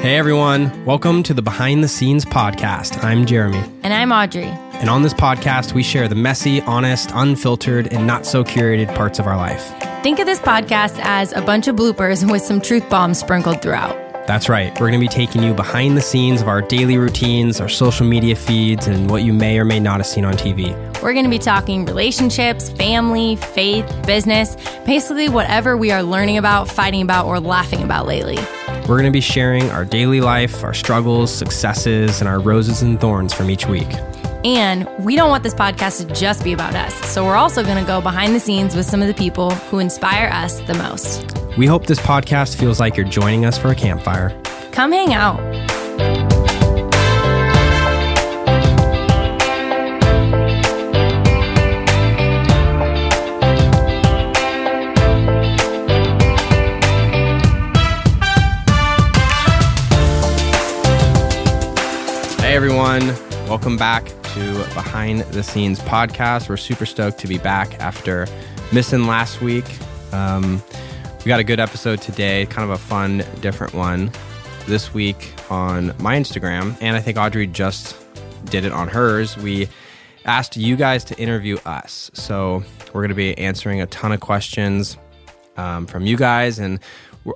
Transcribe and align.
Hey 0.00 0.16
everyone, 0.16 0.86
welcome 0.86 1.22
to 1.24 1.34
the 1.34 1.42
Behind 1.42 1.84
the 1.84 1.88
Scenes 1.88 2.24
podcast. 2.24 3.04
I'm 3.04 3.26
Jeremy. 3.26 3.62
And 3.82 3.92
I'm 3.92 4.12
Audrey. 4.12 4.46
And 4.46 4.88
on 4.88 5.02
this 5.02 5.12
podcast, 5.12 5.74
we 5.74 5.82
share 5.82 6.08
the 6.08 6.14
messy, 6.14 6.62
honest, 6.62 7.10
unfiltered, 7.12 7.92
and 7.92 8.06
not 8.06 8.24
so 8.24 8.42
curated 8.42 8.94
parts 8.94 9.18
of 9.18 9.26
our 9.26 9.36
life. 9.36 9.62
Think 10.02 10.18
of 10.18 10.24
this 10.24 10.38
podcast 10.38 10.98
as 11.02 11.34
a 11.34 11.42
bunch 11.42 11.68
of 11.68 11.76
bloopers 11.76 12.28
with 12.32 12.40
some 12.40 12.62
truth 12.62 12.88
bombs 12.88 13.18
sprinkled 13.18 13.60
throughout. 13.60 13.94
That's 14.26 14.48
right. 14.48 14.72
We're 14.80 14.88
going 14.88 15.00
to 15.00 15.06
be 15.06 15.08
taking 15.08 15.42
you 15.42 15.52
behind 15.52 15.98
the 15.98 16.00
scenes 16.00 16.40
of 16.40 16.48
our 16.48 16.62
daily 16.62 16.96
routines, 16.96 17.60
our 17.60 17.68
social 17.68 18.06
media 18.06 18.36
feeds, 18.36 18.86
and 18.86 19.10
what 19.10 19.22
you 19.22 19.34
may 19.34 19.58
or 19.58 19.66
may 19.66 19.80
not 19.80 19.98
have 19.98 20.06
seen 20.06 20.24
on 20.24 20.32
TV. 20.32 20.72
We're 21.02 21.12
going 21.12 21.24
to 21.24 21.30
be 21.30 21.38
talking 21.38 21.84
relationships, 21.84 22.70
family, 22.70 23.36
faith, 23.36 23.86
business, 24.06 24.56
basically 24.86 25.28
whatever 25.28 25.76
we 25.76 25.90
are 25.90 26.02
learning 26.02 26.38
about, 26.38 26.68
fighting 26.70 27.02
about, 27.02 27.26
or 27.26 27.38
laughing 27.38 27.82
about 27.82 28.06
lately. 28.06 28.38
We're 28.88 28.96
going 28.96 29.04
to 29.04 29.10
be 29.10 29.20
sharing 29.20 29.70
our 29.70 29.84
daily 29.84 30.20
life, 30.20 30.64
our 30.64 30.74
struggles, 30.74 31.32
successes, 31.32 32.20
and 32.20 32.28
our 32.28 32.40
roses 32.40 32.82
and 32.82 33.00
thorns 33.00 33.32
from 33.32 33.50
each 33.50 33.66
week. 33.66 33.88
And 34.44 34.88
we 34.98 35.16
don't 35.16 35.28
want 35.28 35.42
this 35.42 35.54
podcast 35.54 36.06
to 36.06 36.14
just 36.14 36.42
be 36.42 36.52
about 36.52 36.74
us. 36.74 36.94
So 37.10 37.24
we're 37.24 37.36
also 37.36 37.62
going 37.62 37.78
to 37.78 37.86
go 37.86 38.00
behind 38.00 38.34
the 38.34 38.40
scenes 38.40 38.74
with 38.74 38.86
some 38.86 39.02
of 39.02 39.08
the 39.08 39.14
people 39.14 39.50
who 39.50 39.78
inspire 39.78 40.28
us 40.32 40.60
the 40.62 40.74
most. 40.74 41.36
We 41.58 41.66
hope 41.66 41.86
this 41.86 42.00
podcast 42.00 42.56
feels 42.56 42.80
like 42.80 42.96
you're 42.96 43.06
joining 43.06 43.44
us 43.44 43.58
for 43.58 43.68
a 43.68 43.74
campfire. 43.74 44.30
Come 44.72 44.92
hang 44.92 45.12
out. 45.12 46.29
Hey 62.50 62.56
everyone, 62.56 63.06
welcome 63.46 63.76
back 63.76 64.06
to 64.34 64.52
Behind 64.74 65.20
the 65.20 65.40
Scenes 65.40 65.78
podcast. 65.78 66.48
We're 66.48 66.56
super 66.56 66.84
stoked 66.84 67.18
to 67.18 67.28
be 67.28 67.38
back 67.38 67.78
after 67.78 68.26
missing 68.72 69.06
last 69.06 69.40
week. 69.40 69.64
Um, 70.12 70.60
we 71.24 71.28
got 71.28 71.38
a 71.38 71.44
good 71.44 71.60
episode 71.60 72.02
today, 72.02 72.46
kind 72.46 72.68
of 72.68 72.70
a 72.70 72.82
fun, 72.82 73.22
different 73.40 73.72
one 73.72 74.10
this 74.66 74.92
week 74.92 75.32
on 75.48 75.94
my 76.00 76.16
Instagram. 76.16 76.76
And 76.80 76.96
I 76.96 77.00
think 77.00 77.18
Audrey 77.18 77.46
just 77.46 77.94
did 78.46 78.64
it 78.64 78.72
on 78.72 78.88
hers. 78.88 79.36
We 79.36 79.68
asked 80.24 80.56
you 80.56 80.74
guys 80.74 81.04
to 81.04 81.18
interview 81.20 81.56
us. 81.64 82.10
So 82.14 82.64
we're 82.86 83.02
going 83.02 83.10
to 83.10 83.14
be 83.14 83.38
answering 83.38 83.80
a 83.80 83.86
ton 83.86 84.10
of 84.10 84.18
questions 84.18 84.96
um, 85.56 85.86
from 85.86 86.04
you 86.04 86.16
guys. 86.16 86.58
And 86.58 86.80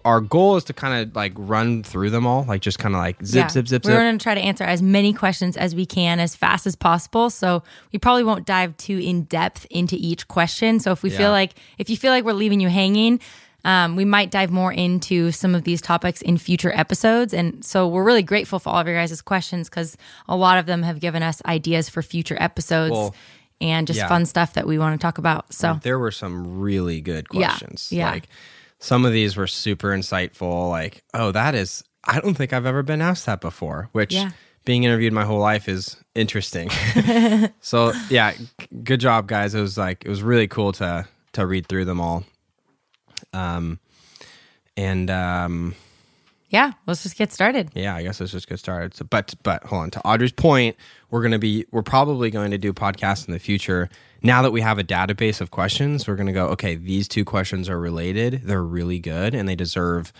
our 0.04 0.20
goal 0.20 0.56
is 0.56 0.64
to 0.64 0.72
kind 0.72 1.02
of 1.08 1.14
like 1.14 1.32
run 1.36 1.82
through 1.82 2.10
them 2.10 2.26
all, 2.26 2.44
like 2.44 2.62
just 2.62 2.78
kind 2.78 2.94
of 2.94 3.00
like 3.00 3.22
zip, 3.24 3.34
Yeah. 3.44 3.48
zip, 3.48 3.68
zip, 3.68 3.84
We're 3.84 3.90
zip. 3.92 3.98
going 4.00 4.18
to 4.18 4.22
try 4.22 4.34
to 4.34 4.40
answer 4.40 4.64
as 4.64 4.80
many 4.80 5.12
questions 5.12 5.56
as 5.56 5.74
we 5.74 5.84
can 5.84 6.20
as 6.20 6.34
fast 6.34 6.66
as 6.66 6.74
possible. 6.74 7.28
So 7.30 7.62
we 7.92 7.98
probably 7.98 8.24
won't 8.24 8.46
dive 8.46 8.76
too 8.78 8.98
in 8.98 9.24
depth 9.24 9.66
into 9.70 9.96
each 9.98 10.26
question. 10.28 10.80
So 10.80 10.90
if 10.92 11.02
we 11.02 11.10
Yeah. 11.10 11.18
feel 11.18 11.30
like, 11.30 11.54
if 11.78 11.90
you 11.90 11.96
feel 11.98 12.12
like 12.12 12.24
we're 12.24 12.32
leaving 12.32 12.60
you 12.60 12.68
hanging, 12.70 13.20
um, 13.66 13.94
we 13.96 14.04
might 14.04 14.30
dive 14.30 14.50
more 14.50 14.72
into 14.72 15.30
some 15.32 15.54
of 15.54 15.64
these 15.64 15.80
topics 15.82 16.20
in 16.22 16.38
future 16.38 16.72
episodes. 16.74 17.32
And 17.34 17.64
so 17.64 17.86
we're 17.88 18.04
really 18.04 18.22
grateful 18.22 18.58
for 18.58 18.70
all 18.70 18.78
of 18.80 18.86
your 18.86 18.96
guys' 18.96 19.20
questions 19.22 19.68
because 19.68 19.96
a 20.28 20.36
lot 20.36 20.58
of 20.58 20.66
them 20.66 20.82
have 20.82 21.00
given 21.00 21.22
us 21.22 21.40
ideas 21.46 21.88
for 21.88 22.02
future 22.02 22.36
episodes 22.40 22.92
Well, 22.92 23.14
and 23.60 23.86
just 23.86 23.98
yeah. 23.98 24.08
fun 24.08 24.26
stuff 24.26 24.54
that 24.54 24.66
we 24.66 24.78
want 24.78 24.98
to 24.98 25.02
talk 25.02 25.16
about. 25.18 25.52
So 25.52 25.78
there 25.82 25.98
were 25.98 26.10
some 26.10 26.58
really 26.60 27.00
good 27.00 27.26
Yeah, 27.32 27.48
questions. 27.48 27.88
yeah. 27.90 28.10
Like 28.10 28.28
some 28.84 29.06
of 29.06 29.12
these 29.14 29.34
were 29.34 29.46
super 29.46 29.88
insightful. 29.96 30.68
Like, 30.68 31.02
oh, 31.14 31.32
that 31.32 31.54
is, 31.54 31.82
I 32.04 32.20
don't 32.20 32.34
think 32.34 32.52
I've 32.52 32.66
ever 32.66 32.82
been 32.82 33.00
asked 33.00 33.24
that 33.24 33.40
before, 33.40 33.88
which 33.92 34.12
Yeah. 34.12 34.32
being 34.66 34.84
interviewed 34.84 35.14
my 35.14 35.24
whole 35.24 35.38
life 35.40 35.70
is 35.70 35.96
interesting. 36.14 36.68
so 37.62 37.92
yeah, 38.10 38.34
good 38.82 39.00
job 39.00 39.26
guys. 39.26 39.54
It 39.54 39.62
was 39.62 39.78
like, 39.78 40.04
it 40.04 40.10
was 40.10 40.22
really 40.22 40.48
cool 40.48 40.72
to, 40.72 41.08
to 41.32 41.46
read 41.46 41.66
through 41.66 41.86
them 41.86 41.98
all. 41.98 42.24
Um, 43.32 43.78
and, 44.76 45.10
um, 45.10 45.74
yeah, 46.54 46.70
let's 46.86 47.02
just 47.02 47.16
get 47.16 47.32
started. 47.32 47.70
yeah, 47.74 47.96
I 47.96 48.04
guess 48.04 48.20
let's 48.20 48.30
just 48.30 48.48
get 48.48 48.60
started. 48.60 48.94
So, 48.94 49.04
but 49.04 49.34
but 49.42 49.64
hold 49.64 49.82
on. 49.82 49.90
To 49.90 50.06
Audrey's 50.06 50.30
point, 50.30 50.76
we're 51.10 51.20
gonna 51.20 51.40
be 51.40 51.66
we're 51.72 51.82
probably 51.82 52.30
going 52.30 52.52
to 52.52 52.58
do 52.58 52.72
podcasts 52.72 53.26
in 53.26 53.32
the 53.32 53.40
future. 53.40 53.88
Now 54.22 54.40
that 54.42 54.52
we 54.52 54.60
have 54.60 54.78
a 54.78 54.84
database 54.84 55.40
of 55.40 55.50
questions, 55.50 56.06
we're 56.06 56.14
gonna 56.14 56.32
go. 56.32 56.46
Okay, 56.50 56.76
these 56.76 57.08
two 57.08 57.24
questions 57.24 57.68
are 57.68 57.80
related. 57.80 58.42
They're 58.44 58.62
really 58.62 59.00
good, 59.00 59.34
and 59.34 59.48
they 59.48 59.56
deserve 59.56 60.12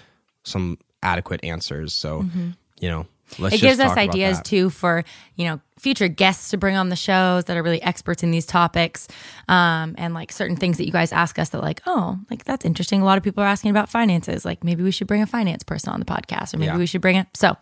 some 0.43 0.79
adequate 1.05 1.45
answers. 1.45 1.93
So, 1.93 2.23
mm-hmm. 2.23 2.51
you 2.81 2.89
know, 2.89 3.07
let's. 3.39 3.55
it 3.55 3.61
gives 3.61 3.79
us 3.79 3.97
ideas 3.97 4.41
too 4.43 4.71
for 4.71 5.05
you 5.37 5.47
know 5.47 5.61
future 5.85 6.09
guests 6.09 6.49
to 6.51 6.57
bring 6.57 6.77
on 6.77 6.89
the 6.89 6.97
shows 6.97 7.45
that 7.45 7.57
are 7.59 7.63
really 7.63 7.83
experts 7.83 8.23
in 8.23 8.31
these 8.31 8.47
topics 8.47 9.07
um, 9.49 9.95
and 9.99 10.15
like 10.15 10.33
certain 10.33 10.57
things 10.57 10.79
that 10.79 10.87
you 10.87 10.93
guys 10.93 11.13
ask 11.13 11.39
us 11.39 11.51
that 11.51 11.61
like 11.63 11.83
oh 11.87 12.19
like 12.31 12.43
that's 12.45 12.65
interesting 12.65 13.03
a 13.03 13.05
lot 13.05 13.19
of 13.19 13.23
people 13.23 13.43
are 13.45 13.47
asking 13.47 13.71
about 13.71 13.89
finances 13.91 14.45
like 14.47 14.65
maybe 14.65 14.83
we 14.83 14.91
should 14.91 15.07
bring 15.07 15.21
a 15.23 15.27
finance 15.27 15.63
person 15.63 15.93
on 15.93 16.01
the 16.01 16.07
podcast 16.07 16.55
or 16.55 16.59
maybe 16.59 16.73
Yeah. 16.73 16.79
we 16.79 16.87
should 16.87 17.03
bring 17.03 17.17
it 17.17 17.27
so 17.35 17.55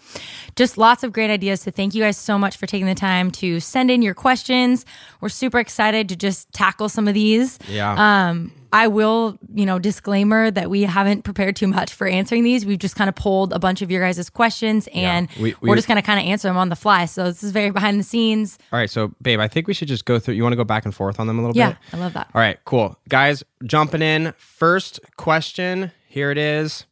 just 0.54 0.78
lots 0.78 1.02
of 1.02 1.12
great 1.12 1.30
ideas 1.30 1.62
so 1.62 1.70
thank 1.72 1.94
you 1.96 2.00
guys 2.02 2.16
so 2.16 2.38
much 2.38 2.56
for 2.56 2.66
taking 2.66 2.86
the 2.86 2.94
time 2.94 3.30
to 3.42 3.58
send 3.58 3.90
in 3.90 4.02
your 4.02 4.14
questions 4.14 4.86
we're 5.20 5.28
super 5.28 5.58
excited 5.58 6.08
to 6.08 6.14
just 6.16 6.50
tackle 6.52 6.88
some 6.88 7.08
of 7.08 7.14
these 7.14 7.58
Yeah. 7.68 8.28
um, 8.30 8.52
I 8.74 8.88
will, 8.88 9.38
you 9.54 9.66
know, 9.66 9.78
disclaimer 9.78 10.50
that 10.50 10.70
we 10.70 10.82
haven't 10.82 11.22
prepared 11.24 11.56
too 11.56 11.66
much 11.66 11.92
for 11.92 12.06
answering 12.06 12.42
these. 12.42 12.64
We've 12.64 12.78
just 12.78 12.96
kind 12.96 13.08
of 13.08 13.14
pulled 13.14 13.52
a 13.52 13.58
bunch 13.58 13.82
of 13.82 13.90
your 13.90 14.00
guys' 14.02 14.30
questions 14.30 14.88
and 14.94 15.28
we- 15.38 15.54
we, 15.60 15.70
are 15.70 15.76
just 15.76 15.86
going 15.88 15.96
to 15.96 16.02
kind 16.02 16.18
of 16.18 16.24
answer 16.26 16.48
them 16.48 16.56
on 16.56 16.70
the 16.70 16.76
fly. 16.76 17.04
So 17.04 17.24
this 17.24 17.42
is 17.42 17.52
very 17.52 17.70
behind 17.70 18.00
the 18.00 18.04
scenes. 18.04 18.58
All 18.72 18.78
right, 18.78 18.88
so 18.88 19.12
babe, 19.20 19.40
I 19.40 19.48
think 19.48 19.66
we 19.68 19.74
should 19.74 19.88
just 19.88 20.06
go 20.06 20.18
through. 20.18 20.34
You 20.34 20.42
want 20.42 20.54
to 20.54 20.56
go 20.56 20.64
back 20.64 20.84
and 20.86 20.94
forth 20.94 21.20
on 21.20 21.26
them 21.26 21.38
a 21.38 21.42
little 21.42 21.56
Yeah, 21.56 21.70
bit? 21.70 21.78
Yeah. 21.92 21.96
I 21.98 22.00
love 22.00 22.12
that. 22.14 22.30
All 22.34 22.40
right, 22.40 22.58
cool. 22.64 22.98
Guys, 23.08 23.44
jumping 23.64 24.00
in. 24.02 24.32
First 24.38 25.00
question. 25.16 25.92
Here 26.08 26.30
it 26.30 26.38
is. 26.38 26.86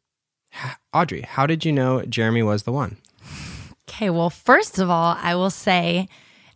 Audrey, 0.92 1.22
how 1.22 1.47
did 1.47 1.64
you 1.64 1.72
know 1.72 2.02
Jeremy 2.02 2.42
was 2.42 2.64
the 2.64 2.72
one? 2.72 2.97
Okay, 3.88 4.10
well, 4.10 4.30
first 4.30 4.78
of 4.78 4.91
all, 4.91 5.16
I 5.20 5.34
will 5.34 5.50
say, 5.50 6.08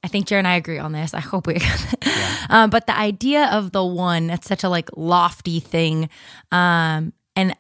I 0.03 0.09
think 0.09 0.27
Jared 0.27 0.41
and 0.41 0.49
I 0.49 0.56
agree 0.56 0.79
on 0.79 0.93
this. 0.93 1.15
I 1.15 1.21
hope 1.21 1.47
we. 1.47 1.55
um, 2.50 2.71
but 2.71 2.87
the 2.87 2.97
idea 2.97 3.47
of 3.53 3.72
the 3.72 3.84
one, 3.84 4.27
that's 4.27 4.49
such 4.49 4.65
a 4.65 4.69
like 4.69 4.88
lofty 4.97 5.60
thing. 5.60 6.09
Um, 6.53 7.12
and 7.37 7.56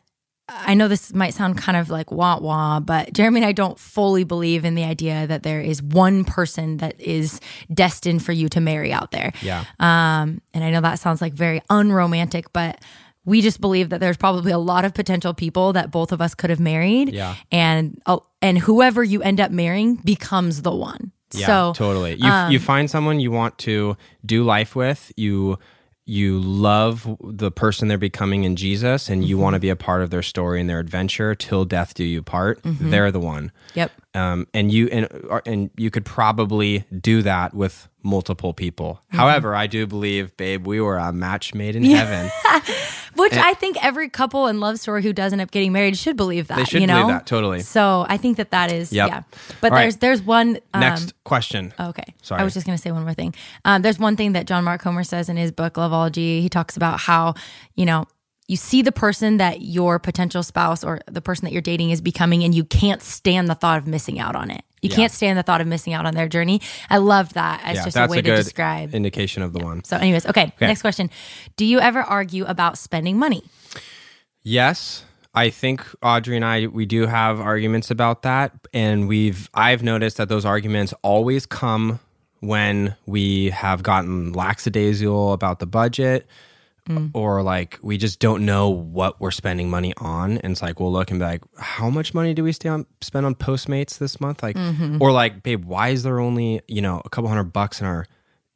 I 0.48 0.74
know 0.74 0.88
this 0.88 1.14
might 1.14 1.32
sound 1.32 1.56
kind 1.56 1.76
of 1.76 1.88
like 1.88 2.12
wah 2.12 2.38
wah, 2.38 2.78
but 2.78 3.12
Jeremy 3.14 3.40
and 3.40 3.46
I 3.46 3.52
don't 3.52 3.78
fully 3.78 4.24
believe 4.24 4.64
in 4.64 4.74
the 4.74 4.84
idea 4.84 5.26
that 5.26 5.42
there 5.42 5.60
is 5.60 5.82
one 5.82 6.24
person 6.24 6.78
that 6.78 7.00
is 7.00 7.40
destined 7.72 8.22
for 8.22 8.32
you 8.32 8.48
to 8.50 8.60
marry 8.60 8.92
out 8.92 9.10
there. 9.10 9.32
Yeah. 9.40 9.64
Um, 9.80 10.42
and 10.52 10.62
I 10.62 10.70
know 10.70 10.82
that 10.82 10.98
sounds 10.98 11.22
like 11.22 11.32
very 11.32 11.62
unromantic, 11.70 12.52
but 12.52 12.82
we 13.24 13.40
just 13.40 13.58
believe 13.60 13.88
that 13.88 14.00
there's 14.00 14.18
probably 14.18 14.52
a 14.52 14.58
lot 14.58 14.84
of 14.84 14.92
potential 14.92 15.32
people 15.32 15.72
that 15.72 15.90
both 15.90 16.12
of 16.12 16.20
us 16.20 16.34
could 16.34 16.50
have 16.50 16.60
married. 16.60 17.14
Yeah. 17.14 17.36
And 17.50 18.00
uh, 18.04 18.18
and 18.42 18.58
whoever 18.58 19.02
you 19.02 19.22
end 19.22 19.40
up 19.40 19.50
marrying 19.50 19.96
becomes 19.96 20.60
the 20.60 20.74
one. 20.74 21.12
Yeah, 21.34 21.46
so 21.46 21.68
um, 21.68 21.74
totally. 21.74 22.14
You 22.14 22.32
you 22.50 22.58
find 22.60 22.90
someone 22.90 23.20
you 23.20 23.30
want 23.30 23.58
to 23.58 23.96
do 24.24 24.44
life 24.44 24.74
with. 24.76 25.12
You 25.16 25.58
you 26.06 26.38
love 26.38 27.16
the 27.24 27.50
person 27.50 27.88
they're 27.88 27.96
becoming 27.96 28.44
in 28.44 28.56
Jesus, 28.56 29.08
and 29.08 29.24
you 29.24 29.36
Mm-hmm. 29.36 29.42
want 29.42 29.54
to 29.54 29.60
be 29.60 29.70
a 29.70 29.76
part 29.76 30.02
of 30.02 30.10
their 30.10 30.22
story 30.22 30.60
and 30.60 30.68
their 30.68 30.78
adventure 30.78 31.34
till 31.34 31.64
death 31.64 31.94
do 31.94 32.04
you 32.04 32.22
part. 32.22 32.62
Mm-hmm. 32.62 32.90
They're 32.90 33.10
the 33.10 33.20
one. 33.20 33.52
Yep. 33.74 33.90
Um, 34.14 34.46
and 34.52 34.70
you 34.70 34.88
and 34.88 35.08
and 35.46 35.70
you 35.76 35.90
could 35.90 36.04
probably 36.04 36.84
do 37.00 37.22
that 37.22 37.54
with 37.54 37.88
multiple 38.04 38.52
people. 38.52 39.00
Mm-hmm. 39.08 39.16
However, 39.16 39.54
I 39.54 39.66
do 39.66 39.86
believe, 39.86 40.36
babe, 40.36 40.66
we 40.66 40.80
were 40.80 40.98
a 40.98 41.12
match 41.12 41.54
made 41.54 41.74
in 41.74 41.84
heaven. 41.84 42.30
Which 43.16 43.32
I 43.34 43.54
think 43.54 43.82
every 43.82 44.08
couple 44.08 44.48
in 44.48 44.58
love 44.58 44.78
story 44.80 45.02
who 45.02 45.12
does 45.12 45.32
end 45.32 45.40
up 45.40 45.52
getting 45.52 45.72
married 45.72 45.96
should 45.96 46.16
believe 46.16 46.48
that. 46.48 46.56
They 46.56 46.64
should 46.64 46.80
you 46.80 46.86
know? 46.88 47.02
believe 47.02 47.14
that, 47.14 47.26
totally. 47.26 47.60
So 47.60 48.04
I 48.08 48.16
think 48.16 48.38
that 48.38 48.50
that 48.50 48.72
is 48.72 48.92
Yep. 48.92 49.08
yeah. 49.08 49.22
But 49.60 49.70
All 49.70 49.76
right. 49.76 49.82
there's 49.82 49.96
there's 49.98 50.22
one 50.22 50.58
um, 50.74 50.80
Next 50.80 51.14
question. 51.24 51.72
Okay. 51.78 52.14
Sorry. 52.22 52.40
I 52.40 52.44
was 52.44 52.54
just 52.54 52.66
going 52.66 52.76
to 52.76 52.82
say 52.82 52.90
one 52.90 53.04
more 53.04 53.14
thing. 53.14 53.34
Um, 53.64 53.82
there's 53.82 53.98
one 54.00 54.16
thing 54.16 54.32
that 54.32 54.46
John 54.46 54.64
Mark 54.64 54.80
Comer 54.80 55.04
says 55.04 55.28
in 55.28 55.36
his 55.36 55.52
book, 55.52 55.74
Loveology. 55.74 56.40
He 56.40 56.48
talks 56.48 56.76
about 56.76 56.98
how, 56.98 57.34
you 57.76 57.86
know, 57.86 58.06
you 58.48 58.56
see 58.56 58.82
the 58.82 58.92
person 58.92 59.38
that 59.38 59.62
your 59.62 59.98
potential 59.98 60.42
spouse 60.42 60.84
or 60.84 61.00
the 61.06 61.22
person 61.22 61.46
that 61.46 61.52
you're 61.52 61.62
dating 61.62 61.90
is 61.90 62.00
becoming, 62.00 62.44
and 62.44 62.54
you 62.54 62.64
can't 62.64 63.00
stand 63.00 63.48
the 63.48 63.54
thought 63.54 63.78
of 63.78 63.86
missing 63.86 64.18
out 64.18 64.36
on 64.36 64.50
it. 64.50 64.64
You 64.84 64.90
Yeah. 64.90 64.96
can't 64.96 65.12
stand 65.12 65.38
the 65.38 65.42
thought 65.42 65.60
of 65.62 65.66
missing 65.66 65.94
out 65.94 66.04
on 66.04 66.14
their 66.14 66.28
journey. 66.28 66.60
I 66.90 66.98
loved 66.98 67.34
that 67.34 67.60
as 67.64 67.76
yeah, 67.76 67.84
just 67.84 67.96
a 67.96 68.06
way 68.06 68.18
a 68.18 68.22
to 68.22 68.36
describe. 68.36 68.94
indication 68.94 69.42
of 69.42 69.52
the 69.54 69.60
one. 69.64 69.82
so, 69.82 69.96
anyways, 69.96 70.26
okay, 70.26 70.52
Next 70.60 70.82
question. 70.82 71.08
Do 71.56 71.64
you 71.64 71.80
ever 71.80 72.00
argue 72.02 72.44
about 72.44 72.76
spending 72.76 73.18
money? 73.18 73.42
Yes. 74.42 75.04
I 75.34 75.50
think 75.50 75.84
Audrey 76.02 76.36
and 76.36 76.44
I 76.44 76.66
we 76.66 76.86
do 76.86 77.06
have 77.06 77.40
arguments 77.40 77.90
about 77.90 78.22
that 78.22 78.52
and 78.72 79.08
we've 79.08 79.50
I've 79.54 79.82
noticed 79.82 80.16
that 80.18 80.28
those 80.28 80.44
arguments 80.44 80.94
always 81.02 81.44
come 81.46 81.98
when 82.40 82.94
we 83.06 83.50
have 83.50 83.82
gotten 83.82 84.32
lackadaisical 84.32 85.32
about 85.32 85.58
the 85.58 85.66
budget 85.66 86.26
Mm. 86.88 87.12
or 87.14 87.42
like 87.42 87.78
we 87.80 87.96
just 87.96 88.20
don't 88.20 88.44
know 88.44 88.68
what 88.68 89.18
we're 89.18 89.30
spending 89.30 89.70
money 89.70 89.94
on. 89.96 90.36
And 90.38 90.52
it's 90.52 90.60
like 90.60 90.80
we'll 90.80 90.92
look 90.92 91.10
and 91.10 91.18
be 91.18 91.24
like, 91.24 91.42
how 91.58 91.88
much 91.88 92.12
money 92.12 92.34
do 92.34 92.44
we 92.44 92.52
stay 92.52 92.68
on 92.68 92.84
spend 93.00 93.24
on 93.24 93.34
Postmates 93.34 93.96
this 93.96 94.20
month? 94.20 94.42
Like, 94.42 94.56
mm-hmm. 94.56 94.98
or 95.00 95.10
like, 95.10 95.42
babe, 95.42 95.64
why 95.64 95.88
is 95.88 96.02
there 96.02 96.20
only 96.20 96.60
you 96.68 96.82
know 96.82 97.00
a 97.02 97.08
couple 97.08 97.28
hundred 97.28 97.54
bucks 97.54 97.80
in 97.80 97.86
our 97.86 98.06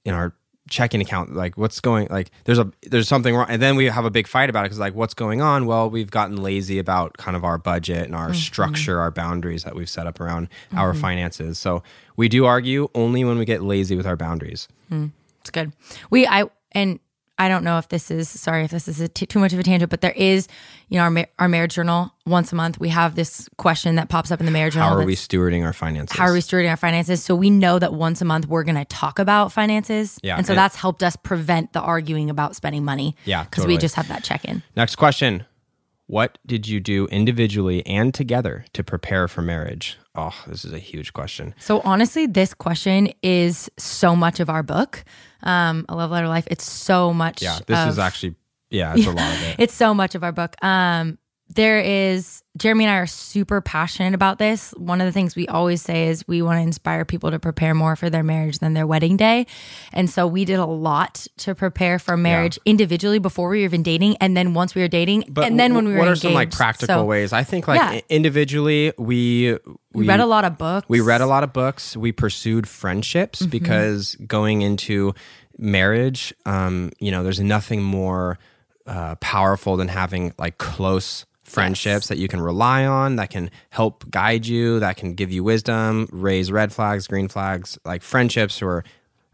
in 0.04 0.12
our 0.12 0.34
checking 0.68 1.00
account? 1.00 1.34
Like 1.34 1.56
what's 1.56 1.80
going 1.80 2.08
like 2.10 2.30
there's 2.44 2.58
a 2.58 2.70
there's 2.82 3.08
something 3.08 3.34
wrong. 3.34 3.46
And 3.48 3.62
then 3.62 3.76
we 3.76 3.86
have 3.86 4.04
a 4.04 4.10
big 4.10 4.26
fight 4.26 4.50
about 4.50 4.60
it 4.60 4.64
because 4.64 4.78
like 4.78 4.94
what's 4.94 5.14
going 5.14 5.40
on? 5.40 5.64
Well 5.64 5.88
we've 5.88 6.10
gotten 6.10 6.36
lazy 6.36 6.78
about 6.78 7.16
kind 7.16 7.34
of 7.34 7.44
our 7.44 7.56
budget 7.56 8.04
and 8.04 8.14
our 8.14 8.28
mm-hmm. 8.28 8.34
structure 8.34 9.00
our 9.00 9.10
boundaries 9.10 9.64
that 9.64 9.74
we've 9.74 9.88
set 9.88 10.06
up 10.06 10.20
around 10.20 10.48
our 10.74 10.92
mm-hmm. 10.92 11.00
finances. 11.00 11.58
So 11.58 11.82
we 12.16 12.28
do 12.28 12.44
argue 12.44 12.88
only 12.94 13.24
when 13.24 13.38
we 13.38 13.46
get 13.46 13.62
lazy 13.62 13.96
with 13.96 14.06
our 14.06 14.16
boundaries. 14.16 14.68
Mm. 14.90 15.12
It's 15.40 15.50
good. 15.50 15.72
We 16.10 16.26
I 16.26 16.44
and 16.72 17.00
I 17.38 17.48
don't 17.48 17.62
know 17.62 17.78
if 17.78 17.88
this 17.88 18.10
is 18.10 18.28
sorry 18.28 18.64
if 18.64 18.70
this 18.70 18.88
is 18.88 19.00
a 19.00 19.08
t- 19.08 19.26
too 19.26 19.38
much 19.38 19.52
of 19.52 19.58
a 19.58 19.62
tangent, 19.62 19.90
but 19.90 20.00
there 20.00 20.12
is 20.12 20.48
you 20.88 20.96
know 20.98 21.04
our 21.04 21.10
ma- 21.10 21.24
our 21.38 21.48
marriage 21.48 21.74
journal 21.74 22.12
once 22.26 22.52
a 22.52 22.56
month. 22.56 22.80
We 22.80 22.88
have 22.88 23.14
this 23.14 23.48
question 23.56 23.94
that 23.94 24.08
pops 24.08 24.30
up 24.30 24.40
in 24.40 24.46
the 24.46 24.52
marriage 24.52 24.74
journal. 24.74 24.88
how 24.90 24.96
are 24.96 25.04
we 25.04 25.14
stewarding 25.14 25.64
our 25.64 25.72
finances 25.72 26.16
How 26.16 26.24
are 26.26 26.32
we 26.32 26.40
stewarding 26.40 26.68
our 26.68 26.76
finances? 26.76 27.22
So 27.22 27.34
we 27.36 27.50
know 27.50 27.78
that 27.78 27.94
once 27.94 28.20
a 28.20 28.24
month 28.24 28.48
we're 28.48 28.64
going 28.64 28.74
to 28.76 28.84
talk 28.84 29.18
about 29.18 29.52
finances. 29.52 30.18
Yeah, 30.22 30.36
and 30.36 30.46
so 30.46 30.52
and- 30.52 30.58
that's 30.58 30.76
helped 30.76 31.02
us 31.02 31.16
prevent 31.16 31.72
the 31.72 31.80
arguing 31.80 32.28
about 32.30 32.56
spending 32.56 32.84
money. 32.84 33.14
Yeah, 33.24 33.44
because 33.44 33.62
totally. 33.62 33.74
we 33.76 33.78
just 33.78 33.94
have 33.94 34.08
that 34.08 34.24
check 34.24 34.44
in. 34.44 34.62
next 34.76 34.96
question 34.96 35.44
what 36.06 36.38
did 36.46 36.66
you 36.66 36.80
do 36.80 37.06
individually 37.08 37.86
and 37.86 38.14
together 38.14 38.64
to 38.72 38.82
prepare 38.82 39.28
for 39.28 39.42
marriage 39.42 39.98
oh 40.18 40.34
this 40.46 40.64
is 40.64 40.72
a 40.72 40.78
huge 40.78 41.12
question 41.12 41.54
So 41.58 41.80
honestly, 41.84 42.26
this 42.26 42.52
question 42.54 43.12
is 43.22 43.70
so 43.78 44.16
much 44.16 44.40
of 44.40 44.50
our 44.50 44.62
book, 44.62 45.04
um, 45.42 45.86
A 45.88 45.94
Love 45.94 46.10
Letter 46.10 46.28
Life. 46.28 46.46
It's 46.50 46.64
so 46.64 47.14
much. 47.14 47.40
yeah 47.42 47.58
this 47.66 47.78
of, 47.78 47.88
is 47.88 47.98
actually 47.98 48.34
yeah 48.70 48.94
it's 48.96 49.06
a 49.06 49.12
lot 49.12 49.32
of 49.34 49.42
it 49.48 49.56
It's 49.62 49.74
so 49.74 49.94
much 49.94 50.14
of 50.14 50.22
our 50.22 50.32
book. 50.32 50.52
Um, 50.62 51.18
there 51.54 51.80
is 51.80 52.42
Jeremy 52.58 52.84
and 52.84 52.90
I 52.92 52.96
are 52.98 53.06
super 53.06 53.60
passionate 53.60 54.14
about 54.14 54.38
this. 54.38 54.72
One 54.76 55.00
of 55.00 55.06
the 55.06 55.12
things 55.12 55.34
we 55.34 55.46
always 55.48 55.80
say 55.80 56.08
is 56.08 56.26
we 56.28 56.42
want 56.42 56.58
to 56.58 56.62
inspire 56.62 57.04
people 57.04 57.30
to 57.30 57.38
prepare 57.38 57.74
more 57.74 57.96
for 57.96 58.10
their 58.10 58.22
marriage 58.22 58.58
than 58.58 58.74
their 58.74 58.86
wedding 58.86 59.16
day. 59.16 59.46
And 59.92 60.10
so 60.10 60.26
we 60.26 60.44
did 60.44 60.58
a 60.58 60.66
lot 60.66 61.26
to 61.38 61.54
prepare 61.54 61.98
for 61.98 62.16
marriage 62.16 62.58
individually 62.64 63.18
before 63.18 63.48
we 63.48 63.58
were 63.60 63.64
even 63.64 63.82
dating, 63.82 64.16
and 64.20 64.36
then 64.36 64.54
once 64.54 64.74
we 64.74 64.82
were 64.82 64.88
dating, 64.88 65.24
and 65.38 65.58
then 65.58 65.74
when 65.74 65.86
we 65.86 65.92
were 65.94 66.00
what 66.00 66.08
are 66.08 66.16
some 66.16 66.34
like 66.34 66.50
practical 66.50 66.96
So 66.96 67.04
ways 67.04 67.32
i 67.32 67.44
think 67.44 67.66
like 67.68 67.80
Yeah. 67.80 68.00
individually 68.08 68.92
we 68.98 69.56
we 69.92 70.06
read 70.06 70.20
a 70.20 70.26
lot 70.26 70.44
of 70.44 70.58
books. 70.58 70.88
we 70.88 71.00
read 71.00 71.20
a 71.20 71.26
lot 71.26 71.44
of 71.44 71.52
books 71.52 71.96
we 71.96 72.12
pursued 72.12 72.68
friendships 72.68 73.40
Mm-hmm. 73.40 73.50
because 73.50 74.16
going 74.16 74.62
into 74.62 75.14
marriage 75.56 76.32
um 76.46 76.90
you 76.98 77.10
know 77.10 77.22
there's 77.22 77.40
nothing 77.40 77.82
more 77.82 78.38
uh, 78.86 79.14
powerful 79.16 79.76
than 79.76 79.88
having 79.88 80.32
like 80.38 80.56
close 80.58 81.26
friendships 81.48 82.08
that 82.08 82.18
you 82.18 82.28
can 82.28 82.40
rely 82.40 82.84
on 82.84 83.16
that 83.16 83.30
can 83.30 83.50
help 83.70 84.08
guide 84.10 84.46
you 84.46 84.78
that 84.80 84.96
can 84.96 85.14
give 85.14 85.30
you 85.32 85.42
wisdom 85.44 86.08
raise 86.12 86.50
red 86.52 86.72
flags 86.72 87.06
green 87.06 87.28
flags 87.28 87.78
like 87.84 88.02
friendships 88.02 88.60
or 88.62 88.84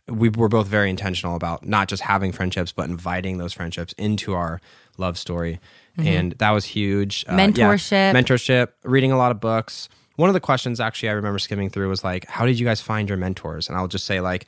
we 0.06 0.28
were 0.28 0.48
both 0.48 0.66
very 0.66 0.90
intentional 0.90 1.34
about 1.34 1.66
not 1.66 1.88
just 1.88 2.02
having 2.02 2.30
friendships 2.32 2.72
but 2.72 2.88
inviting 2.88 3.38
those 3.38 3.52
friendships 3.52 3.92
into 3.98 4.34
our 4.34 4.60
love 4.98 5.16
story 5.18 5.58
and 5.96 6.32
that 6.32 6.50
was 6.50 6.64
huge 6.64 7.24
Uh, 7.28 7.32
yeah, 7.36 7.46
Mm-hmm. 7.46 7.60
Mentorship. 7.60 8.12
mentorship 8.14 8.68
reading 8.84 9.12
a 9.12 9.16
lot 9.16 9.30
of 9.30 9.40
books 9.40 9.88
one 10.16 10.28
of 10.28 10.34
the 10.34 10.40
questions 10.40 10.78
actually 10.80 11.08
i 11.08 11.12
remember 11.12 11.38
skimming 11.38 11.70
through 11.70 11.88
was 11.88 12.04
like 12.04 12.26
how 12.28 12.44
did 12.46 12.58
you 12.58 12.66
guys 12.66 12.80
find 12.80 13.08
your 13.08 13.18
mentors 13.18 13.68
and 13.68 13.76
i'll 13.78 13.88
just 13.88 14.04
say 14.04 14.20
like 14.20 14.46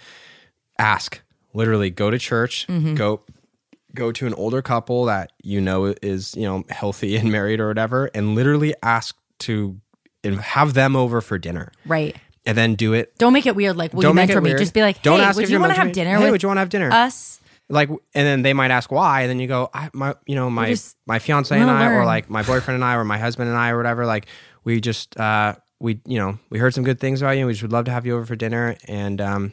ask 0.78 1.20
literally 1.54 1.90
go 1.90 2.10
to 2.10 2.18
church 2.18 2.66
Mm-hmm. 2.68 2.94
go 2.94 3.20
go 3.96 4.12
to 4.12 4.26
an 4.26 4.34
older 4.34 4.62
couple 4.62 5.06
that 5.06 5.32
you 5.42 5.60
know 5.60 5.94
is 6.02 6.34
you 6.36 6.42
know 6.42 6.64
healthy 6.68 7.16
and 7.16 7.32
married 7.32 7.58
or 7.60 7.68
whatever 7.68 8.06
and 8.14 8.34
literally 8.34 8.74
ask 8.82 9.16
to 9.40 9.80
have 10.40 10.74
them 10.74 10.94
over 10.96 11.20
for 11.20 11.38
dinner 11.38 11.72
right. 11.86 12.16
and 12.44 12.56
then 12.56 12.74
do 12.74 12.92
it 12.92 13.16
Don't 13.18 13.32
make 13.32 13.46
it 13.46 13.54
weird. 13.56 13.76
Like, 13.76 13.92
will 13.92 14.02
don't 14.02 14.10
you 14.10 14.14
make 14.14 14.28
mentor 14.28 14.38
it 14.38 14.42
me? 14.42 14.50
weird. 14.50 14.58
Just 14.58 14.74
be 14.74 14.82
like, 14.82 15.02
don't 15.02 15.20
hey, 15.20 15.26
ask 15.26 15.36
would 15.36 15.48
you 15.48 15.60
want 15.60 15.72
to 15.72 15.80
have 15.80 15.92
dinner 15.92 16.16
hey 16.16 16.24
with 16.24 16.32
would 16.32 16.42
you 16.42 16.48
want 16.48 16.56
to 16.58 16.60
have 16.60 16.68
dinner 16.68 16.90
us? 16.92 17.40
like 17.68 17.88
and 17.88 17.98
then 18.14 18.42
they 18.42 18.52
might 18.52 18.70
ask 18.70 18.90
why 18.92 19.22
and 19.22 19.30
then 19.30 19.40
you 19.40 19.48
go 19.48 19.68
I, 19.74 19.90
my 19.92 20.14
you 20.26 20.34
know 20.36 20.48
my 20.48 20.76
my 21.06 21.18
fiance 21.18 21.58
and 21.58 21.70
i 21.70 21.92
or 21.92 22.04
like 22.04 22.30
my 22.30 22.42
boyfriend 22.42 22.76
and 22.76 22.84
i 22.84 22.94
or 22.94 23.04
my 23.04 23.18
husband 23.18 23.48
and 23.48 23.58
i 23.58 23.70
or 23.70 23.76
whatever 23.76 24.06
like 24.06 24.26
we 24.62 24.80
just 24.80 25.18
uh 25.18 25.56
we 25.80 26.00
you 26.06 26.18
know 26.18 26.38
we 26.48 26.58
heard 26.58 26.74
some 26.74 26.84
good 26.84 27.00
things 27.00 27.22
about 27.22 27.32
you 27.32 27.38
and 27.38 27.46
we 27.48 27.52
just 27.52 27.62
would 27.62 27.72
love 27.72 27.86
to 27.86 27.90
have 27.90 28.06
you 28.06 28.14
over 28.14 28.24
for 28.24 28.36
dinner 28.36 28.76
and 28.86 29.20
um 29.20 29.52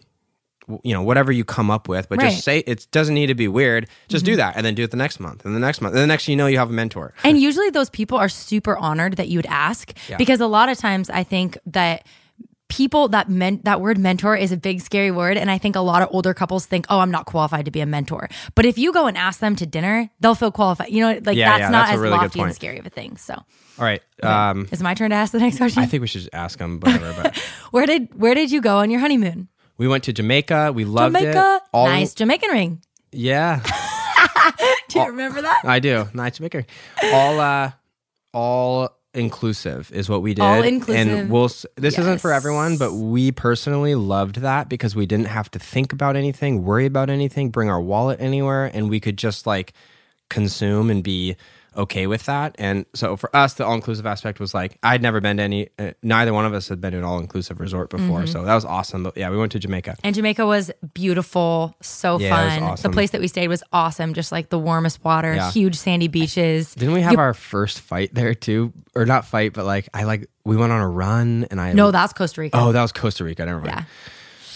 you 0.83 0.93
know 0.93 1.01
whatever 1.01 1.31
you 1.31 1.43
come 1.43 1.69
up 1.69 1.87
with 1.87 2.07
but 2.09 2.17
Right. 2.17 2.27
Mm-hmm. 2.27 2.33
just 2.35 2.45
say 2.45 2.59
it 2.59 2.87
doesn't 2.91 3.13
need 3.15 3.27
to 3.27 3.35
be 3.35 3.47
weird 3.47 3.87
just 4.07 4.23
do 4.25 4.35
that 4.37 4.55
and 4.55 4.65
then 4.65 4.75
do 4.75 4.83
it 4.83 4.91
the 4.91 4.97
next 4.97 5.19
month 5.19 5.45
and 5.45 5.53
the 5.55 5.59
next 5.59 5.81
month 5.81 5.93
and 5.93 6.01
the 6.01 6.07
next 6.07 6.25
thing 6.25 6.33
you 6.33 6.37
know 6.37 6.47
you 6.47 6.57
have 6.57 6.69
a 6.69 6.73
mentor 6.73 7.13
And 7.23 7.37
usually 7.39 7.69
those 7.69 7.89
people 7.89 8.17
are 8.17 8.29
super 8.29 8.77
honored 8.77 9.17
that 9.17 9.27
you 9.27 9.37
would 9.39 9.45
ask 9.47 9.93
Yeah. 10.09 10.17
because 10.17 10.39
a 10.41 10.47
lot 10.47 10.69
of 10.69 10.77
times 10.77 11.09
I 11.09 11.23
think 11.23 11.57
that 11.67 12.05
people 12.69 13.07
that 13.09 13.29
meant 13.29 13.65
that 13.65 13.81
word 13.81 13.97
mentor 13.99 14.35
is 14.35 14.51
a 14.51 14.57
big 14.57 14.81
scary 14.81 15.11
word 15.11 15.37
and 15.37 15.51
I 15.51 15.57
think 15.59 15.75
a 15.75 15.79
lot 15.81 16.01
of 16.01 16.09
older 16.11 16.33
couples 16.33 16.65
think, 16.65 16.87
"Oh, 16.89 16.99
I'm 16.99 17.11
not 17.11 17.25
qualified 17.27 17.65
to 17.65 17.71
be 17.71 17.81
a 17.81 17.85
mentor." 17.85 18.29
But 18.55 18.65
if 18.65 18.79
you 18.79 18.91
go 18.91 19.05
and 19.05 19.15
ask 19.15 19.39
them 19.39 19.55
to 19.57 19.65
dinner, 19.67 20.09
they'll 20.21 20.33
feel 20.33 20.51
qualified. 20.51 20.89
You 20.89 21.01
know, 21.01 21.19
like 21.23 21.37
Yeah, 21.37 21.49
that's 21.51 21.59
yeah, 21.59 21.69
not 21.69 21.85
that's 21.85 21.93
as 21.93 21.99
really 21.99 22.17
lofty 22.17 22.39
and 22.39 22.55
scary 22.55 22.79
of 22.79 22.87
a 22.87 22.89
thing. 22.89 23.17
So, 23.17 23.35
all 23.35 23.45
right 23.85 24.01
um 24.23 24.67
is 24.71 24.79
it 24.81 24.83
my 24.83 24.93
turn 24.95 25.09
to 25.11 25.15
ask 25.15 25.31
the 25.33 25.39
next 25.39 25.57
question? 25.57 25.81
i 25.83 25.85
think 25.87 25.99
we 26.01 26.07
should 26.07 26.21
just 26.21 26.33
ask 26.33 26.57
them 26.59 26.79
whatever 26.79 27.11
but 27.23 27.37
where 27.71 27.85
did 27.87 28.07
where 28.19 28.33
did 28.35 28.51
you 28.51 28.61
go 28.61 28.77
on 28.77 28.89
your 28.89 28.99
honeymoon? 29.01 29.49
We 29.83 29.87
went 29.89 30.03
to 30.05 30.13
jamaica 30.13 30.71
we 30.73 30.85
loved 30.85 31.15
Jamaica. 31.17 31.59
it 31.61 31.69
all 31.73 31.87
nice 31.87 32.13
Jamaican 32.13 32.49
ring. 32.49 32.81
yeah 33.11 33.61
Do 34.89 34.99
you 34.99 35.05
remember 35.07 35.41
that? 35.41 35.61
I 35.63 35.79
do. 35.79 36.07
Nice 36.13 36.39
maker. 36.39 36.65
All 37.03 37.39
uh 37.39 37.71
all 38.33 38.89
inclusive 39.13 39.91
is 39.91 40.09
what 40.09 40.21
we 40.21 40.33
did. 40.33 40.41
All 40.43 40.63
inclusive. 40.63 41.07
And 41.07 41.29
we'll 41.29 41.49
this 41.75 41.97
isn't 41.97 42.19
for 42.19 42.31
everyone, 42.31 42.77
but 42.77 42.93
we 42.93 43.31
personally 43.31 43.95
loved 43.95 44.37
that 44.37 44.69
because 44.69 44.95
we 44.95 45.05
didn't 45.05 45.27
have 45.27 45.49
to 45.51 45.59
think 45.59 45.93
about 45.93 46.15
anything, 46.15 46.63
worry 46.63 46.85
about 46.85 47.09
anything, 47.09 47.49
bring 47.49 47.69
our 47.69 47.81
wallet 47.81 48.19
anywhere 48.21 48.65
and 48.65 48.89
we 48.89 48.99
could 48.99 49.17
just 49.17 49.45
like 49.47 49.73
consume 50.29 50.89
and 50.89 51.03
be 51.03 51.35
okay 51.75 52.07
with 52.07 52.25
that. 52.25 52.55
And 52.59 52.85
so 52.93 53.15
for 53.17 53.33
us 53.35 53.53
the 53.55 53.65
all 53.65 53.73
inclusive 53.75 54.05
aspect 54.05 54.39
was 54.39 54.53
like 54.53 54.77
I'd 54.83 55.01
never 55.01 55.19
been 55.21 55.37
to 55.37 55.43
any 55.43 55.69
uh, 55.79 55.91
neither 56.01 56.33
one 56.33 56.45
of 56.45 56.53
us 56.53 56.67
had 56.69 56.79
been 56.81 56.91
to 56.93 56.97
an 56.99 57.03
all 57.03 57.19
inclusive 57.19 57.59
resort 57.59 57.89
before. 57.89 58.19
Mm-hmm. 58.21 58.25
So 58.31 58.43
that 58.45 58.55
was 58.55 58.65
awesome. 58.65 59.03
But 59.03 59.17
yeah, 59.17 59.29
we 59.29 59.37
went 59.37 59.51
to 59.53 59.59
Jamaica. 59.59 59.97
And 60.03 60.15
Jamaica 60.15 60.45
was 60.45 60.71
beautiful, 60.93 61.75
so 61.81 62.19
Yeah, 62.19 62.29
fun. 62.29 62.63
awesome. 62.63 62.91
The 62.91 62.95
place 62.95 63.11
that 63.11 63.21
we 63.21 63.27
stayed 63.27 63.47
was 63.47 63.63
awesome, 63.73 64.13
just 64.13 64.31
like 64.31 64.49
the 64.49 64.59
warmest 64.59 65.03
water, 65.03 65.33
Yeah. 65.33 65.51
huge 65.51 65.75
sandy 65.75 66.07
beaches. 66.07 66.73
Didn't 66.75 66.93
we 66.93 67.01
have 67.01 67.17
our 67.17 67.33
first 67.33 67.79
fight 67.81 68.13
there 68.13 68.33
too? 68.33 68.71
Or 68.95 69.05
not 69.05 69.25
fight, 69.25 69.53
but 69.53 69.65
like 69.65 69.89
I 69.93 70.03
like 70.03 70.29
we 70.45 70.55
went 70.55 70.71
on 70.71 70.81
a 70.81 70.87
run 70.89 71.47
and 71.51 71.59
I 71.59 71.73
No, 71.73 71.91
that's 71.91 72.13
Costa 72.13 72.41
Rica. 72.41 72.57
Oh, 72.59 72.71
that 72.71 72.81
was 72.81 72.91
Costa 72.91 73.23
Rica. 73.23 73.43
I 73.43 73.45
never 73.47 73.59
mind. 73.61 73.85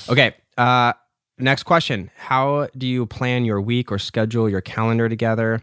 yeah. 0.07 0.11
Okay. 0.11 0.35
Uh, 0.57 0.93
next 1.39 1.63
question. 1.63 2.09
How 2.17 2.67
do 2.77 2.87
you 2.87 3.05
plan 3.05 3.45
your 3.45 3.59
week 3.61 3.91
or 3.91 3.99
schedule 3.99 4.49
your 4.49 4.61
calendar 4.61 5.09
together? 5.09 5.61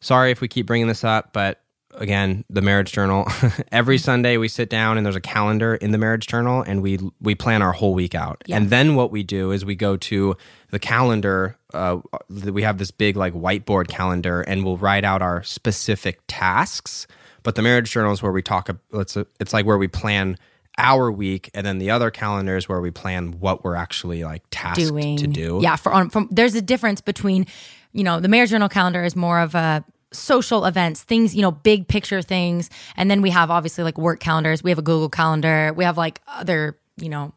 Sorry 0.00 0.30
if 0.30 0.40
we 0.40 0.48
keep 0.48 0.66
bringing 0.66 0.88
this 0.88 1.04
up, 1.04 1.32
but 1.32 1.60
again, 1.94 2.44
the 2.48 2.62
marriage 2.62 2.92
journal. 2.92 3.26
Every 3.72 3.98
Sunday 3.98 4.36
we 4.36 4.48
sit 4.48 4.70
down 4.70 4.96
and 4.96 5.04
there's 5.04 5.16
a 5.16 5.20
calendar 5.20 5.74
in 5.74 5.90
the 5.90 5.98
marriage 5.98 6.26
journal 6.26 6.62
and 6.62 6.82
we 6.82 6.98
we 7.20 7.34
plan 7.34 7.62
our 7.62 7.72
whole 7.72 7.94
week 7.94 8.14
out. 8.14 8.42
And 8.48 8.70
then 8.70 8.94
what 8.94 9.10
we 9.10 9.22
do 9.22 9.50
is 9.50 9.64
we 9.64 9.74
go 9.74 9.96
to 9.96 10.36
the 10.70 10.78
calendar. 10.78 11.56
Uh, 11.74 11.98
we 12.28 12.62
have 12.62 12.78
this 12.78 12.90
big 12.90 13.16
like 13.16 13.34
whiteboard 13.34 13.88
calendar 13.88 14.42
and 14.42 14.64
we'll 14.64 14.78
write 14.78 15.04
out 15.04 15.22
our 15.22 15.42
specific 15.42 16.20
tasks. 16.28 17.06
But 17.42 17.54
the 17.54 17.62
marriage 17.62 17.90
journal 17.90 18.12
is 18.12 18.22
where 18.22 18.32
we 18.32 18.42
talk. 18.42 18.68
It's 18.92 19.16
it's 19.40 19.52
like 19.52 19.66
where 19.66 19.78
we 19.78 19.88
plan 19.88 20.36
our 20.78 21.12
week, 21.12 21.50
and 21.52 21.66
then 21.66 21.78
the 21.78 21.90
other 21.90 22.10
calendar 22.10 22.56
is 22.56 22.68
where 22.68 22.80
we 22.80 22.90
plan 22.90 23.32
what 23.40 23.64
we're 23.64 23.74
actually 23.74 24.24
like 24.24 24.42
tasked 24.50 24.80
Doing 24.80 25.16
to 25.18 25.26
do. 25.26 25.58
Yeah, 25.62 25.76
for 25.76 25.92
on 25.92 26.08
from 26.08 26.28
there's 26.30 26.54
a 26.54 26.62
difference 26.62 27.00
between, 27.00 27.46
you 27.92 28.04
know, 28.04 28.20
the 28.20 28.28
marriage 28.28 28.50
journal 28.50 28.68
calendar 28.68 29.04
is 29.04 29.14
more 29.14 29.40
of 29.40 29.54
a 29.54 29.84
social 30.12 30.64
events, 30.64 31.02
things, 31.02 31.34
you 31.34 31.42
know, 31.42 31.50
big 31.50 31.88
picture 31.88 32.22
things. 32.22 32.70
And 32.96 33.10
then 33.10 33.22
we 33.22 33.30
have 33.30 33.50
obviously 33.50 33.84
like 33.84 33.98
work 33.98 34.20
calendars. 34.20 34.62
We 34.62 34.70
have 34.70 34.78
a 34.78 34.82
Google 34.82 35.08
calendar. 35.08 35.72
We 35.76 35.84
have 35.84 35.98
like 35.98 36.20
other, 36.26 36.78
you 36.96 37.08
know, 37.08 37.34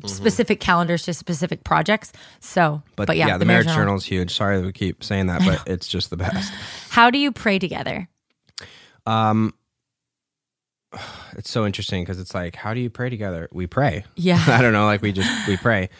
mm-hmm. 0.00 0.08
specific 0.08 0.60
calendars 0.60 1.02
to 1.04 1.14
specific 1.14 1.64
projects. 1.64 2.12
So, 2.40 2.82
But, 2.96 3.08
but, 3.08 3.16
yeah, 3.16 3.28
yeah, 3.28 3.38
the, 3.38 3.44
marriage 3.44 3.66
journal 3.66 3.96
is 3.96 4.04
huge. 4.04 4.34
Sorry 4.34 4.58
that 4.58 4.64
we 4.64 4.72
keep 4.72 5.04
saying 5.04 5.26
that, 5.26 5.42
but 5.44 5.62
it's 5.66 5.88
just 5.88 6.10
the 6.10 6.16
best. 6.16 6.52
How 6.90 7.10
do 7.10 7.18
you 7.18 7.32
pray 7.32 7.58
together? 7.58 8.08
Um, 9.06 9.54
It's 11.36 11.50
so 11.50 11.66
interesting 11.66 12.04
because 12.04 12.20
it's 12.20 12.32
like, 12.32 12.54
how 12.54 12.74
do 12.74 12.80
you 12.80 12.88
pray 12.88 13.10
together? 13.10 13.48
We 13.50 13.66
pray. 13.66 14.04
Yeah. 14.14 14.40
I 14.46 14.62
don't 14.62 14.72
know, 14.72 14.84
like 14.84 15.02
we 15.02 15.10
just 15.10 15.48
we 15.48 15.56
pray. 15.56 15.90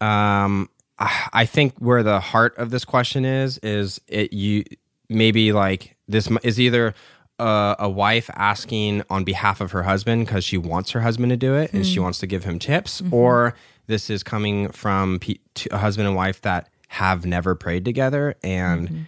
Um, 0.00 0.70
I 0.98 1.44
think 1.44 1.78
where 1.78 2.02
the 2.02 2.18
heart 2.18 2.56
of 2.56 2.70
this 2.70 2.86
question 2.86 3.26
is 3.26 3.58
is 3.58 4.00
it 4.08 4.32
you 4.32 4.64
maybe 5.10 5.52
like 5.52 5.96
this 6.08 6.30
is 6.42 6.58
either 6.58 6.94
a, 7.38 7.76
a 7.80 7.88
wife 7.88 8.30
asking 8.34 9.02
on 9.10 9.24
behalf 9.24 9.60
of 9.60 9.72
her 9.72 9.82
husband 9.82 10.26
because 10.26 10.44
she 10.44 10.58
wants 10.58 10.90
her 10.90 11.00
husband 11.00 11.30
to 11.30 11.36
do 11.36 11.54
it 11.54 11.72
and 11.72 11.86
she 11.86 11.96
hmm. 11.96 12.04
wants 12.04 12.18
to 12.18 12.26
give 12.26 12.44
him 12.44 12.58
tips, 12.58 13.00
mm-hmm. 13.00 13.14
or 13.14 13.54
this 13.86 14.10
is 14.10 14.22
coming 14.22 14.70
from 14.70 15.18
pe- 15.18 15.38
to 15.54 15.74
a 15.74 15.78
husband 15.78 16.06
and 16.06 16.16
wife 16.16 16.40
that 16.42 16.68
have 16.88 17.24
never 17.24 17.54
prayed 17.54 17.84
together 17.84 18.34
and 18.42 18.88
mm-hmm. 18.88 19.02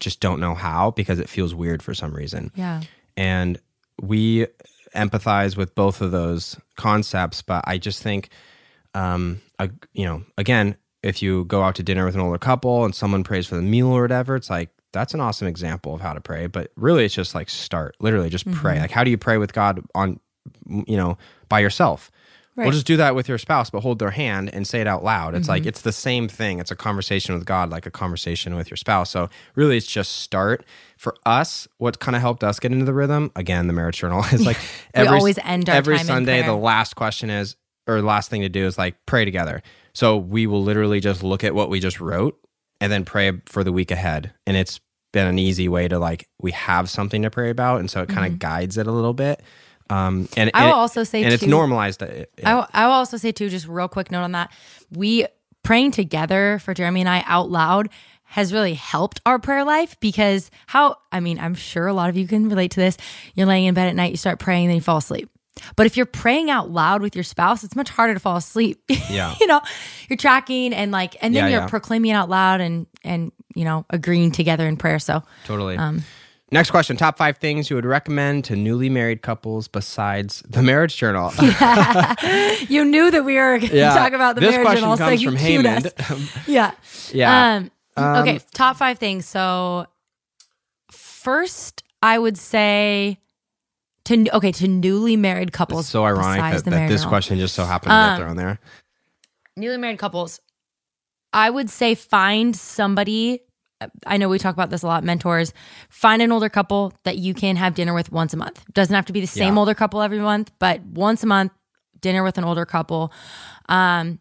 just 0.00 0.20
don't 0.20 0.40
know 0.40 0.54
how 0.54 0.90
because 0.90 1.18
it 1.18 1.28
feels 1.28 1.54
weird 1.54 1.82
for 1.82 1.94
some 1.94 2.12
reason. 2.12 2.50
Yeah. 2.54 2.82
And 3.16 3.58
we 4.00 4.46
empathize 4.94 5.56
with 5.56 5.74
both 5.74 6.00
of 6.00 6.10
those 6.10 6.56
concepts, 6.76 7.42
but 7.42 7.64
I 7.66 7.78
just 7.78 8.02
think, 8.02 8.30
um, 8.94 9.40
a, 9.58 9.70
you 9.92 10.04
know, 10.04 10.24
again, 10.36 10.76
if 11.02 11.22
you 11.22 11.44
go 11.44 11.62
out 11.62 11.74
to 11.76 11.82
dinner 11.82 12.04
with 12.04 12.14
an 12.14 12.20
older 12.20 12.38
couple 12.38 12.84
and 12.84 12.94
someone 12.94 13.24
prays 13.24 13.46
for 13.46 13.54
the 13.54 13.62
meal 13.62 13.88
or 13.88 14.02
whatever, 14.02 14.36
it's 14.36 14.50
like 14.50 14.70
that's 14.92 15.14
an 15.14 15.20
awesome 15.20 15.46
example 15.46 15.94
of 15.94 16.00
how 16.00 16.12
to 16.12 16.20
pray. 16.20 16.46
But 16.46 16.72
really, 16.76 17.04
it's 17.04 17.14
just 17.14 17.34
like 17.34 17.48
start, 17.48 17.96
literally, 18.00 18.30
just 18.30 18.50
pray. 18.50 18.80
Like, 18.80 18.90
how 18.90 19.04
do 19.04 19.10
you 19.10 19.18
pray 19.18 19.38
with 19.38 19.52
God 19.52 19.84
on, 19.94 20.18
you 20.66 20.96
know, 20.96 21.18
by 21.48 21.60
yourself? 21.60 22.10
Right. 22.58 22.64
We'll 22.64 22.72
just 22.72 22.88
do 22.88 22.96
that 22.96 23.14
with 23.14 23.28
your 23.28 23.38
spouse, 23.38 23.70
but 23.70 23.82
hold 23.82 24.00
their 24.00 24.10
hand 24.10 24.50
and 24.52 24.66
say 24.66 24.80
it 24.80 24.88
out 24.88 25.04
loud. 25.04 25.36
It's 25.36 25.48
like 25.48 25.62
mm-hmm. 25.62 25.68
it's 25.68 25.82
the 25.82 25.92
same 25.92 26.26
thing. 26.26 26.58
It's 26.58 26.72
a 26.72 26.76
conversation 26.76 27.36
with 27.36 27.44
God, 27.44 27.70
like 27.70 27.86
a 27.86 27.90
conversation 27.92 28.56
with 28.56 28.68
your 28.68 28.76
spouse. 28.76 29.10
So 29.10 29.30
really, 29.54 29.76
it's 29.76 29.86
just 29.86 30.10
start. 30.18 30.64
For 30.96 31.14
us, 31.24 31.68
what 31.76 32.00
kind 32.00 32.16
of 32.16 32.20
helped 32.20 32.42
us 32.42 32.58
get 32.58 32.72
into 32.72 32.84
the 32.84 32.92
rhythm? 32.92 33.30
Again, 33.36 33.68
the 33.68 33.72
marriage 33.72 33.98
journal 33.98 34.24
is 34.32 34.44
like 34.44 34.56
We 34.96 35.06
always 35.06 35.38
end 35.44 35.68
our 35.68 35.76
every 35.76 35.98
Sunday. 35.98 36.42
The 36.42 36.56
last 36.56 36.96
question 36.96 37.30
is, 37.30 37.54
or 37.86 38.02
last 38.02 38.28
thing 38.28 38.42
to 38.42 38.48
do 38.48 38.66
is 38.66 38.76
like 38.76 38.96
pray 39.06 39.24
together. 39.24 39.62
So 39.94 40.16
we 40.16 40.48
will 40.48 40.64
literally 40.64 40.98
just 40.98 41.22
look 41.22 41.44
at 41.44 41.54
what 41.54 41.70
we 41.70 41.78
just 41.78 42.00
wrote 42.00 42.36
and 42.80 42.90
then 42.90 43.04
pray 43.04 43.40
for 43.46 43.62
the 43.62 43.70
week 43.70 43.92
ahead. 43.92 44.32
And 44.48 44.56
it's 44.56 44.80
been 45.12 45.28
an 45.28 45.38
easy 45.38 45.68
way 45.68 45.86
to 45.86 46.00
like 46.00 46.28
we 46.40 46.50
have 46.50 46.90
something 46.90 47.22
to 47.22 47.30
pray 47.30 47.50
about, 47.50 47.78
and 47.78 47.88
so 47.88 48.02
it 48.02 48.08
kind 48.08 48.26
of 48.26 48.32
mm-hmm. 48.32 48.38
guides 48.38 48.76
it 48.76 48.88
a 48.88 48.92
little 48.92 49.14
bit. 49.14 49.42
Um, 49.90 50.28
and 50.36 50.50
Mm-hmm. 50.50 50.56
I 50.56 50.66
will 50.66 50.74
also 50.74 51.04
say 51.04 51.22
and 51.22 51.32
it's 51.32 51.42
too- 51.42 51.48
normalized. 51.50 52.02
It, 52.02 52.30
I, 52.44 52.54
will- 52.54 52.66
I 52.72 52.86
will 52.86 52.92
also 52.94 53.16
say 53.16 53.32
too, 53.32 53.48
just 53.48 53.66
real 53.66 53.88
quick 53.88 54.10
note 54.10 54.22
on 54.22 54.32
that. 54.32 54.52
We 54.90 55.26
praying 55.62 55.90
together 55.92 56.58
for 56.62 56.74
Jeremy 56.74 57.00
and 57.00 57.08
I 57.08 57.22
out 57.26 57.50
loud 57.50 57.88
has 58.24 58.52
really 58.52 58.74
helped 58.74 59.20
our 59.24 59.38
prayer 59.38 59.64
life 59.64 59.98
because 60.00 60.50
how 60.66 60.96
I 61.10 61.20
mean, 61.20 61.38
I'm 61.38 61.54
sure 61.54 61.86
a 61.86 61.94
lot 61.94 62.10
of 62.10 62.16
you 62.16 62.26
can 62.28 62.48
relate 62.48 62.72
to 62.72 62.80
this. 62.80 62.96
You're 63.34 63.46
laying 63.46 63.64
in 63.66 63.74
bed 63.74 63.88
at 63.88 63.94
night, 63.96 64.10
you 64.10 64.16
start 64.18 64.38
praying, 64.38 64.66
then 64.68 64.76
you 64.76 64.82
fall 64.82 64.98
asleep. 64.98 65.30
But 65.74 65.86
if 65.86 65.96
you're 65.96 66.06
praying 66.06 66.50
out 66.50 66.70
loud 66.70 67.02
with 67.02 67.16
your 67.16 67.24
spouse, 67.24 67.64
it's 67.64 67.74
much 67.74 67.88
harder 67.90 68.14
to 68.14 68.20
fall 68.20 68.36
asleep. 68.36 68.80
Yeah. 69.10 69.34
you 69.40 69.46
know, 69.46 69.60
you're 70.08 70.16
tracking 70.18 70.72
and 70.74 70.92
like 70.92 71.16
and 71.22 71.34
then 71.34 71.44
Yeah, 71.44 71.50
you're 71.50 71.60
yeah. 71.62 71.68
proclaiming 71.68 72.10
out 72.12 72.28
loud 72.28 72.60
and 72.60 72.86
and 73.02 73.32
you 73.54 73.64
know, 73.64 73.84
agreeing 73.90 74.30
together 74.30 74.68
in 74.68 74.76
prayer. 74.76 74.98
So 74.98 75.22
Totally. 75.46 75.76
Um, 75.78 76.04
Next 76.50 76.70
question: 76.70 76.96
Top 76.96 77.18
five 77.18 77.36
things 77.38 77.68
you 77.68 77.76
would 77.76 77.84
recommend 77.84 78.44
to 78.46 78.56
newly 78.56 78.88
married 78.88 79.20
couples 79.22 79.68
besides 79.68 80.42
the 80.48 80.62
marriage 80.62 80.96
journal. 80.96 81.30
you 82.68 82.84
knew 82.86 83.10
that 83.10 83.22
we 83.24 83.34
were 83.36 83.58
going 83.58 83.70
to 83.70 83.76
Yeah. 83.76 83.94
talk 83.94 84.12
about 84.14 84.34
the 84.34 84.40
This 84.40 84.52
marriage 84.52 84.64
question 84.66 84.80
journal, 84.82 84.96
so 84.96 85.04
comes 85.04 85.22
you 85.22 85.28
from 85.30 85.36
Haymond. 85.36 85.92
Yeah. 86.46 86.70
yeah. 87.12 87.56
Um, 87.96 88.16
okay, 88.22 88.40
top 88.54 88.76
five 88.78 88.98
things. 88.98 89.26
So 89.26 89.86
first, 90.90 91.82
I 92.02 92.18
would 92.18 92.38
say 92.38 93.18
to 94.06 94.26
okay 94.36 94.52
to 94.52 94.68
newly 94.68 95.16
married 95.16 95.52
couples. 95.52 95.80
it's 95.80 95.90
so 95.90 96.04
ironic 96.04 96.40
that, 96.40 96.64
that 96.70 96.88
this 96.88 97.00
journal. 97.02 97.08
question 97.10 97.38
just 97.38 97.54
so 97.54 97.64
happened 97.64 97.90
to 97.90 97.94
get 97.94 98.12
Um, 98.12 98.16
thrown 98.20 98.36
there. 98.36 98.58
newly 99.56 99.76
married 99.76 99.98
couples. 99.98 100.40
I 101.32 101.50
would 101.50 101.68
say 101.68 101.94
find 101.94 102.56
somebody. 102.56 103.40
I 104.06 104.16
know 104.16 104.28
we 104.28 104.38
talk 104.38 104.54
about 104.54 104.70
this 104.70 104.82
a 104.82 104.86
lot. 104.86 105.04
Mentors, 105.04 105.52
find 105.88 106.20
an 106.22 106.32
older 106.32 106.48
couple 106.48 106.92
that 107.04 107.18
you 107.18 107.32
can 107.34 107.56
have 107.56 107.74
dinner 107.74 107.94
with 107.94 108.10
once 108.10 108.34
a 108.34 108.36
month. 108.36 108.64
Doesn't 108.74 108.94
have 108.94 109.06
to 109.06 109.12
be 109.12 109.20
the 109.20 109.26
same 109.26 109.54
Yeah. 109.54 109.60
older 109.60 109.74
couple 109.74 110.02
every 110.02 110.18
month, 110.18 110.50
but 110.58 110.80
once 110.82 111.22
a 111.22 111.26
month, 111.26 111.52
dinner 112.00 112.22
with 112.24 112.38
an 112.38 112.44
older 112.44 112.64
couple. 112.66 113.12
Um, 113.68 114.18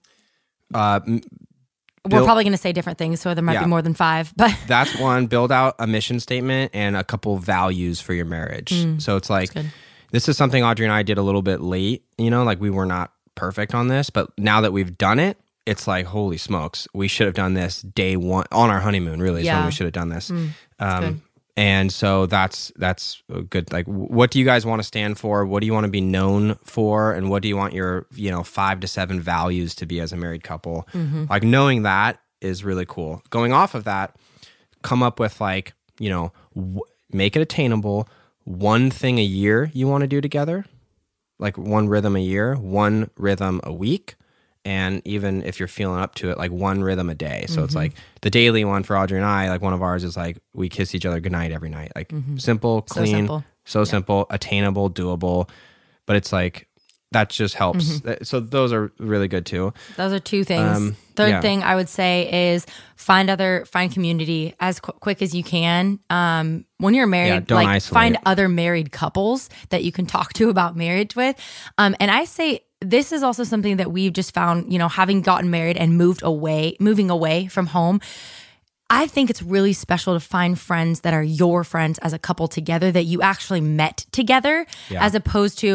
Uh, 0.73 0.99
m- 1.07 1.21
we're 2.09 2.23
probably 2.23 2.43
going 2.43 2.51
to 2.53 2.57
say 2.57 2.71
different 2.71 2.97
things, 2.97 3.19
so 3.19 3.33
there 3.33 3.43
might 3.43 3.53
Yeah. 3.53 3.63
be 3.63 3.69
more 3.69 3.81
than 3.81 3.93
five. 3.93 4.33
But 4.35 4.55
that's 4.67 4.97
one. 4.99 5.27
Build 5.27 5.51
out 5.51 5.75
a 5.79 5.87
mission 5.87 6.19
statement 6.19 6.71
and 6.73 6.95
a 6.95 7.03
couple 7.03 7.37
values 7.37 7.99
for 7.99 8.13
your 8.13 8.25
marriage. 8.25 8.73
so 8.99 9.15
it's 9.17 9.29
like 9.29 9.51
this 10.11 10.29
is 10.29 10.37
something 10.37 10.63
Audrey 10.63 10.85
and 10.85 10.93
I 10.93 11.03
did 11.03 11.17
a 11.17 11.21
little 11.21 11.41
bit 11.41 11.61
late. 11.61 12.03
You 12.17 12.29
know, 12.29 12.43
like 12.43 12.61
we 12.61 12.69
were 12.69 12.85
not 12.85 13.11
perfect 13.35 13.73
on 13.75 13.87
this, 13.87 14.09
but 14.09 14.29
now 14.37 14.61
that 14.61 14.71
we've 14.71 14.97
done 14.97 15.19
it, 15.19 15.37
it's 15.67 15.88
like 15.88 16.05
holy 16.07 16.38
smokes, 16.38 16.88
we 16.93 17.07
should 17.07 17.25
have 17.27 17.36
done 17.36 17.53
this 17.53 17.81
day 17.81 18.15
one 18.17 18.45
on 18.51 18.69
our 18.69 18.79
honeymoon. 18.79 19.19
Really, 19.21 19.41
is 19.41 19.47
when 19.57 19.65
we 19.65 19.71
should 19.71 19.86
have 19.86 19.93
done 19.93 20.09
this. 20.09 20.29
good. 20.29 20.53
um, 20.79 21.21
and 21.55 21.91
so 21.91 22.27
that's 22.27 22.71
that's 22.75 23.24
good. 23.50 23.71
Like, 23.74 23.86
what 23.88 24.29
do 24.31 24.38
you 24.38 24.45
guys 24.45 24.63
want 24.65 24.79
to 24.79 24.83
stand 24.83 25.17
for? 25.17 25.43
What 25.45 25.62
do 25.62 25.65
you 25.65 25.74
want 25.74 25.86
to 25.86 25.91
be 25.91 26.01
known 26.01 26.57
for? 26.63 27.13
And 27.13 27.29
what 27.31 27.41
do 27.41 27.47
you 27.47 27.57
want 27.57 27.74
your 27.74 28.05
you 28.13 28.29
know 28.31 28.43
five 28.43 28.79
to 28.81 28.88
seven 28.88 29.19
values 29.19 29.74
to 29.75 29.86
be 29.88 30.00
as 30.00 30.13
a 30.13 30.17
married 30.17 30.43
couple? 30.43 30.88
Like 31.29 31.43
knowing 31.43 31.81
that 31.83 32.19
is 32.41 32.63
really 32.63 32.86
cool. 32.86 33.21
Going 33.31 33.53
off 33.53 33.74
of 33.74 33.86
that, 33.86 34.15
come 34.83 35.01
up 35.01 35.19
with 35.19 35.41
like 35.41 35.74
you 36.00 36.09
know 36.12 36.31
w- 36.55 36.81
make 37.12 37.36
it 37.36 37.41
attainable. 37.41 38.07
One 38.43 38.91
thing 38.91 39.17
a 39.17 39.24
year 39.24 39.71
you 39.74 39.88
want 39.88 40.03
to 40.03 40.07
do 40.07 40.21
together, 40.21 40.63
like 41.39 41.57
one 41.57 41.89
rhythm 41.89 42.15
a 42.15 42.19
year, 42.19 42.53
one 42.55 43.09
rhythm 43.17 43.59
a 43.63 43.74
week. 43.74 44.15
And 44.67 45.01
even 45.05 45.43
if 45.43 45.59
you're 45.59 45.67
feeling 45.69 46.00
up 46.01 46.15
to 46.15 46.29
it, 46.29 46.38
like 46.38 46.51
one 46.51 46.83
rhythm 46.83 47.09
a 47.09 47.15
day. 47.15 47.45
So 47.47 47.63
it's 47.63 47.71
Mm-hmm. 47.71 47.77
like 47.77 47.93
the 48.21 48.29
daily 48.29 48.65
one 48.65 48.83
for 48.83 48.97
Audrey 48.97 49.17
and 49.17 49.25
I, 49.25 49.47
like 49.50 49.62
one 49.62 49.74
of 49.74 49.81
ours 49.81 50.03
is 50.03 50.17
like 50.17 50.38
we 50.53 50.67
kiss 50.67 50.93
each 50.93 51.05
other 51.05 51.19
goodnight 51.21 51.51
every 51.53 51.69
night. 51.69 51.91
Like 51.95 52.12
simple, 52.38 52.81
Mm-hmm. 52.81 52.93
So 52.93 53.01
clean, 53.01 53.15
simple. 53.15 53.43
so 53.65 53.83
simple, 53.86 54.25
attainable, 54.29 54.89
doable. 54.91 55.50
But 56.05 56.17
it's 56.17 56.33
like 56.33 56.67
that 57.13 57.29
just 57.29 57.55
helps. 57.55 58.00
Mm-hmm. 58.00 58.24
So 58.25 58.41
those 58.41 58.74
are 58.74 58.91
really 59.00 59.29
good 59.29 59.45
too. 59.45 59.74
Those 59.95 60.12
are 60.12 60.19
two 60.19 60.43
things. 60.43 60.77
Um, 60.77 60.97
Third 61.15 61.29
yeah. 61.29 61.41
thing 61.41 61.63
I 61.63 61.75
would 61.75 61.88
say 61.89 62.51
is 62.51 62.65
find 62.97 63.29
other 63.29 63.63
find 63.65 63.89
community 63.91 64.53
as 64.59 64.79
qu- 64.81 64.91
quick 65.00 65.21
as 65.21 65.33
you 65.33 65.43
can. 65.43 66.00
Um, 66.09 66.65
when 66.77 66.93
you're 66.93 67.07
married, 67.07 67.47
don't 67.47 67.55
like 67.63 67.67
isolate. 67.67 67.93
find 67.93 68.17
other 68.25 68.50
married 68.50 68.91
couples 68.91 69.50
that 69.69 69.83
you 69.86 69.91
can 69.93 70.05
talk 70.05 70.33
to 70.33 70.50
about 70.50 70.75
marriage 70.75 71.15
with. 71.15 71.36
Um, 71.77 71.95
and 72.01 72.12
I 72.12 72.25
say 72.25 72.59
this 72.81 73.12
is 73.12 73.24
also 73.24 73.43
something 73.43 73.77
that 73.77 73.91
we've 73.91 74.13
just 74.13 74.34
found. 74.34 74.72
You 74.72 74.79
know, 74.79 74.88
having 74.88 75.22
gotten 75.22 75.50
married 75.50 75.77
and 75.77 75.98
moved 75.98 76.22
away, 76.24 76.75
moving 76.79 77.10
away 77.10 77.48
from 77.48 77.67
home. 77.67 78.00
I 78.89 79.05
think 79.07 79.29
it's 79.29 79.41
really 79.41 79.74
special 79.74 80.13
to 80.13 80.19
find 80.22 80.57
friends 80.57 81.01
that 81.01 81.13
are 81.13 81.22
your 81.22 81.65
friends 81.65 81.98
as 82.00 82.13
a 82.13 82.17
couple 82.19 82.48
together 82.48 82.89
that 82.89 83.03
you 83.03 83.22
actually 83.22 83.60
met 83.60 84.05
together, 84.13 84.65
Yeah. 84.89 85.03
as 85.03 85.13
opposed 85.13 85.60
to, 85.60 85.67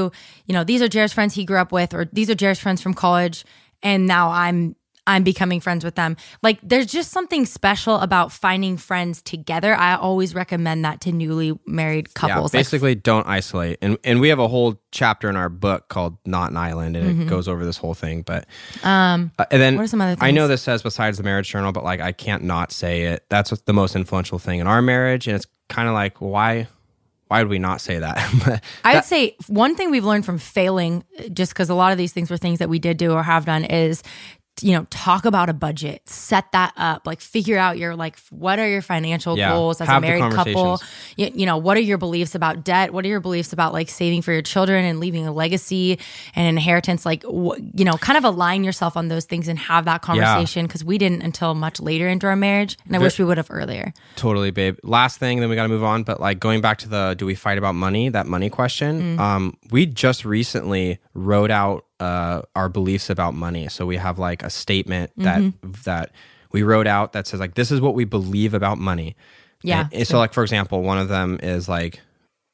you 0.47 0.53
know, 0.55 0.65
these 0.65 0.81
are 0.81 0.89
Jared's 0.89 1.13
friends 1.13 1.35
he 1.35 1.45
grew 1.45 1.59
up 1.59 1.73
with, 1.73 1.93
or 1.93 2.07
these 2.11 2.31
are 2.31 2.35
Jared's 2.35 2.61
friends 2.61 2.81
from 2.81 2.95
college, 2.95 3.45
and 3.83 4.07
now 4.07 4.31
I'm 4.31 4.77
I'm 5.07 5.25
becoming 5.25 5.61
friends 5.61 5.85
with 5.85 5.97
them. 5.97 6.17
Like 6.43 6.59
there's 6.63 6.87
just 6.87 7.11
something 7.11 7.45
special 7.47 7.97
about 7.97 8.31
finding 8.31 8.77
friends 8.77 9.21
together. 9.23 9.75
I 9.75 9.97
always 9.97 10.35
recommend 10.35 10.85
that 10.85 11.01
to 11.03 11.13
newly 11.13 11.59
married 11.67 12.15
couples. 12.15 12.53
Yeah, 12.53 12.59
Like, 12.59 12.65
basically, 12.67 12.95
don't 12.95 13.27
isolate. 13.27 13.79
And 13.83 13.99
and 14.05 14.21
we 14.21 14.29
have 14.29 14.39
a 14.39 14.49
whole 14.49 14.81
chapter 14.93 15.29
in 15.29 15.37
our 15.37 15.49
book 15.49 15.89
called 15.89 16.19
"Not 16.25 16.51
an 16.51 16.57
Island," 16.57 16.97
and 16.97 17.23
it 17.23 17.27
goes 17.29 17.49
over 17.49 17.65
this 17.65 17.77
whole 17.77 17.95
thing. 17.95 18.23
But 18.23 18.47
um, 18.85 19.33
uh, 19.39 19.45
and 19.51 19.61
then 19.61 19.77
What 19.77 19.83
are 19.83 19.87
some 19.89 20.01
other 20.01 20.15
things? 20.15 20.23
I 20.23 20.31
know 20.31 20.47
this 20.47 20.63
says 20.63 20.83
besides 20.83 21.17
the 21.19 21.25
marriage 21.25 21.49
journal, 21.49 21.73
but 21.73 21.83
like 21.85 22.01
I 22.01 22.13
can't 22.13 22.45
not 22.45 22.71
say 22.71 23.03
it. 23.05 23.25
That's 23.29 23.51
what's 23.51 23.65
the 23.65 23.73
most 23.73 23.97
influential 23.97 24.39
thing 24.39 24.61
in 24.61 24.67
our 24.67 24.83
marriage, 24.83 25.27
and 25.27 25.35
it's 25.35 25.47
kind 25.69 25.89
of 25.89 25.95
like 25.95 26.21
why 26.21 26.69
why 27.33 27.39
would 27.43 27.49
we 27.49 27.59
not 27.59 27.81
say 27.81 27.99
that? 27.99 28.19
But 28.45 28.63
I 28.85 28.97
would 28.97 29.05
say 29.05 29.37
one 29.47 29.75
thing 29.75 29.91
we've 29.91 30.05
learned 30.05 30.27
from 30.27 30.37
failing, 30.37 31.03
just 31.33 31.55
because 31.55 31.71
a 31.71 31.75
lot 31.75 31.91
of 31.91 31.97
these 31.97 32.13
things 32.13 32.31
were 32.31 32.37
things 32.37 32.59
that 32.59 32.69
we 32.69 32.79
did 32.79 32.99
do 32.99 33.13
or 33.13 33.23
have 33.23 33.47
done, 33.47 33.65
is 33.65 34.03
you 34.61 34.73
know 34.73 34.87
talk 34.91 35.25
about 35.25 35.49
a 35.49 35.53
budget, 35.53 36.09
set 36.09 36.53
that 36.53 36.73
up, 36.77 37.07
like 37.07 37.21
figure 37.21 37.59
out 37.59 37.79
your 37.79 37.97
like 37.97 38.19
what 38.31 38.59
are 38.59 38.69
your 38.69 38.83
financial 38.83 39.37
Yeah, 39.37 39.53
goals 39.53 39.81
as 39.81 39.89
a 39.89 40.01
married 40.01 40.23
couple. 40.33 40.81
You, 41.17 41.31
you 41.35 41.47
know 41.47 41.57
what 41.57 41.77
are 41.77 41.81
your 41.81 41.99
beliefs 41.99 42.35
about 42.35 42.65
debt? 42.65 42.93
What 42.93 43.05
are 43.05 43.09
your 43.09 43.21
beliefs 43.21 43.53
about 43.53 43.73
like 43.73 43.89
saving 43.89 44.23
for 44.23 44.33
your 44.33 44.43
children 44.43 44.85
and 44.85 45.01
leaving 45.01 45.27
a 45.27 45.33
legacy 45.33 45.99
and 46.35 46.47
inheritance? 46.47 47.07
Like 47.07 47.23
wh- 47.25 47.59
you 47.75 47.85
know, 47.85 47.95
kind 47.95 48.19
of 48.19 48.25
align 48.25 48.63
yourself 48.63 48.97
on 48.97 49.09
those 49.09 49.25
things 49.25 49.49
and 49.49 49.59
have 49.59 49.87
that 49.87 50.03
conversation 50.03 50.67
because 50.67 50.85
we 50.85 50.99
didn't 50.99 51.23
until 51.23 51.55
much 51.55 51.81
later 51.81 52.09
into 52.09 52.27
our 52.27 52.37
marriage, 52.37 52.77
and 52.87 52.95
I 52.95 52.99
wish 52.99 53.19
we 53.19 53.25
would 53.25 53.39
have 53.39 53.51
earlier. 53.51 53.93
Totally, 54.17 54.51
babe. 54.51 54.79
Last 54.83 55.19
thing, 55.19 55.41
then 55.41 55.49
we 55.49 55.57
got 55.57 55.63
to 55.65 55.69
move 55.69 55.85
on. 55.85 56.03
But 56.03 56.21
like 56.21 56.41
going 56.41 56.61
back 56.61 56.79
to 56.79 56.89
the 56.89 57.15
do 57.17 57.27
we 57.27 57.35
fight 57.35 57.59
about 57.59 57.75
money? 57.75 58.11
That 58.11 58.27
money 58.27 58.51
question. 58.51 59.19
Um, 59.19 59.57
we 59.71 59.87
just 59.87 60.25
recently 60.25 60.99
wrote 61.15 61.51
out 61.51 61.85
uh, 62.01 62.43
our 62.57 62.69
beliefs 62.69 63.11
about 63.11 63.35
money. 63.35 63.69
So 63.69 63.87
we 63.87 63.97
have 63.97 64.19
like 64.19 64.43
a 64.43 64.51
statement 64.51 65.13
that 65.19 65.53
that 65.85 66.11
we 66.53 66.63
wrote 66.63 66.87
out 66.87 67.13
that 67.13 67.27
says 67.27 67.41
like 67.41 67.55
this 67.55 67.71
is 67.71 67.81
what 67.81 67.95
we 67.95 68.05
believe 68.05 68.55
about 68.55 68.79
money. 68.79 69.17
Yeah, 69.63 69.83
And- 69.85 69.95
and 69.95 70.07
so 70.09 70.19
like 70.19 70.33
for 70.33 70.43
example, 70.43 70.83
one 70.83 70.99
of 70.99 71.09
them 71.09 71.39
is 71.43 71.69
like, 71.69 72.01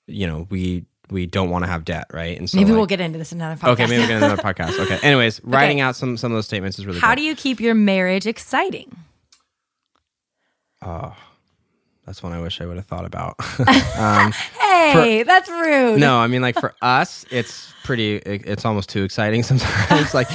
you 0.07 0.27
know, 0.27 0.47
we 0.51 0.85
we 1.11 1.25
don't 1.25 1.49
want 1.49 1.65
to 1.65 1.71
have 1.71 1.85
debt, 1.87 2.05
right? 2.13 2.39
And 2.39 2.51
so 2.51 2.59
Maybe 2.59 2.71
like- 2.71 2.77
we'll 2.77 2.87
get 2.87 3.01
into 3.01 3.19
this 3.19 3.33
in 3.33 3.41
another 3.41 3.59
podcast. 3.59 3.71
Okay, 3.73 3.87
maybe 3.87 3.99
we'll 3.99 4.09
get 4.09 4.15
into 4.17 4.27
another 4.27 4.43
podcast. 4.43 4.79
Okay. 4.79 4.99
Anyways, 5.03 5.41
writing 5.43 5.81
out 5.81 5.97
some 5.97 6.17
some 6.19 6.33
of 6.33 6.37
those 6.37 6.45
statements 6.47 6.79
is 6.79 6.85
really 6.87 7.01
How 7.01 7.09
cool. 7.09 7.17
do 7.17 7.23
you 7.23 7.35
keep 7.35 7.61
your 7.61 7.75
marriage 7.75 8.27
exciting? 8.27 8.95
That's 12.09 12.23
one 12.23 12.33
I 12.33 12.41
wish 12.41 12.63
I 12.63 12.65
would 12.65 12.77
have 12.77 12.87
thought 12.87 13.05
about. 13.05 13.37
Hey, 14.59 15.23
that's 15.25 15.49
rude. 15.51 16.01
No, 16.01 16.19
I 16.19 16.27
mean 16.27 16.41
like 16.41 16.59
for 16.59 16.75
us, 16.81 17.27
it's 17.31 17.73
pretty. 17.85 18.17
it- 18.17 18.47
It's 18.47 18.65
almost 18.65 18.89
too 18.89 19.03
exciting 19.03 19.43
sometimes. 19.51 20.15
like 20.15 20.29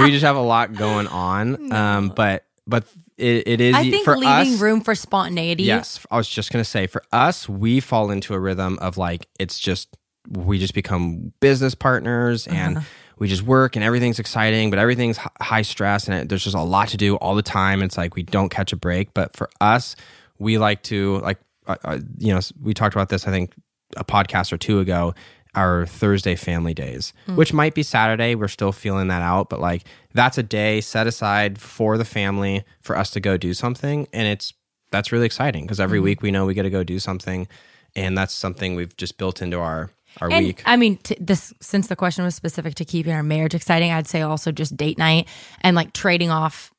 we 0.00 0.10
just 0.10 0.24
have 0.24 0.36
a 0.36 0.40
lot 0.40 0.72
going 0.74 1.06
on. 1.08 1.70
Um, 1.72 2.08
but 2.16 2.44
but 2.66 2.84
it, 3.18 3.46
it 3.46 3.60
is 3.60 3.74
I 3.74 3.90
think 3.90 4.04
for 4.04 4.16
leaving 4.16 4.54
us. 4.54 4.60
room 4.60 4.80
for 4.80 4.94
spontaneity. 4.94 5.64
Yes, 5.64 6.04
I 6.10 6.16
was 6.16 6.28
just 6.28 6.50
gonna 6.50 6.64
say 6.64 6.86
for 6.86 7.02
us, 7.12 7.46
we 7.48 7.80
fall 7.80 8.10
into 8.10 8.32
a 8.34 8.38
rhythm 8.38 8.78
of 8.80 8.96
like 8.96 9.26
it's 9.38 9.58
just 9.58 9.88
we 10.30 10.58
just 10.58 10.72
become 10.74 11.32
business 11.40 11.74
partners 11.74 12.46
and 12.46 12.78
Uh-huh. 12.78 12.86
we 13.18 13.28
just 13.28 13.42
work 13.42 13.76
and 13.76 13.84
everything's 13.84 14.18
exciting, 14.18 14.70
but 14.70 14.78
everything's 14.78 15.18
high 15.40 15.62
stress 15.62 16.06
and 16.08 16.16
it, 16.16 16.28
there's 16.30 16.44
just 16.44 16.56
a 16.56 16.62
lot 16.62 16.88
to 16.88 16.96
do 16.96 17.16
all 17.16 17.34
the 17.34 17.42
time. 17.42 17.82
It's 17.82 17.96
like 17.98 18.14
we 18.14 18.22
don't 18.22 18.48
catch 18.48 18.72
a 18.72 18.76
break. 18.76 19.12
But 19.14 19.36
for 19.36 19.48
us, 19.60 19.96
we 20.38 20.58
like 20.58 20.82
to 20.84 21.18
like 21.18 21.38
uh, 21.66 21.76
uh, 21.84 21.98
you 22.18 22.32
know 22.34 22.40
we 22.62 22.74
talked 22.74 22.94
about 22.94 23.08
this 23.08 23.26
I 23.26 23.30
think 23.30 23.54
a 23.96 24.04
podcast 24.04 24.52
or 24.52 24.56
two 24.58 24.80
ago. 24.80 25.14
Our 25.54 25.86
Thursday 25.86 26.36
family 26.36 26.74
days, 26.74 27.14
Hmm. 27.26 27.34
which 27.36 27.52
might 27.54 27.74
be 27.74 27.82
Saturday, 27.82 28.34
we're 28.34 28.48
still 28.48 28.70
feeling 28.70 29.08
that 29.08 29.22
out, 29.22 29.48
but 29.48 29.60
like 29.60 29.82
that's 30.12 30.36
a 30.38 30.42
day 30.42 30.80
set 30.82 31.06
aside 31.06 31.58
for 31.58 31.96
the 31.96 32.04
family 32.04 32.64
for 32.82 32.96
us 32.96 33.10
to 33.12 33.18
go 33.20 33.36
do 33.38 33.54
something, 33.54 34.06
and 34.12 34.28
it's 34.28 34.52
that's 34.92 35.10
really 35.10 35.24
exciting 35.26 35.64
because 35.64 35.80
every 35.80 36.00
week 36.00 36.22
we 36.22 36.30
know 36.30 36.44
we 36.46 36.52
got 36.54 36.62
to 36.62 36.70
go 36.70 36.84
do 36.84 36.98
something, 36.98 37.48
and 37.96 38.16
that's 38.16 38.34
something 38.34 38.76
we've 38.76 38.94
just 38.98 39.16
built 39.16 39.40
into 39.42 39.58
our 39.58 39.90
our 40.20 40.30
And 40.30 40.46
week. 40.46 40.62
I 40.66 40.76
mean, 40.76 40.98
t- 40.98 41.16
this 41.18 41.52
since 41.60 41.88
the 41.88 41.96
question 41.96 42.24
was 42.24 42.34
specific 42.34 42.74
to 42.76 42.84
keeping 42.84 43.12
our 43.14 43.22
marriage 43.22 43.54
exciting, 43.54 43.90
I'd 43.90 44.06
say 44.06 44.20
also 44.20 44.52
just 44.52 44.76
date 44.76 44.98
night 44.98 45.26
and 45.62 45.74
like 45.74 45.92
trading 45.94 46.30
off. 46.30 46.70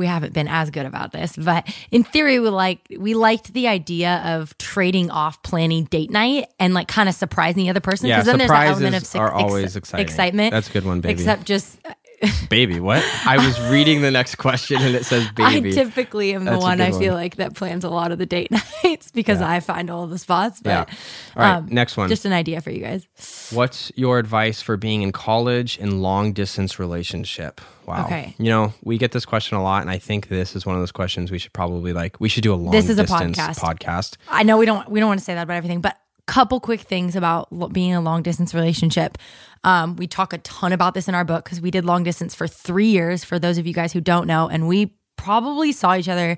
We 0.00 0.06
haven't 0.06 0.32
been 0.32 0.48
as 0.48 0.70
good 0.70 0.86
about 0.86 1.12
this, 1.12 1.36
but 1.36 1.68
in 1.90 2.04
theory, 2.04 2.40
we 2.40 2.48
like 2.48 2.80
we 2.98 3.12
liked 3.14 3.52
the 3.52 3.68
idea 3.68 4.22
of 4.24 4.56
trading 4.56 5.10
off 5.10 5.42
planning 5.42 5.84
date 5.84 6.10
night 6.10 6.48
and 6.58 6.72
like 6.72 6.88
kind 6.88 7.06
of 7.06 7.14
surprising 7.14 7.64
the 7.64 7.68
other 7.70 7.80
person 7.80 8.08
Yeah, 8.08 8.22
then 8.22 8.38
there's 8.38 8.50
element 8.50 8.94
of 8.96 9.20
are 9.20 9.30
always 9.30 9.76
exciting. 9.76 10.02
excitement. 10.06 10.52
That's 10.52 10.70
a 10.70 10.72
good 10.72 10.86
one, 10.86 11.02
baby. 11.02 11.12
Except 11.12 11.44
just 11.44 11.78
baby, 12.50 12.80
what? 12.80 13.02
I 13.26 13.36
was 13.44 13.58
reading 13.70 14.02
the 14.02 14.10
next 14.10 14.34
question 14.36 14.80
and 14.82 14.94
it 14.94 15.06
says 15.06 15.30
baby. 15.32 15.70
I 15.70 15.72
typically 15.72 16.34
am 16.34 16.44
the 16.44 16.50
That's 16.52 16.62
a 16.62 16.66
one 16.66 16.78
good 16.78 16.84
I 16.86 16.90
feel 16.90 17.14
one. 17.14 17.22
like 17.22 17.36
that 17.36 17.54
plans 17.54 17.84
a 17.84 17.88
lot 17.88 18.12
of 18.12 18.18
the 18.18 18.26
date 18.26 18.50
nights 18.84 19.10
because 19.10 19.40
I 19.40 19.60
find 19.60 19.90
all 19.90 20.06
the 20.06 20.18
spots. 20.18 20.60
yeah. 20.64 20.84
But 20.84 20.94
All 21.36 21.42
right, 21.42 21.56
um, 21.56 21.66
next 21.70 21.96
one. 21.96 22.08
just 22.08 22.24
an 22.24 22.32
idea 22.32 22.60
for 22.60 22.70
you 22.70 22.80
guys. 22.80 23.06
What's 23.52 23.90
your 23.96 24.18
advice 24.18 24.60
for 24.60 24.76
being 24.76 25.02
in 25.02 25.12
college 25.12 25.78
and 25.78 26.02
long 26.02 26.32
distance 26.32 26.78
relationship? 26.78 27.60
Wow. 27.86 28.04
Okay. 28.04 28.34
You 28.38 28.50
know, 28.50 28.72
we 28.84 28.98
get 28.98 29.12
this 29.12 29.24
question 29.24 29.56
a 29.56 29.62
lot, 29.62 29.80
and 29.82 29.90
I 29.90 29.98
think 29.98 30.28
this 30.28 30.54
is 30.54 30.64
one 30.66 30.76
of 30.76 30.82
those 30.82 30.92
questions 30.92 31.30
we 31.30 31.38
should 31.38 31.52
probably 31.52 31.92
like. 31.92 32.20
We 32.20 32.28
should 32.28 32.42
do 32.42 32.52
a 32.52 32.56
long 32.56 32.70
This 32.70 32.88
is 32.88 32.98
a 32.98 33.02
distance 33.02 33.36
podcast. 33.38 33.58
podcast. 33.58 34.16
I 34.28 34.42
know 34.44 34.58
we 34.58 34.66
don't 34.66 34.88
we 34.88 35.00
don't 35.00 35.08
want 35.08 35.18
to 35.20 35.24
say 35.24 35.34
that 35.34 35.42
about 35.42 35.56
everything, 35.56 35.80
but 35.80 35.96
couple 36.30 36.60
quick 36.60 36.80
things 36.82 37.16
about 37.16 37.48
being 37.72 37.92
a 37.94 38.00
long 38.00 38.22
distance 38.22 38.54
relationship. 38.54 39.18
Um, 39.64 39.96
we 39.96 40.06
talk 40.06 40.32
a 40.32 40.38
ton 40.38 40.72
about 40.72 40.94
this 40.94 41.08
in 41.08 41.14
our 41.14 41.24
book 41.24 41.44
because 41.44 41.60
we 41.60 41.70
did 41.70 41.84
long 41.84 42.02
distance 42.04 42.34
for 42.34 42.46
three 42.46 42.86
years. 42.86 43.24
For 43.24 43.38
those 43.38 43.58
of 43.58 43.66
you 43.66 43.74
guys 43.74 43.92
who 43.92 44.00
don't 44.00 44.26
know, 44.26 44.48
and 44.48 44.68
we 44.68 44.94
probably 45.16 45.72
saw 45.72 45.96
each 45.96 46.08
other, 46.08 46.36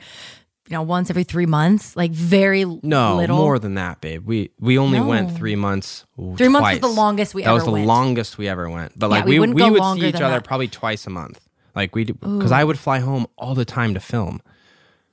you 0.69 0.73
know, 0.77 0.83
once 0.83 1.11
every 1.11 1.25
three 1.25 1.47
months, 1.47 1.95
like 1.97 2.11
very 2.11 2.65
No, 2.83 3.17
little. 3.17 3.37
more 3.37 3.59
than 3.59 3.75
that, 3.75 4.01
babe. 4.01 4.27
We 4.27 4.51
we 4.59 4.79
only 4.79 4.99
No. 4.99 5.07
went 5.07 5.37
three 5.37 5.57
months. 5.57 6.05
Three 6.37 6.49
months 6.49 6.71
was 6.71 6.81
the 6.81 6.89
longest 6.89 7.35
we 7.35 7.43
ever 7.45 7.53
went. 7.53 7.61
that 7.65 7.65
ever 7.65 7.73
was 7.73 7.83
the 7.83 7.87
went. 7.87 7.87
longest 7.87 8.39
we 8.39 8.49
ever 8.49 8.71
went. 8.71 8.99
But 8.99 9.07
Yeah, 9.11 9.17
like 9.17 9.25
we 9.27 9.39
we 9.41 9.49
we 9.53 9.61
go 9.61 9.71
would 9.73 10.01
see 10.01 10.09
each 10.09 10.15
other 10.17 10.35
that. 10.41 10.45
probably 10.45 10.69
twice 10.69 11.07
a 11.07 11.11
month. 11.11 11.39
Like 11.77 11.95
we 11.95 12.05
because 12.05 12.53
I 12.53 12.65
would 12.65 12.79
fly 12.79 12.99
home 13.01 13.27
all 13.37 13.55
the 13.55 13.65
time 13.65 13.95
to 13.95 14.01
film. 14.01 14.41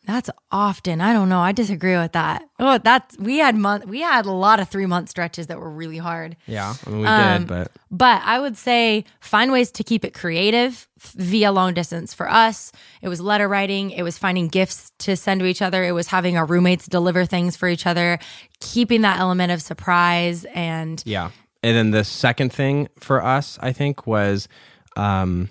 That's 0.09 0.31
often. 0.51 1.01
I 1.01 1.13
don't 1.13 1.29
know. 1.29 1.39
I 1.39 1.51
disagree 1.51 1.95
with 1.95 2.13
that. 2.13 2.41
Oh, 2.59 2.79
that's 2.79 3.15
we 3.19 3.37
had 3.37 3.55
month. 3.55 3.85
We 3.85 4.01
had 4.01 4.25
a 4.25 4.31
lot 4.31 4.59
of 4.59 4.67
three 4.67 4.87
month 4.87 5.07
stretches 5.07 5.45
that 5.47 5.59
were 5.59 5.69
really 5.69 5.99
hard. 5.99 6.35
Yeah, 6.47 6.73
I 6.83 6.89
mean 6.89 7.01
we 7.01 7.05
Um, 7.05 7.41
did, 7.41 7.47
but 7.47 7.71
But 7.91 8.23
I 8.25 8.39
would 8.39 8.57
say 8.57 9.05
find 9.19 9.51
ways 9.51 9.69
to 9.73 9.83
keep 9.83 10.03
it 10.03 10.15
creative 10.15 10.87
via 10.99 11.51
long 11.51 11.75
distance. 11.75 12.15
For 12.15 12.27
us, 12.27 12.71
it 13.03 13.07
was 13.07 13.21
letter 13.21 13.47
writing, 13.47 13.91
it 13.91 14.01
was 14.01 14.17
finding 14.17 14.47
gifts 14.47 14.91
to 15.05 15.15
send 15.15 15.41
to 15.41 15.45
each 15.45 15.61
other, 15.61 15.83
it 15.83 15.91
was 15.91 16.07
having 16.07 16.37
our 16.37 16.45
roommates 16.45 16.87
deliver 16.87 17.23
things 17.25 17.55
for 17.55 17.69
each 17.69 17.85
other, 17.85 18.17
keeping 18.61 19.01
that 19.01 19.19
element 19.19 19.51
of 19.51 19.61
surprise 19.61 20.43
and 20.55 21.03
Yeah. 21.05 21.29
And 21.61 21.77
then 21.77 21.91
the 21.91 22.03
second 22.03 22.51
thing 22.51 22.87
for 22.99 23.23
us, 23.23 23.59
I 23.61 23.73
think, 23.73 24.07
was 24.07 24.47
um, 24.97 25.49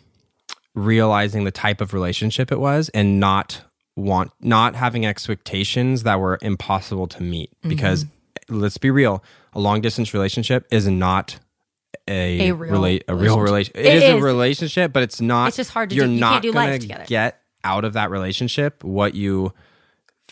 realizing 0.74 1.44
the 1.44 1.52
type 1.52 1.80
of 1.80 1.94
relationship 1.94 2.50
it 2.50 2.58
was 2.58 2.88
and 2.88 3.20
not 3.20 3.62
want 3.98 4.30
not 4.40 4.74
having 4.76 5.04
expectations 5.04 6.04
that 6.04 6.20
were 6.20 6.38
impossible 6.42 7.06
to 7.08 7.22
meet. 7.22 7.50
Mm-hmm. 7.58 7.68
Because 7.68 8.06
let's 8.48 8.78
be 8.78 8.90
real, 8.90 9.22
a 9.52 9.60
long 9.60 9.80
distance 9.80 10.14
relationship 10.14 10.66
is 10.70 10.86
not 10.88 11.38
a, 12.06 12.48
A 12.48 12.52
real 12.54 12.72
rela- 12.80 13.02
a 13.08 13.14
real 13.14 13.40
relationship. 13.40 13.76
It 13.84 13.86
It 13.86 14.02
is, 14.02 14.14
a 14.14 14.22
relationship, 14.22 14.92
but 14.92 15.02
it's 15.02 15.20
not. 15.20 15.48
It's 15.48 15.56
just 15.56 15.70
hard 15.72 15.90
to 15.90 15.96
You're 15.96 16.06
do- 16.06 16.12
you 16.14 16.20
not 16.20 16.42
gonna 16.42 16.78
get 16.78 17.40
out 17.64 17.84
of 17.84 17.92
that 17.94 18.10
relationship 18.10 18.82
what 18.84 19.14
you 19.14 19.52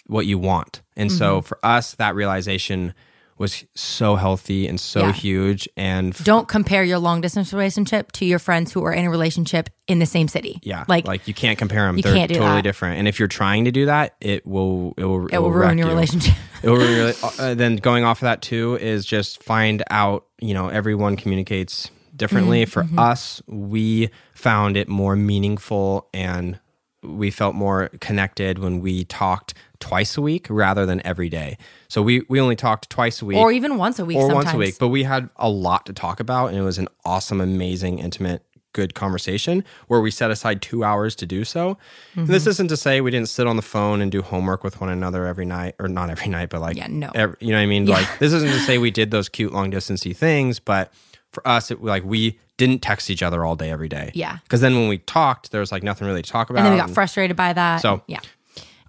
what 0.07 0.25
you 0.27 0.39
want. 0.39 0.83
And 0.97 1.11
so 1.11 1.39
Mm-hmm. 1.39 1.47
for 1.47 1.59
us, 1.65 1.95
that 1.97 2.15
realization 2.15 2.95
was 3.39 3.65
so 3.75 4.17
healthy 4.17 4.67
and 4.67 4.81
so 4.81 5.01
Yeah. 5.01 5.13
huge. 5.13 5.69
And 5.77 6.15
f- 6.15 6.25
don't 6.25 6.49
compare 6.49 6.83
your 6.83 6.99
long 6.99 7.21
distance 7.21 7.53
relationship 7.53 8.13
to 8.13 8.25
your 8.25 8.39
friends 8.39 8.73
who 8.73 8.83
are 8.85 8.93
in 8.93 9.05
a 9.05 9.11
relationship 9.11 9.69
in 9.87 9.99
the 9.99 10.07
same 10.07 10.27
city. 10.29 10.59
yeah, 10.63 10.85
Like, 10.89 11.07
like 11.07 11.29
you 11.29 11.35
can't 11.35 11.59
compare 11.59 11.87
them. 11.87 11.97
you 11.99 12.03
They're 12.03 12.15
can't 12.15 12.29
do 12.31 12.37
totally 12.39 12.57
that. 12.57 12.63
different. 12.63 12.99
And 12.99 13.07
if 13.09 13.19
you're 13.19 13.29
trying 13.29 13.67
to 13.67 13.71
do 13.73 13.87
that, 13.87 14.15
it 14.21 14.47
will 14.47 14.95
it 14.97 15.05
will 15.05 15.27
it 15.27 15.39
will 15.39 15.51
ruin 15.53 15.77
your 15.79 15.89
you. 15.89 15.93
relationship. 15.95 16.35
It 16.63 16.71
will 16.71 17.13
uh, 17.39 17.55
then 17.55 17.77
going 17.77 18.05
off 18.05 18.19
of 18.19 18.23
that 18.27 18.41
too 18.43 18.77
is 18.81 19.05
just 19.05 19.43
find 19.43 19.85
out. 19.91 20.25
You 20.41 20.55
know, 20.55 20.69
everyone 20.69 21.17
communicates 21.17 21.91
differently. 22.15 22.65
Mm-hmm, 22.65 22.95
For 22.97 23.01
us, 23.01 23.43
we 23.47 24.09
found 24.35 24.77
it 24.77 24.89
more 24.89 25.17
meaningful 25.17 26.09
and 26.15 26.59
we 27.03 27.31
felt 27.31 27.55
more 27.55 27.89
connected 28.01 28.59
when 28.59 28.81
we 28.81 29.05
talked 29.05 29.55
twice 29.81 30.17
a 30.17 30.23
week 30.23 30.47
rather 30.51 30.87
than 30.87 31.05
every 31.07 31.29
day. 31.29 31.59
So 31.89 32.03
we 32.03 32.23
we 32.29 32.41
only 32.41 32.57
talked 32.57 32.91
twice 32.91 33.23
a 33.23 33.25
week 33.25 33.39
or 33.39 33.53
even 33.53 33.77
once 33.79 33.99
a 33.99 34.05
week 34.05 34.17
or 34.19 34.23
sometimes. 34.29 34.45
once 34.47 34.55
a 34.55 34.59
week. 34.59 34.79
But 34.79 34.89
we 34.89 35.03
had 35.05 35.29
a 35.37 35.49
lot 35.49 35.87
to 35.87 35.93
talk 35.93 36.21
about, 36.21 36.49
and 36.49 36.57
it 36.59 36.63
was 36.63 36.79
an 36.79 36.89
awesome, 37.05 37.41
amazing, 37.41 37.99
intimate, 37.99 38.43
good 38.73 38.95
conversation 38.95 39.65
where 39.87 40.01
we 40.03 40.11
set 40.11 40.31
aside 40.31 40.61
two 40.61 40.85
hours 40.85 41.15
to 41.17 41.25
do 41.27 41.45
so. 41.45 41.79
And 42.15 42.25
Mm-hmm. 42.27 42.33
This 42.33 42.47
isn't 42.47 42.69
to 42.69 42.77
say 42.77 43.01
we 43.01 43.11
didn't 43.11 43.29
sit 43.31 43.47
on 43.47 43.57
the 43.57 43.63
phone 43.63 44.03
and 44.03 44.13
do 44.13 44.21
homework 44.23 44.63
with 44.65 44.81
one 44.81 44.91
another 44.91 45.27
every 45.27 45.47
night, 45.47 45.75
or 45.79 45.89
not 45.89 46.11
every 46.11 46.29
night, 46.29 46.51
but 46.51 46.61
like, 46.61 46.77
Yeah, 46.77 46.87
no. 46.89 47.11
ev- 47.15 47.37
you 47.41 47.49
know 47.53 47.57
what 47.59 47.63
I 47.63 47.67
mean? 47.67 47.87
Like, 47.87 48.07
this 48.19 48.33
isn't 48.35 48.51
to 48.51 48.59
say 48.61 48.77
we 48.79 48.91
did 48.91 49.11
those 49.11 49.29
cute 49.31 49.53
long 49.53 49.71
distancey 49.71 50.13
things, 50.13 50.61
but 50.61 50.93
for 51.33 51.47
us, 51.49 51.71
it 51.71 51.83
like 51.83 52.05
we 52.05 52.39
didn't 52.59 52.81
text 52.81 53.11
each 53.11 53.23
other 53.23 53.45
all 53.45 53.57
day 53.57 53.71
every 53.71 53.89
day. 53.89 54.11
Yeah. 54.15 54.39
Because 54.45 54.61
then 54.63 54.75
when 54.75 54.89
we 54.89 54.99
talked, 54.99 55.51
there 55.53 55.61
was 55.61 55.71
like 55.73 55.83
nothing 55.83 56.07
really 56.07 56.23
to 56.23 56.31
talk 56.31 56.49
about. 56.51 56.59
and 56.61 56.67
then 56.67 56.73
we 56.75 56.79
got 56.79 56.91
frustrated 56.91 57.37
by 57.37 57.53
that. 57.55 57.81
So, 57.83 58.03
yeah. 58.07 58.21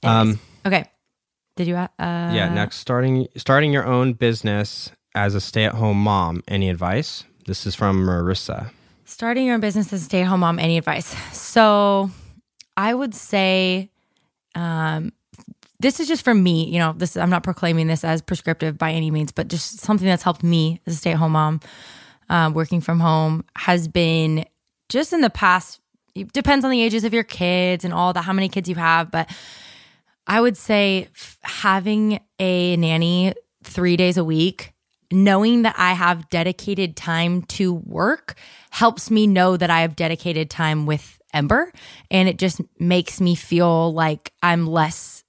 um. 0.03 0.39
Okay. 0.67 0.85
Did 1.55 1.67
you 1.67 1.75
uh 1.75 1.87
yeah. 1.99 2.53
Next, 2.53 2.77
starting 2.77 3.27
starting 3.35 3.73
your 3.73 3.85
own 3.85 4.13
business 4.13 4.91
as 5.15 5.33
a 5.33 5.41
stay 5.41 5.65
at 5.65 5.73
home 5.73 6.01
mom. 6.01 6.43
Any 6.47 6.69
advice? 6.69 7.23
This 7.47 7.65
is 7.65 7.73
from 7.75 8.05
Marissa. 8.05 8.69
starting 9.05 9.45
your 9.45 9.55
own 9.55 9.61
business 9.61 9.91
as 9.91 10.01
a 10.01 10.05
stay 10.05 10.21
at 10.21 10.27
home 10.27 10.41
mom, 10.41 10.59
any 10.59 10.77
advice? 10.77 11.15
So 11.35 12.11
I 12.75 12.93
would 12.93 13.15
say 13.15 13.89
um, 14.53 15.13
this 15.79 15.99
is 15.99 16.07
just 16.07 16.23
for 16.23 16.33
me, 16.33 16.65
you 16.65 16.79
know, 16.79 16.93
this 16.95 17.15
I'm 17.17 17.29
not 17.29 17.43
proclaiming 17.43 17.87
this 17.87 18.03
as 18.03 18.21
prescriptive 18.21 18.77
by 18.77 18.91
any 18.91 19.09
means, 19.09 19.31
but 19.31 19.47
just 19.47 19.79
something 19.79 20.07
that's 20.07 20.23
helped 20.23 20.43
me 20.43 20.81
as 20.85 20.93
a 20.93 20.97
stay 20.97 21.11
at 21.11 21.17
home 21.17 21.31
mom, 21.31 21.61
uh, 22.29 22.51
working 22.53 22.81
from 22.81 22.99
home 22.99 23.45
has 23.55 23.87
been 23.87 24.45
just 24.89 25.13
in 25.13 25.21
the 25.21 25.29
past. 25.29 25.79
It 26.15 26.33
depends 26.33 26.65
on 26.65 26.71
the 26.71 26.81
ages 26.81 27.03
of 27.03 27.13
your 27.13 27.23
kids 27.23 27.85
and 27.85 27.93
all 27.93 28.11
that, 28.13 28.23
how 28.23 28.33
many 28.33 28.49
kids 28.49 28.67
you 28.67 28.75
have, 28.75 29.11
but 29.11 29.29
I 30.27 30.41
would 30.41 30.57
say 30.57 31.07
f- 31.15 31.37
having 31.41 32.19
a 32.39 32.75
nanny 32.77 33.33
three 33.63 33.97
days 33.97 34.17
a 34.17 34.23
week, 34.23 34.73
knowing 35.11 35.61
that 35.61 35.75
I 35.77 35.93
have 35.93 36.29
dedicated 36.29 36.95
time 36.97 37.43
to 37.43 37.73
work 37.73 38.35
helps 38.69 39.09
me 39.09 39.25
know 39.25 39.55
that 39.57 39.69
I 39.69 39.81
have 39.81 39.95
dedicated 39.95 40.49
time 40.49 40.85
with 40.85 41.19
Ember. 41.33 41.71
And 42.11 42.27
it 42.27 42.37
just 42.37 42.61
makes 42.79 43.21
me 43.21 43.35
feel 43.35 43.93
like 43.93 44.33
I'm 44.43 44.67
less, 44.67 45.23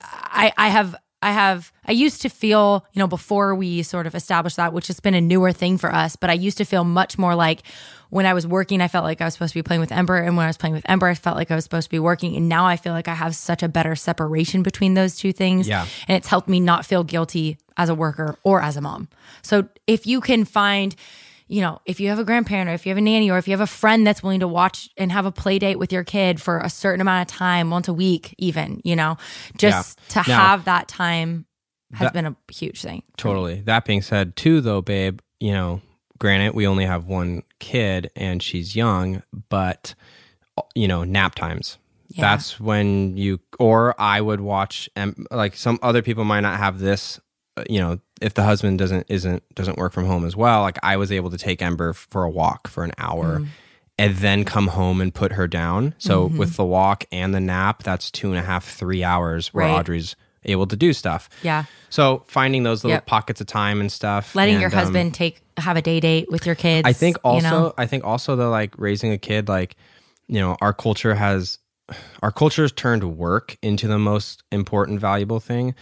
I, 0.00 0.52
I 0.56 0.68
have. 0.68 0.96
I 1.24 1.30
have, 1.30 1.70
I 1.86 1.92
used 1.92 2.22
to 2.22 2.28
feel, 2.28 2.84
you 2.92 2.98
know, 2.98 3.06
before 3.06 3.54
we 3.54 3.84
sort 3.84 4.08
of 4.08 4.16
established 4.16 4.56
that, 4.56 4.72
which 4.72 4.88
has 4.88 4.98
been 4.98 5.14
a 5.14 5.20
newer 5.20 5.52
thing 5.52 5.78
for 5.78 5.94
us, 5.94 6.16
but 6.16 6.30
I 6.30 6.32
used 6.32 6.58
to 6.58 6.64
feel 6.64 6.82
much 6.82 7.16
more 7.16 7.36
like 7.36 7.62
when 8.12 8.26
I 8.26 8.34
was 8.34 8.46
working, 8.46 8.82
I 8.82 8.88
felt 8.88 9.04
like 9.04 9.22
I 9.22 9.24
was 9.24 9.32
supposed 9.32 9.54
to 9.54 9.58
be 9.58 9.62
playing 9.62 9.80
with 9.80 9.90
Ember. 9.90 10.18
And 10.18 10.36
when 10.36 10.44
I 10.44 10.48
was 10.50 10.58
playing 10.58 10.74
with 10.74 10.84
Ember, 10.86 11.06
I 11.08 11.14
felt 11.14 11.34
like 11.34 11.50
I 11.50 11.54
was 11.54 11.64
supposed 11.64 11.86
to 11.86 11.90
be 11.90 11.98
working. 11.98 12.36
And 12.36 12.46
now 12.46 12.66
I 12.66 12.76
feel 12.76 12.92
like 12.92 13.08
I 13.08 13.14
have 13.14 13.34
such 13.34 13.62
a 13.62 13.68
better 13.70 13.96
separation 13.96 14.62
between 14.62 14.92
those 14.92 15.16
two 15.16 15.32
things. 15.32 15.66
Yeah. 15.66 15.86
And 16.06 16.18
it's 16.18 16.28
helped 16.28 16.46
me 16.46 16.60
not 16.60 16.84
feel 16.84 17.04
guilty 17.04 17.56
as 17.78 17.88
a 17.88 17.94
worker 17.94 18.36
or 18.44 18.60
as 18.60 18.76
a 18.76 18.82
mom. 18.82 19.08
So 19.40 19.66
if 19.86 20.06
you 20.06 20.20
can 20.20 20.44
find, 20.44 20.94
you 21.48 21.62
know, 21.62 21.80
if 21.86 22.00
you 22.00 22.10
have 22.10 22.18
a 22.18 22.24
grandparent 22.24 22.68
or 22.68 22.74
if 22.74 22.84
you 22.84 22.90
have 22.90 22.98
a 22.98 23.00
nanny 23.00 23.30
or 23.30 23.38
if 23.38 23.48
you 23.48 23.52
have 23.52 23.62
a 23.62 23.66
friend 23.66 24.06
that's 24.06 24.22
willing 24.22 24.40
to 24.40 24.48
watch 24.48 24.90
and 24.98 25.10
have 25.10 25.24
a 25.24 25.32
play 25.32 25.58
date 25.58 25.78
with 25.78 25.90
your 25.90 26.04
kid 26.04 26.38
for 26.38 26.58
a 26.58 26.68
certain 26.68 27.00
amount 27.00 27.30
of 27.30 27.34
time, 27.34 27.70
once 27.70 27.88
a 27.88 27.94
week, 27.94 28.34
even, 28.36 28.82
you 28.84 28.94
know, 28.94 29.16
just 29.56 29.98
Yeah. 30.14 30.22
to 30.22 30.30
Now- 30.30 30.36
have 30.48 30.64
that 30.66 30.86
time 30.86 31.46
has 31.94 32.00
That- 32.08 32.12
been 32.12 32.26
a 32.26 32.36
huge 32.52 32.82
thing. 32.82 33.04
Totally. 33.16 33.62
That 33.62 33.86
being 33.86 34.02
said, 34.02 34.36
too, 34.36 34.60
though, 34.60 34.82
babe, 34.82 35.20
you 35.40 35.52
know, 35.52 35.80
granted, 36.22 36.54
we 36.54 36.66
only 36.68 36.86
have 36.86 37.06
one 37.06 37.42
kid 37.58 38.10
and 38.14 38.40
she's 38.42 38.76
young, 38.76 39.22
but, 39.48 39.94
you 40.74 40.86
know, 40.86 41.02
nap 41.04 41.34
times. 41.34 41.78
That's 42.16 42.60
when 42.60 43.16
you, 43.16 43.40
or 43.58 43.94
I 44.00 44.20
would 44.20 44.40
watch, 44.40 44.88
and 44.94 45.26
like 45.30 45.56
some 45.56 45.78
other 45.82 46.00
people 46.02 46.24
might 46.24 46.40
not 46.48 46.58
have 46.58 46.78
this. 46.78 47.18
uh, 47.56 47.64
You 47.68 47.80
know, 47.80 47.98
if 48.20 48.34
the 48.34 48.42
husband 48.44 48.78
doesn't 48.78 49.06
isn't 49.08 49.42
doesn't 49.54 49.78
work 49.78 49.92
from 49.94 50.04
home 50.06 50.24
as 50.26 50.36
well, 50.36 50.60
like 50.60 50.78
I 50.82 50.96
was 50.96 51.10
able 51.10 51.30
to 51.30 51.38
take 51.38 51.60
Ember 51.62 51.92
for 51.94 52.22
a 52.24 52.30
walk 52.30 52.68
for 52.68 52.84
an 52.84 52.92
hour, 52.98 53.40
Mm. 53.40 53.46
and 53.98 54.16
then 54.16 54.44
come 54.44 54.68
home 54.68 55.00
and 55.00 55.12
put 55.14 55.32
her 55.32 55.48
down. 55.48 55.94
So 55.98 56.28
Mm-hmm. 56.28 56.38
with 56.38 56.56
the 56.56 56.64
walk 56.66 57.04
and 57.10 57.34
the 57.34 57.40
nap, 57.40 57.82
that's 57.82 58.10
two 58.10 58.28
and 58.28 58.38
a 58.38 58.42
half, 58.42 58.64
three 58.68 59.02
hours 59.02 59.48
where 59.54 59.64
Right. 59.66 59.78
Audrey's 59.78 60.14
able 60.44 60.66
to 60.66 60.76
do 60.76 60.92
stuff. 60.92 61.28
Yeah. 61.42 61.64
So 61.90 62.24
finding 62.26 62.62
those 62.62 62.84
little 62.84 62.96
Yep. 62.96 63.06
pockets 63.06 63.40
of 63.40 63.46
time 63.46 63.80
and 63.80 63.90
stuff, 63.92 64.34
Letting 64.34 64.54
your 64.60 64.64
and, 64.70 64.74
um, 64.74 64.78
husband 64.80 65.14
take 65.14 65.40
have 65.58 65.76
a 65.76 65.82
day 65.82 66.00
date 66.00 66.30
with 66.30 66.46
your 66.46 66.54
kids. 66.54 66.86
I 66.88 66.92
think 66.92 67.18
also 67.22 67.36
you 67.36 67.42
know? 67.42 67.74
I 67.78 67.86
think 67.86 68.04
also 68.04 68.36
though 68.36 68.50
like 68.50 68.74
raising 68.78 69.12
a 69.12 69.18
kid 69.18 69.48
like 69.48 69.76
you 70.28 70.40
know 70.40 70.56
our 70.60 70.72
culture 70.72 71.14
has 71.14 71.58
our 72.22 72.32
culture 72.32 72.62
has 72.62 72.72
turned 72.72 73.04
work 73.16 73.56
into 73.62 73.86
the 73.88 73.98
most 73.98 74.42
important 74.50 75.00
valuable 75.00 75.40
thing 75.40 75.74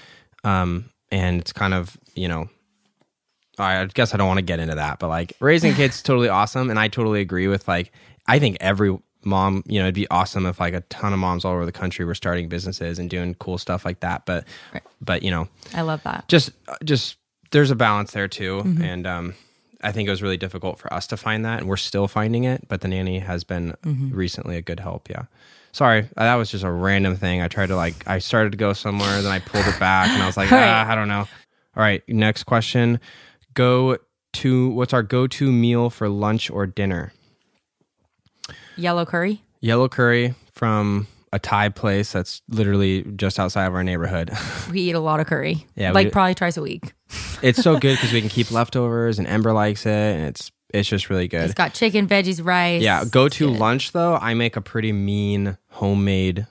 um 0.44 0.90
and 1.12 1.40
it's 1.40 1.52
kind 1.52 1.74
of 1.74 1.96
you 2.14 2.26
know 2.28 2.48
I 3.58 3.84
guess 3.86 4.14
I 4.14 4.16
don't 4.16 4.26
want 4.26 4.38
to 4.38 4.42
get 4.44 4.58
into 4.58 4.74
that 4.76 4.98
but 4.98 5.08
like 5.08 5.34
raising 5.40 5.74
kids 5.74 5.96
is 5.96 6.02
totally 6.10 6.28
awesome 6.28 6.70
and 6.70 6.78
I 6.78 6.88
totally 6.88 7.20
agree 7.20 7.46
with 7.46 7.68
like 7.68 7.92
I 8.26 8.38
think 8.38 8.56
every 8.60 8.96
mom 9.24 9.62
you 9.66 9.78
know 9.78 9.84
it'd 9.84 9.94
be 9.94 10.08
awesome 10.10 10.46
if 10.46 10.58
like 10.60 10.74
a 10.74 10.80
ton 10.82 11.12
of 11.12 11.18
moms 11.18 11.44
all 11.44 11.52
over 11.52 11.66
the 11.66 11.72
country 11.72 12.04
were 12.04 12.14
starting 12.14 12.48
businesses 12.48 12.98
and 12.98 13.10
doing 13.10 13.34
cool 13.34 13.58
stuff 13.58 13.84
like 13.84 14.00
that 14.00 14.24
but 14.26 14.44
Right. 14.72 14.82
but 15.00 15.22
you 15.22 15.30
know 15.30 15.48
I 15.74 15.82
love 15.82 16.02
that. 16.04 16.26
just 16.28 16.50
just 16.84 17.16
there's 17.50 17.70
a 17.70 17.76
balance 17.76 18.12
there 18.12 18.28
too 18.28 18.62
Mm-hmm. 18.64 18.82
and 18.82 19.06
um 19.06 19.34
i 19.82 19.92
think 19.92 20.06
it 20.06 20.10
was 20.10 20.22
really 20.22 20.36
difficult 20.36 20.78
for 20.78 20.92
us 20.92 21.06
to 21.08 21.16
find 21.16 21.44
that 21.44 21.60
and 21.60 21.68
we're 21.68 21.76
still 21.76 22.08
finding 22.08 22.44
it 22.44 22.66
but 22.68 22.80
the 22.80 22.88
nanny 22.88 23.18
has 23.18 23.44
been 23.44 23.74
Mm-hmm. 23.84 24.14
recently 24.14 24.56
a 24.56 24.62
good 24.62 24.80
help 24.80 25.08
yeah 25.10 25.24
sorry 25.72 26.00
uh, 26.16 26.24
that 26.24 26.34
was 26.36 26.50
just 26.50 26.64
a 26.64 26.70
random 26.70 27.14
thing 27.16 27.40
i 27.42 27.48
tried 27.48 27.66
to 27.68 27.76
like 27.76 27.94
i 28.08 28.18
started 28.18 28.50
to 28.52 28.58
go 28.58 28.72
somewhere 28.72 29.20
then 29.22 29.32
i 29.32 29.38
pulled 29.38 29.66
it 29.66 29.78
back 29.78 30.08
and 30.08 30.22
i 30.22 30.26
was 30.26 30.36
like 30.36 30.50
Right. 30.50 30.62
ah, 30.64 30.90
i 30.90 30.94
don't 30.94 31.08
know 31.08 31.20
all 31.76 31.82
right 31.82 32.02
next 32.08 32.44
question 32.44 32.98
go 33.54 33.96
to 34.32 34.68
what's 34.70 34.92
our 34.92 35.02
go-to 35.02 35.50
meal 35.50 35.90
for 35.90 36.08
lunch 36.08 36.50
or 36.50 36.64
dinner 36.66 37.12
Yellow 38.80 39.04
curry. 39.04 39.42
yellow 39.60 39.88
curry 39.88 40.34
from 40.52 41.06
a 41.32 41.38
thai 41.38 41.68
place 41.68 42.10
that's 42.12 42.42
literally 42.48 43.02
just 43.14 43.38
outside 43.38 43.66
of 43.66 43.74
our 43.74 43.84
neighborhood 43.84 44.30
We 44.70 44.80
eat 44.80 44.94
a 44.94 45.00
lot 45.00 45.20
of 45.20 45.26
curry. 45.26 45.66
Yeah, 45.76 45.92
like 45.92 46.06
we- 46.06 46.10
probably 46.10 46.34
twice 46.34 46.56
a 46.56 46.62
week. 46.62 46.92
it's 47.42 47.62
so 47.62 47.78
good 47.78 47.96
because 47.96 48.12
we 48.12 48.20
can 48.20 48.30
keep 48.30 48.50
leftovers 48.50 49.18
and 49.18 49.28
ember 49.28 49.52
likes 49.52 49.86
it 49.86 49.90
and 50.16 50.24
it's 50.26 50.50
it's 50.72 50.88
just 50.88 51.10
really 51.10 51.26
good 51.28 51.42
It's 51.42 51.54
got 51.54 51.74
chicken, 51.74 52.06
veggies, 52.08 52.44
rice. 52.44 52.80
Yeah, 52.82 53.04
Go 53.04 53.28
to 53.28 53.48
lunch 53.48 53.92
though. 53.92 54.14
I 54.16 54.34
make 54.34 54.56
a 54.56 54.60
pretty 54.60 54.92
mean 54.92 55.56
homemade 55.70 56.46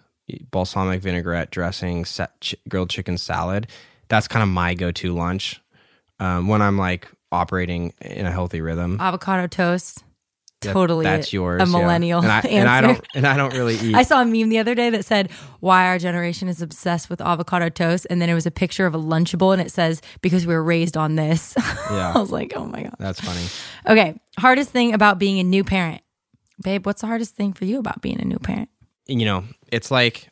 balsamic 0.52 1.02
vinaigrette 1.02 1.52
dressing 1.52 2.06
sa- 2.06 2.28
ch- 2.42 2.56
grilled 2.68 2.90
chicken 2.90 3.18
salad. 3.18 3.68
That's 4.10 4.28
kind 4.28 4.44
of 4.44 4.50
my 4.50 4.74
go 4.76 4.92
to 4.92 5.14
lunch 5.14 5.62
um, 6.20 6.48
when 6.48 6.62
I'm 6.62 6.78
like 6.78 7.08
operating 7.32 7.94
in 8.02 8.26
a 8.26 8.32
healthy 8.32 8.60
rhythm. 8.62 8.98
avocado 9.00 9.48
toast. 9.48 10.04
Totally, 10.62 11.06
that's 11.06 11.32
yours. 11.32 11.62
A 11.62 11.66
yeah. 11.66 11.72
millennial 11.72 12.22
and 12.22 12.32
I, 12.32 12.40
and 12.42 12.68
I 12.68 12.82
don't 12.82 13.08
and 13.16 13.26
I 13.26 13.38
don't 13.38 13.54
really 13.54 13.76
eat. 13.76 13.96
I 13.96 14.04
saw 14.04 14.22
a 14.22 14.26
meme 14.26 14.50
the 14.50 14.60
other 14.60 14.76
day 14.76 14.90
that 14.90 15.06
said 15.06 15.32
why 15.62 15.88
our 15.88 15.98
generation 15.98 16.48
is 16.48 16.62
obsessed 16.62 17.10
with 17.10 17.22
avocado 17.22 17.70
toast, 17.70 18.06
and 18.10 18.22
then 18.22 18.30
it 18.30 18.34
was 18.34 18.46
a 18.46 18.52
picture 18.52 18.86
of 18.86 18.94
a 18.94 19.00
Lunchable, 19.00 19.54
and 19.54 19.62
it 19.62 19.72
says 19.72 20.02
because 20.22 20.46
we 20.46 20.54
were 20.54 20.64
raised 20.64 20.98
on 20.98 21.16
this. 21.16 21.56
Yeah. 21.90 22.14
I 22.14 22.20
was 22.20 22.32
like, 22.32 22.54
oh 22.56 22.66
my 22.66 22.84
god. 22.84 22.96
That's 23.00 23.20
funny. 23.20 23.46
Okay, 23.88 24.20
hardest 24.38 24.70
thing 24.70 24.94
about 24.94 25.18
being 25.18 25.40
a 25.40 25.44
new 25.44 25.64
parent, 25.64 26.02
babe. 26.62 26.86
What's 26.86 27.02
the 27.02 27.08
hardest 27.08 27.36
thing 27.36 27.52
for 27.54 27.66
you 27.66 27.80
about 27.80 28.02
being 28.02 28.22
a 28.22 28.26
new 28.26 28.38
parent? 28.38 28.70
you 29.10 29.26
know, 29.26 29.44
it's 29.72 29.90
like 29.92 30.30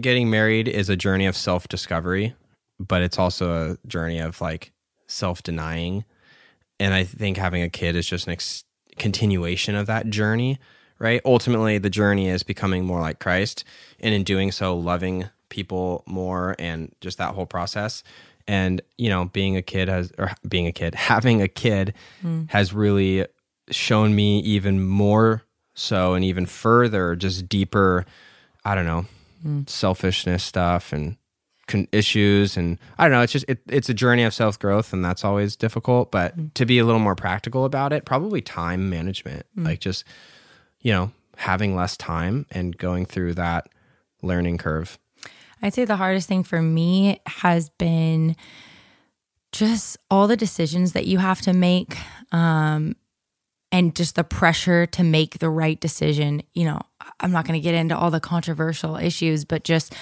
getting 0.00 0.28
married 0.28 0.68
is 0.68 0.88
a 0.88 0.96
journey 0.96 1.26
of 1.26 1.36
self 1.36 1.68
discovery, 1.68 2.34
but 2.78 3.02
it's 3.02 3.18
also 3.18 3.72
a 3.72 3.88
journey 3.88 4.18
of 4.18 4.40
like 4.40 4.72
self 5.06 5.42
denying. 5.42 6.04
And 6.80 6.94
I 6.94 7.04
think 7.04 7.36
having 7.36 7.62
a 7.62 7.68
kid 7.68 7.96
is 7.96 8.06
just 8.06 8.26
an 8.26 8.32
ex- 8.32 8.64
continuation 8.98 9.74
of 9.74 9.86
that 9.86 10.10
journey, 10.10 10.58
right? 10.98 11.20
Ultimately, 11.24 11.78
the 11.78 11.90
journey 11.90 12.28
is 12.28 12.42
becoming 12.42 12.84
more 12.84 13.00
like 13.00 13.18
Christ. 13.18 13.64
And 14.00 14.14
in 14.14 14.24
doing 14.24 14.52
so, 14.52 14.76
loving 14.76 15.28
people 15.48 16.02
more 16.06 16.54
and 16.58 16.94
just 17.00 17.18
that 17.18 17.34
whole 17.34 17.46
process. 17.46 18.02
And, 18.46 18.80
you 18.96 19.10
know, 19.10 19.26
being 19.26 19.56
a 19.56 19.62
kid 19.62 19.88
has, 19.88 20.12
or 20.18 20.32
being 20.48 20.66
a 20.66 20.72
kid, 20.72 20.94
having 20.94 21.42
a 21.42 21.48
kid 21.48 21.94
mm. 22.22 22.50
has 22.50 22.72
really 22.72 23.26
shown 23.70 24.14
me 24.14 24.40
even 24.40 24.86
more 24.86 25.42
so 25.74 26.14
and 26.14 26.24
even 26.24 26.46
further, 26.46 27.14
just 27.14 27.48
deeper, 27.48 28.04
I 28.64 28.74
don't 28.74 28.86
know, 28.86 29.06
mm. 29.46 29.68
selfishness 29.68 30.42
stuff 30.42 30.92
and 30.92 31.16
con- 31.68 31.86
issues 31.92 32.56
and 32.56 32.78
I 32.98 33.04
don't 33.04 33.12
know. 33.12 33.22
It's 33.22 33.32
just 33.32 33.44
it, 33.48 33.60
it's 33.68 33.88
a 33.88 33.94
journey 33.94 34.24
of 34.24 34.34
self 34.34 34.58
growth, 34.58 34.92
and 34.92 35.04
that's 35.04 35.24
always 35.24 35.54
difficult. 35.54 36.10
But 36.10 36.54
to 36.56 36.66
be 36.66 36.78
a 36.78 36.84
little 36.84 37.00
more 37.00 37.14
practical 37.14 37.64
about 37.64 37.92
it, 37.92 38.04
probably 38.04 38.40
time 38.40 38.90
management, 38.90 39.46
like 39.56 39.78
just 39.78 40.04
you 40.80 40.92
know 40.92 41.12
having 41.36 41.76
less 41.76 41.96
time 41.96 42.46
and 42.50 42.76
going 42.76 43.06
through 43.06 43.34
that 43.34 43.68
learning 44.22 44.58
curve. 44.58 44.98
I'd 45.62 45.74
say 45.74 45.84
the 45.84 45.96
hardest 45.96 46.28
thing 46.28 46.42
for 46.42 46.60
me 46.60 47.20
has 47.26 47.68
been 47.68 48.36
just 49.52 49.96
all 50.10 50.26
the 50.26 50.36
decisions 50.36 50.92
that 50.92 51.06
you 51.06 51.18
have 51.18 51.40
to 51.42 51.52
make 51.52 51.96
um, 52.32 52.96
and 53.72 53.94
just 53.94 54.14
the 54.14 54.24
pressure 54.24 54.86
to 54.86 55.02
make 55.02 55.38
the 55.38 55.50
right 55.50 55.80
decision. 55.80 56.42
You 56.54 56.66
know, 56.66 56.80
I'm 57.20 57.32
not 57.32 57.46
going 57.46 57.58
to 57.58 57.62
get 57.62 57.74
into 57.74 57.96
all 57.96 58.10
the 58.10 58.20
controversial 58.20 58.96
issues, 58.96 59.44
but 59.44 59.64
just, 59.64 59.94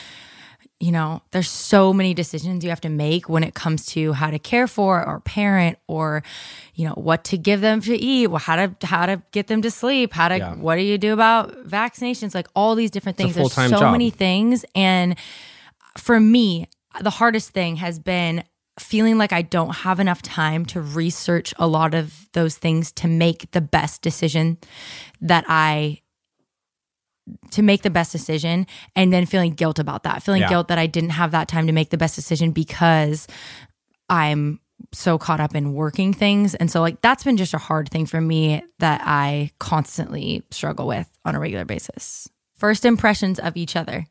you 0.79 0.93
know, 0.93 1.23
there's 1.31 1.51
so 1.51 1.93
many 1.93 2.15
decisions 2.15 2.63
you 2.63 2.71
have 2.71 2.81
to 2.83 2.89
make 2.89 3.29
when 3.29 3.43
it 3.43 3.55
comes 3.55 3.87
to 3.87 4.13
how 4.13 4.31
to 4.31 4.39
care 4.39 4.67
for 4.67 5.05
or 5.05 5.21
parent 5.21 5.79
or, 5.87 6.23
you 6.75 6.87
know, 6.87 6.93
what 6.95 7.25
to 7.25 7.39
give 7.39 7.61
them 7.61 7.81
to 7.81 7.97
eat, 7.97 8.27
well, 8.29 8.39
how 8.39 8.57
to 8.57 8.87
how 8.87 9.07
to 9.07 9.23
get 9.33 9.47
them 9.47 9.63
to 9.63 9.71
sleep, 9.71 10.13
how 10.13 10.29
to 10.29 10.39
Yeah. 10.39 10.55
what 10.55 10.77
do 10.77 10.83
you 10.83 10.99
do 10.99 11.13
about 11.13 11.67
vaccinations, 11.67 12.35
like 12.35 12.49
all 12.55 12.75
these 12.75 12.91
different 12.91 13.17
things. 13.17 13.35
There's 13.35 13.53
so 13.53 13.69
job. 13.69 13.93
many 13.93 14.11
things 14.11 14.65
and 14.75 15.17
for 15.97 16.21
me, 16.21 16.69
the 17.01 17.11
hardest 17.11 17.51
thing 17.51 17.77
has 17.77 17.99
been 17.99 18.45
feeling 18.79 19.17
like 19.17 19.33
I 19.33 19.43
don't 19.43 19.75
have 19.75 20.01
enough 20.01 20.21
time 20.21 20.67
to 20.67 20.81
research 20.81 21.55
a 21.59 21.67
lot 21.67 21.95
of 21.95 22.29
those 22.33 22.59
things 22.59 22.93
to 22.93 23.09
make 23.09 23.51
the 23.53 23.63
best 23.63 24.03
decision 24.03 24.59
that 25.21 25.45
I 25.49 26.03
to 27.53 27.63
make 27.63 27.83
the 27.83 27.91
best 27.91 28.13
decision 28.13 28.67
and 28.95 29.13
then 29.13 29.27
feeling 29.27 29.53
guilt 29.53 29.79
about 29.79 30.05
that. 30.05 30.23
Feeling 30.23 30.43
Yeah. 30.43 30.49
guilt 30.49 30.69
that 30.69 30.79
I 30.79 30.87
didn't 30.87 31.11
have 31.11 31.33
that 31.33 31.49
time 31.49 31.67
to 31.67 31.73
make 31.73 31.91
the 31.91 31.97
best 31.97 32.15
decision 32.15 32.53
because 32.53 33.27
I'm 34.09 34.61
so 34.93 35.19
caught 35.19 35.41
up 35.41 35.55
in 35.55 35.73
working 35.73 36.13
things. 36.13 36.55
And 36.55 36.71
so 36.71 36.81
like 36.81 37.01
that's 37.01 37.25
been 37.25 37.37
just 37.37 37.55
a 37.55 37.59
hard 37.59 37.89
thing 37.91 38.07
for 38.07 38.21
me 38.21 38.63
that 38.79 39.01
I 39.05 39.51
constantly 39.59 40.45
struggle 40.51 40.87
with 40.87 41.09
on 41.25 41.35
a 41.35 41.41
regular 41.41 41.65
basis. 41.65 42.29
First 42.57 42.85
impressions 42.85 43.39
of 43.39 43.57
each 43.57 43.75
other. 43.75 44.07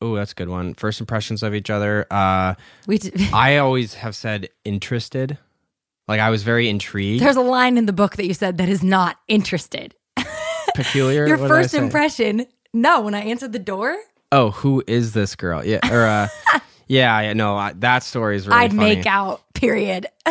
Oh, 0.00 0.14
that's 0.14 0.32
a 0.32 0.34
good 0.34 0.48
one. 0.48 0.74
First 0.74 1.00
impressions 1.00 1.42
of 1.42 1.54
each 1.54 1.70
other. 1.70 2.06
Uh, 2.10 2.54
We 2.86 2.98
d- 2.98 3.28
I 3.32 3.56
always 3.58 3.94
have 3.94 4.14
said 4.16 4.48
interested. 4.64 5.38
Like 6.06 6.20
I 6.20 6.30
was 6.30 6.42
very 6.42 6.68
intrigued. 6.68 7.22
There's 7.22 7.36
a 7.36 7.40
line 7.42 7.76
in 7.76 7.86
the 7.86 7.92
book 7.92 8.16
that 8.16 8.26
you 8.26 8.34
said 8.34 8.58
that 8.58 8.68
is 8.68 8.82
not 8.82 9.18
interested. 9.28 9.94
Peculiar. 10.74 11.26
Your 11.26 11.38
what 11.38 11.48
first 11.48 11.74
impression. 11.74 12.46
No, 12.72 13.00
when 13.00 13.14
I 13.14 13.20
answered 13.20 13.52
the 13.52 13.58
door, 13.58 13.96
Oh, 14.30 14.50
who 14.50 14.82
is 14.86 15.12
this 15.12 15.34
girl? 15.36 15.64
Yeah, 15.64 15.80
or 15.90 16.04
uh, 16.04 16.28
yeah, 16.86 17.20
yeah. 17.20 17.32
No, 17.32 17.56
I, 17.56 17.72
that 17.74 18.02
story 18.02 18.36
is 18.36 18.46
really 18.46 18.60
I'd 18.60 18.74
funny. 18.74 18.96
make 18.96 19.06
out. 19.06 19.42
Period. 19.54 20.06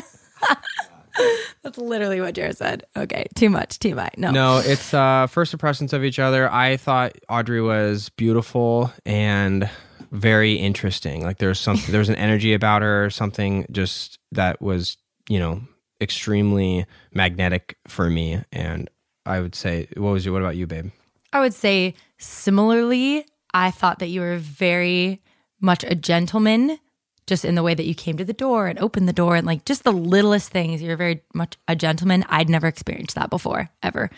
That's 1.64 1.80
literally 1.80 2.22
what 2.22 2.36
Jared 2.36 2.58
said. 2.58 2.84
Okay, 2.96 3.26
too 3.36 3.50
much, 3.50 3.80
too 3.80 3.96
much. 3.96 4.14
No. 4.18 4.30
No, 4.30 4.58
it's 4.64 4.94
uh, 4.94 5.26
first 5.28 5.52
impressions 5.52 5.92
of 5.94 6.04
each 6.04 6.20
other. 6.20 6.52
I 6.52 6.78
thought 6.78 7.14
Audrey 7.28 7.62
was 7.62 8.10
beautiful 8.10 8.92
and 9.04 9.68
very 10.12 10.54
interesting. 10.54 11.24
Like 11.24 11.40
there's 11.40 11.60
some 11.60 11.78
there 11.90 12.00
was 12.00 12.10
an 12.10 12.16
energy 12.16 12.54
about 12.54 12.84
her, 12.84 13.10
something 13.10 13.66
just 13.72 14.20
that 14.32 14.62
was 14.62 14.98
you 15.28 15.40
know 15.40 15.62
extremely 16.00 16.86
magnetic 17.14 17.78
for 17.88 18.10
me. 18.12 18.44
And 18.52 18.88
I 19.28 19.40
would 19.42 19.56
say, 19.56 19.88
what 19.98 20.12
was 20.12 20.26
your, 20.26 20.34
What 20.34 20.42
about 20.42 20.56
you, 20.56 20.68
babe? 20.68 20.92
I 21.34 21.40
would 21.42 21.54
say 21.54 21.94
similarly, 22.18 23.26
I 23.54 23.72
thought 23.72 24.00
that 24.00 24.08
you 24.08 24.22
were 24.22 24.38
very 24.38 25.22
much 25.60 25.84
a 25.84 25.96
gentleman, 25.96 26.80
just 27.28 27.44
in 27.44 27.56
the 27.56 27.64
way 27.64 27.74
that 27.74 27.86
you 27.86 27.94
came 27.94 28.16
to 28.18 28.24
the 28.26 28.32
door 28.34 28.68
and 28.68 28.80
opened 28.80 29.08
the 29.08 29.14
door 29.14 29.36
and 29.36 29.46
like 29.46 29.66
just 29.66 29.84
the 29.84 29.92
littlest 29.92 30.50
things. 30.50 30.82
You're 30.82 30.96
very 30.96 31.22
much 31.34 31.58
a 31.68 31.76
gentleman. 31.76 32.24
I'd 32.30 32.48
never 32.50 32.68
experienced 32.68 33.16
that 33.16 33.30
before, 33.30 33.70
ever. 33.84 34.10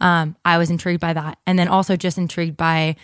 Um, 0.00 0.34
I 0.44 0.58
was 0.58 0.68
intrigued 0.70 1.00
by 1.00 1.12
that. 1.12 1.38
And 1.46 1.56
then 1.58 1.68
also 1.68 1.94
just 1.96 2.18
intrigued 2.18 2.56
by 2.56 2.96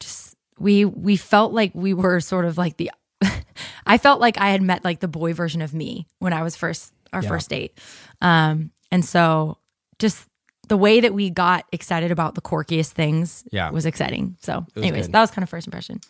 just 0.00 0.34
we 0.58 0.84
we 0.84 1.16
felt 1.16 1.52
like 1.52 1.70
we 1.74 1.94
were 1.94 2.18
sort 2.20 2.44
of 2.44 2.58
like 2.58 2.76
the 2.76 2.90
I 3.86 3.98
felt 3.98 4.20
like 4.20 4.36
I 4.38 4.50
had 4.50 4.62
met 4.62 4.84
like 4.84 4.98
the 5.00 5.08
boy 5.08 5.32
version 5.32 5.62
of 5.62 5.72
me 5.72 6.08
when 6.18 6.32
I 6.32 6.42
was 6.42 6.56
first 6.56 6.92
our 7.12 7.22
Yeah. 7.22 7.28
first 7.28 7.50
date. 7.50 7.78
Um, 8.20 8.70
and 8.90 9.04
so 9.04 9.58
just 10.00 10.26
the 10.68 10.76
way 10.76 11.00
that 11.00 11.14
we 11.14 11.30
got 11.30 11.64
excited 11.72 12.10
about 12.10 12.34
the 12.34 12.40
quirkiest 12.40 12.90
things 12.92 13.44
Yeah. 13.50 13.70
was 13.70 13.86
exciting. 13.86 14.36
So, 14.40 14.64
was 14.74 14.84
anyways, 14.84 15.06
good. 15.06 15.12
that 15.14 15.20
was 15.20 15.30
kind 15.30 15.42
of 15.42 15.48
first 15.48 15.66
impression. 15.66 16.00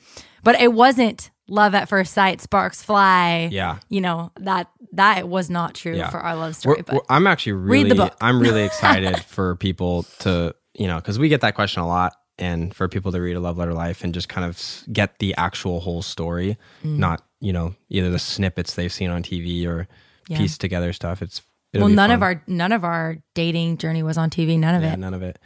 But 0.42 0.60
it 0.60 0.72
wasn't 0.72 1.30
love 1.48 1.74
at 1.74 1.88
first 1.88 2.12
sight, 2.12 2.40
sparks 2.40 2.82
fly. 2.82 3.48
Yeah. 3.50 3.78
You 3.88 4.00
know, 4.00 4.32
that 4.40 4.68
that 4.92 5.28
was 5.28 5.48
not 5.50 5.74
true 5.74 5.96
Yeah. 5.96 6.10
for 6.10 6.18
our 6.20 6.34
love 6.36 6.56
story. 6.56 6.74
We're- 6.76 6.82
but 6.86 6.92
we're- 6.94 7.06
I'm 7.08 7.26
actually 7.26 7.52
really, 7.52 7.84
Read 7.84 7.90
the 7.92 7.94
book. 7.96 8.16
I'm 8.20 8.40
really 8.40 8.64
excited 8.70 9.18
for 9.24 9.56
people 9.56 10.02
to, 10.20 10.54
you 10.74 10.86
know, 10.86 10.96
because 10.96 11.18
we 11.18 11.28
get 11.28 11.40
that 11.42 11.54
question 11.54 11.82
a 11.82 11.86
lot, 11.88 12.12
and 12.38 12.72
for 12.74 12.86
people 12.88 13.10
to 13.12 13.20
read 13.20 13.34
a 13.36 13.40
love 13.40 13.58
letter 13.58 13.74
life 13.74 14.04
and 14.04 14.14
just 14.14 14.28
kind 14.28 14.44
of 14.46 14.60
get 14.92 15.18
the 15.18 15.34
actual 15.36 15.80
whole 15.80 16.02
story, 16.02 16.56
Mm. 16.84 16.98
not 16.98 17.22
you 17.40 17.52
know 17.52 17.74
either 17.88 18.10
the 18.10 18.18
snippets 18.18 18.74
they've 18.74 18.92
seen 18.92 19.10
on 19.10 19.22
TV 19.22 19.66
or 19.66 19.86
Yeah. 20.28 20.38
piece 20.38 20.58
together 20.58 20.92
stuff. 20.92 21.22
It's 21.22 21.40
it'll 21.72 21.86
well, 21.86 21.94
none 21.94 22.10
of 22.10 22.22
our 22.22 22.42
none 22.46 22.72
of 22.72 22.84
our 22.84 23.18
dating 23.34 23.78
journey 23.78 24.02
was 24.02 24.18
on 24.18 24.30
TV. 24.30 24.58
None 24.58 24.74
of 24.74 24.82
yeah, 24.82 24.94
it. 24.94 24.98
none 24.98 25.14
of 25.14 25.22
it. 25.22 25.38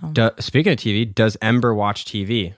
So. 0.00 0.08
Do, 0.08 0.30
speaking 0.38 0.72
of 0.72 0.78
TV, 0.78 1.12
does 1.12 1.36
Ember 1.42 1.74
watch 1.74 2.04
TV? 2.04 2.54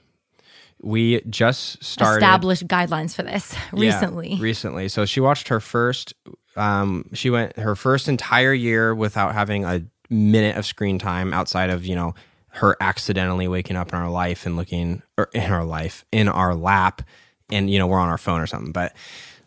We 0.83 1.21
just 1.23 1.83
started 1.85 2.25
Established 2.25 2.67
guidelines 2.67 3.15
for 3.15 3.23
this 3.23 3.55
Yeah, 3.75 3.81
recently. 3.81 4.37
recently. 4.41 4.89
So 4.89 5.05
she 5.05 5.21
watched 5.21 5.49
her 5.49 5.61
first. 5.61 6.15
Um, 6.57 7.05
she 7.13 7.31
went 7.31 7.57
her 7.59 7.77
first 7.77 8.09
entire 8.09 8.53
year 8.53 8.95
without 8.95 9.35
having 9.35 9.65
a 9.65 9.85
minute 10.09 10.57
of 10.57 10.67
screen 10.67 10.99
time 10.99 11.33
outside 11.33 11.71
of 11.71 11.85
you 11.85 11.95
know 11.95 12.15
her 12.49 12.77
accidentally 12.81 13.47
waking 13.47 13.77
up 13.77 13.91
in 13.91 13.95
our 13.95 14.11
life 14.11 14.45
and 14.45 14.57
looking 14.57 15.03
or 15.17 15.29
in 15.33 15.53
our 15.53 15.65
life 15.65 16.05
in 16.13 16.29
our 16.29 16.55
lap, 16.55 17.03
and 17.51 17.71
you 17.71 17.79
know 17.79 17.87
we're 17.87 18.01
on 18.01 18.09
our 18.09 18.19
phone 18.19 18.41
or 18.41 18.47
something. 18.47 18.73
But 18.73 18.95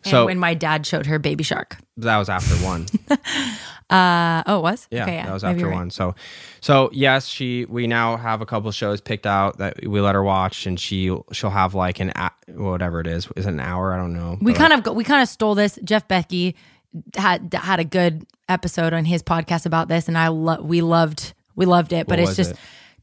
and 0.04 0.10
so 0.10 0.26
when 0.26 0.38
my 0.38 0.54
dad 0.54 0.86
showed 0.86 1.06
her 1.06 1.18
Baby 1.18 1.44
Shark. 1.44 1.76
that 1.98 2.16
was 2.18 2.28
after 2.28 2.54
one. 2.56 2.86
Uh, 3.90 4.42
oh, 4.46 4.58
it 4.58 4.62
was? 4.62 4.88
Yeah, 4.90 5.02
Okay, 5.02 5.22
that 5.22 5.32
was 5.32 5.44
after 5.44 5.66
right. 5.66 5.74
one. 5.74 5.90
So, 5.90 6.14
so 6.60 6.88
yes, 6.92 7.26
she. 7.26 7.66
We 7.66 7.86
now 7.86 8.16
have 8.16 8.40
a 8.40 8.46
couple 8.46 8.70
shows 8.72 9.00
picked 9.02 9.26
out 9.26 9.58
that 9.58 9.86
we 9.86 10.00
let 10.00 10.14
her 10.14 10.22
watch, 10.22 10.66
and 10.66 10.80
she 10.80 11.14
she'll 11.32 11.50
have 11.50 11.74
like 11.74 12.00
an 12.00 12.10
whatever 12.48 13.00
it 13.00 13.06
is. 13.06 13.28
Is 13.36 13.44
it 13.44 13.50
an 13.50 13.60
hour? 13.60 13.92
I 13.92 13.98
don't 13.98 14.14
know. 14.14 14.38
We 14.40 14.54
kind 14.54 14.72
of 14.72 14.96
we 14.96 15.04
kind 15.04 15.20
of 15.22 15.28
stole 15.28 15.54
this. 15.54 15.78
Jeff 15.84 16.08
Bethke 16.08 16.54
had 17.14 17.52
had 17.52 17.78
a 17.78 17.84
good 17.84 18.26
episode 18.48 18.94
on 18.94 19.04
his 19.04 19.22
podcast 19.22 19.66
about 19.66 19.88
this, 19.88 20.08
and 20.08 20.16
I 20.16 20.28
lo- 20.28 20.62
we 20.62 20.80
loved 20.80 21.34
we 21.54 21.66
loved 21.66 21.92
it. 21.92 22.06
But 22.06 22.18
it's 22.18 22.36
just 22.36 22.52
it? 22.52 22.58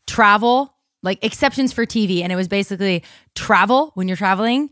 travel, 0.07 0.73
like 1.03 1.23
exceptions 1.23 1.71
for 1.73 1.85
TV, 1.85 2.21
and 2.23 2.31
it 2.31 2.35
was 2.35 2.47
basically 2.47 3.03
travel 3.35 3.91
when 3.93 4.07
you're 4.07 4.17
traveling, 4.17 4.71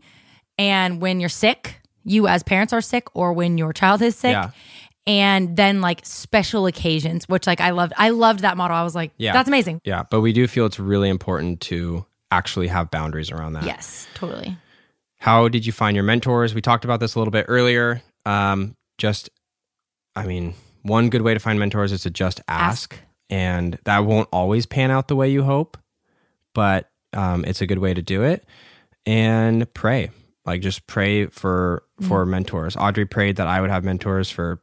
and 0.58 1.00
when 1.00 1.20
you're 1.20 1.28
sick, 1.28 1.79
you 2.04 2.26
as 2.28 2.42
parents 2.42 2.72
are 2.72 2.80
sick, 2.80 3.08
or 3.14 3.32
when 3.32 3.58
your 3.58 3.72
child 3.72 4.02
is 4.02 4.16
sick. 4.16 4.32
Yeah. 4.32 4.50
And 5.06 5.56
then 5.56 5.80
like 5.80 6.04
special 6.04 6.66
occasions, 6.66 7.28
which 7.28 7.46
like 7.46 7.60
I 7.60 7.70
loved. 7.70 7.92
I 7.96 8.10
loved 8.10 8.40
that 8.40 8.56
model. 8.56 8.76
I 8.76 8.82
was 8.84 8.94
like, 8.94 9.12
Yeah. 9.16 9.32
that's 9.32 9.48
amazing. 9.48 9.80
Yeah, 9.84 10.04
but 10.10 10.20
we 10.20 10.32
do 10.32 10.46
feel 10.46 10.66
it's 10.66 10.78
really 10.78 11.08
important 11.08 11.60
to 11.62 12.04
actually 12.30 12.68
have 12.68 12.90
boundaries 12.90 13.30
around 13.30 13.54
that. 13.54 13.64
Yes, 13.64 14.06
totally. 14.14 14.56
How 15.18 15.48
did 15.48 15.66
you 15.66 15.72
find 15.72 15.96
your 15.96 16.04
mentors? 16.04 16.54
We 16.54 16.60
talked 16.60 16.84
about 16.84 17.00
this 17.00 17.14
a 17.14 17.18
little 17.18 17.32
bit 17.32 17.46
earlier. 17.48 18.02
Um, 18.24 18.76
just, 18.98 19.30
I 20.14 20.26
mean, 20.26 20.54
one 20.82 21.08
good 21.10 21.22
way 21.22 21.34
to 21.34 21.40
find 21.40 21.58
mentors 21.58 21.92
is 21.92 22.02
to 22.02 22.10
just 22.10 22.40
ask, 22.46 22.92
Ask. 22.94 23.02
and 23.30 23.78
that 23.84 24.04
won't 24.04 24.28
always 24.32 24.64
pan 24.66 24.90
out 24.90 25.08
the 25.08 25.16
way 25.16 25.28
you 25.30 25.42
hope, 25.42 25.76
but 26.54 26.88
um, 27.14 27.44
it's 27.46 27.60
a 27.60 27.66
good 27.66 27.78
way 27.78 27.92
to 27.94 28.02
do 28.02 28.22
it. 28.22 28.44
And 29.06 29.72
pray, 29.74 30.10
like 30.50 30.62
just 30.62 30.86
pray 30.88 31.26
for 31.26 31.84
for 32.00 32.26
mm. 32.26 32.30
mentors. 32.30 32.76
Audrey 32.76 33.06
prayed 33.06 33.36
that 33.36 33.46
I 33.46 33.60
would 33.60 33.70
have 33.70 33.84
mentors 33.84 34.30
for 34.30 34.60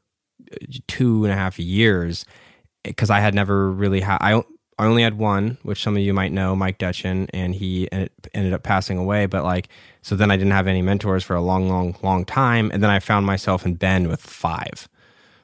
uh, 0.52 0.56
two 0.88 1.24
and 1.24 1.34
a 1.34 1.36
half 1.36 1.58
years 1.58 2.26
because 2.84 3.10
I 3.10 3.22
had 3.22 3.34
never 3.34 3.72
really 3.72 4.02
had. 4.02 4.18
I 4.20 4.44
I 4.78 4.86
only 4.86 5.04
had 5.04 5.18
one, 5.18 5.58
which 5.64 5.82
some 5.82 5.96
of 5.96 6.04
you 6.04 6.14
might 6.14 6.34
know, 6.34 6.56
Mike 6.56 6.78
Dutchin, 6.78 7.30
and 7.34 7.56
he 7.56 7.90
ended 7.92 8.54
up 8.54 8.64
passing 8.64 8.98
away. 8.98 9.26
But 9.26 9.44
like, 9.44 9.70
so 10.02 10.16
then 10.16 10.30
I 10.30 10.36
didn't 10.36 10.52
have 10.52 10.68
any 10.68 10.82
mentors 10.82 11.24
for 11.24 11.36
a 11.36 11.42
long, 11.42 11.70
long, 11.70 11.96
long 12.04 12.26
time, 12.26 12.70
and 12.72 12.84
then 12.84 12.90
I 12.90 13.00
found 13.00 13.26
myself 13.26 13.66
in 13.66 13.76
Bend 13.76 14.08
with 14.08 14.22
five, 14.22 14.90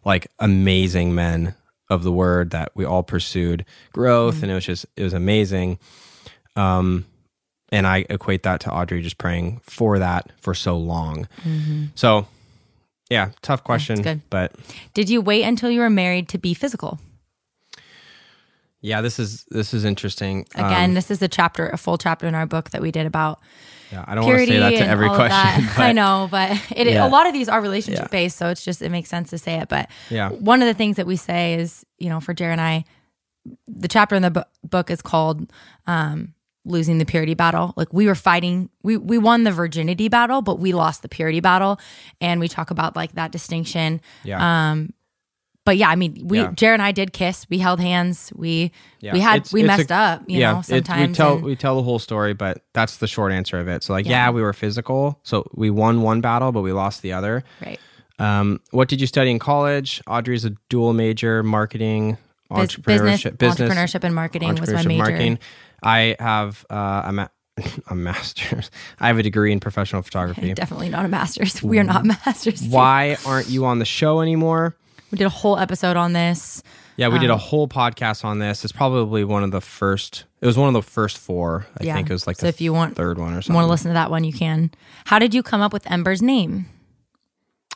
like 0.04 0.28
amazing 0.40 1.16
men 1.16 1.56
of 1.90 2.04
the 2.04 2.12
word 2.12 2.50
that 2.52 2.74
we 2.76 2.84
all 2.84 3.02
pursued 3.02 3.66
growth, 3.94 4.36
mm. 4.36 4.44
and 4.44 4.52
it 4.52 4.56
was 4.56 4.66
just 4.66 4.86
it 4.98 5.04
was 5.04 5.14
amazing. 5.14 5.80
Um, 6.58 7.06
and 7.74 7.86
I 7.88 8.06
equate 8.10 8.44
that 8.44 8.62
to 8.62 8.72
Audrey 8.72 9.02
just 9.02 9.18
praying 9.18 9.60
for 9.64 9.98
that 10.00 10.32
for 10.40 10.54
so 10.54 10.78
long. 10.78 11.28
So, 11.96 12.28
yeah, 13.10 13.32
tough 13.42 13.64
question, 13.64 14.02
good. 14.02 14.22
but 14.30 14.54
Did 14.94 15.10
you 15.10 15.20
wait 15.22 15.44
until 15.44 15.70
you 15.72 15.80
were 15.82 15.90
married 15.90 16.30
to 16.30 16.38
be 16.38 16.54
physical? 16.54 17.00
yeah, 18.82 19.02
this 19.02 19.18
is 19.18 19.46
this 19.50 19.74
is 19.74 19.86
interesting. 19.86 20.46
Um, 20.56 20.66
Again, 20.66 20.94
this 20.94 21.10
is 21.10 21.22
a 21.22 21.28
chapter, 21.28 21.68
a 21.70 21.78
full 21.78 21.98
chapter 21.98 22.28
in 22.28 22.36
our 22.36 22.46
book 22.46 22.72
that 22.72 22.82
we 22.82 22.92
did 22.92 23.06
about 23.06 23.40
yeah, 23.92 24.04
I 24.08 24.16
don't 24.16 24.26
want 24.26 24.40
to 24.40 24.46
say 24.48 24.60
that 24.60 24.70
to 24.72 24.88
every 24.88 25.08
question. 25.08 25.66
but- 25.78 25.84
I 25.84 25.92
know, 25.94 26.28
but 26.30 26.52
it, 26.76 26.88
Yeah. 26.88 27.06
a 27.06 27.10
lot 27.10 27.28
of 27.28 27.34
these 27.34 27.48
are 27.48 27.62
relationship 27.62 28.06
Yeah. 28.06 28.08
based, 28.20 28.38
so 28.38 28.50
it's 28.50 28.64
just 28.66 28.82
it 28.82 28.90
makes 28.90 29.08
sense 29.10 29.30
to 29.30 29.38
say 29.38 29.56
it. 29.60 29.70
But 29.70 29.90
Yeah. 30.10 30.30
one 30.30 30.62
of 30.62 30.68
the 30.68 30.74
things 30.74 30.98
that 30.98 31.06
we 31.08 31.16
say 31.16 31.54
is, 31.56 31.86
you 31.98 32.10
know, 32.10 32.20
for 32.20 32.34
Jared 32.34 32.54
and 32.54 32.62
I, 32.62 32.86
the 33.68 33.88
chapter 33.88 34.16
in 34.16 34.22
the 34.22 34.32
bu- 34.32 34.42
book 34.64 34.90
is 34.90 35.02
called 35.02 35.52
um, 35.88 36.34
"Losing 36.66 36.98
the 36.98 37.06
Purity 37.06 37.34
Battle." 37.34 37.74
Like 37.76 37.92
we 37.94 38.08
were 38.08 38.16
fighting, 38.16 38.70
we 38.84 38.98
we 38.98 39.18
won 39.18 39.44
the 39.44 39.52
virginity 39.52 40.08
battle, 40.10 40.42
but 40.42 40.60
we 40.60 40.74
lost 40.74 41.02
the 41.02 41.10
purity 41.10 41.40
battle, 41.40 41.80
and 42.22 42.40
we 42.40 42.48
talk 42.48 42.72
about 42.72 42.96
like 42.96 43.14
that 43.14 43.32
distinction. 43.32 44.02
Yeah. 44.24 44.72
Um, 44.72 44.94
but 45.66 45.78
yeah, 45.78 45.88
I 45.90 45.96
mean, 45.96 46.28
we 46.28 46.40
Yeah. 46.40 46.52
Jared 46.54 46.82
and 46.82 46.86
I 46.86 46.92
did 46.92 47.14
kiss. 47.14 47.46
We 47.50 47.58
held 47.60 47.80
hands. 47.80 48.34
We 48.36 48.72
Yeah. 49.00 49.14
we 49.14 49.22
had 49.22 49.38
It's- 49.38 49.54
we 49.54 49.62
it's 49.62 49.68
messed 49.68 49.92
a- 49.92 49.96
up. 49.96 50.24
You 50.28 50.40
know, 50.42 50.50
it's- 50.60 50.68
sometimes. 50.68 51.08
we 51.10 51.14
tell 51.16 51.34
and- 51.36 51.44
we 51.44 51.56
tell 51.56 51.76
the 51.78 51.84
whole 51.84 52.00
story, 52.00 52.34
but 52.34 52.64
that's 52.74 52.98
the 52.98 53.08
short 53.08 53.32
answer 53.32 53.58
of 53.60 53.68
it. 53.70 53.82
So 53.84 53.94
like, 53.94 54.06
Yeah. 54.06 54.26
yeah, 54.26 54.30
we 54.32 54.42
were 54.42 54.52
physical, 54.54 55.20
so 55.24 55.48
we 55.56 55.70
won 55.70 56.02
one 56.02 56.20
battle, 56.20 56.52
but 56.52 56.62
we 56.64 56.74
lost 56.74 57.02
the 57.02 57.14
other. 57.14 57.44
right. 57.66 57.80
Um, 58.20 58.60
what 58.72 58.90
did 58.90 59.02
you 59.02 59.08
study 59.08 59.32
in 59.32 59.40
college? 59.40 60.00
Audrey's 60.06 60.46
a 60.46 60.52
dual 60.70 60.94
major, 60.94 61.42
marketing, 61.44 62.18
Bus- 62.50 62.76
business, 62.76 63.24
entrepreneurship, 63.24 63.38
business, 63.40 63.70
entrepreneurship 63.72 64.04
and 64.04 64.14
marketing 64.14 64.50
was 64.56 64.60
my 64.72 64.82
entrepreneurship, 64.82 64.86
major. 64.88 64.98
marketing. 65.02 65.40
I 65.84 66.16
have 66.20 66.66
uh, 66.70 67.04
a, 67.06 67.12
ma- 67.12 67.28
a 67.90 67.96
master's. 67.96 68.72
I 69.00 69.08
have 69.08 69.18
a 69.18 69.24
degree 69.24 69.52
in 69.52 69.60
professional 69.60 70.02
photography. 70.02 70.54
Definitely 70.56 70.90
not 70.90 71.06
a 71.06 71.08
master's. 71.10 71.62
We 71.64 71.80
are 71.80 71.84
not 71.84 72.06
masters. 72.06 72.64
Why 72.70 73.18
aren't 73.26 73.50
you 73.50 73.66
on 73.66 73.80
the 73.80 73.86
show 73.86 74.22
anymore? 74.22 74.76
We 75.12 75.18
did 75.18 75.26
a 75.26 75.30
whole 75.30 75.58
episode 75.60 75.96
on 75.98 76.14
this. 76.14 76.64
Yeah, 76.96 77.08
we 77.08 77.18
did 77.18 77.32
Um, 77.32 77.36
a 77.36 77.40
whole 77.40 77.68
podcast 77.68 78.24
on 78.24 78.38
this. 78.40 78.64
It's 78.64 78.72
probably 78.72 79.24
one 79.24 79.44
of 79.44 79.50
the 79.52 79.62
first. 79.62 80.26
It 80.42 80.46
was 80.46 80.58
one 80.58 80.68
of 80.68 80.74
the 80.74 80.82
first 80.88 81.18
four. 81.18 81.66
I 81.80 81.86
Yeah. 81.86 81.96
think 81.96 82.10
it 82.10 82.14
was 82.14 82.28
like 82.28 82.38
So 82.38 82.44
the 82.44 82.50
if 82.50 82.62
you 82.62 82.72
want 82.72 82.96
third 82.96 83.18
one 83.18 83.34
or 83.34 83.42
something. 83.42 83.56
want 83.56 83.66
to 83.66 83.70
listen 83.72 83.90
to 83.90 83.94
that 83.96 84.12
one, 84.12 84.24
you 84.24 84.34
can. 84.34 84.70
How 85.06 85.18
did 85.18 85.34
you 85.34 85.42
come 85.42 85.62
up 85.62 85.74
with 85.74 85.90
Ember's 85.90 86.22
name? 86.22 86.68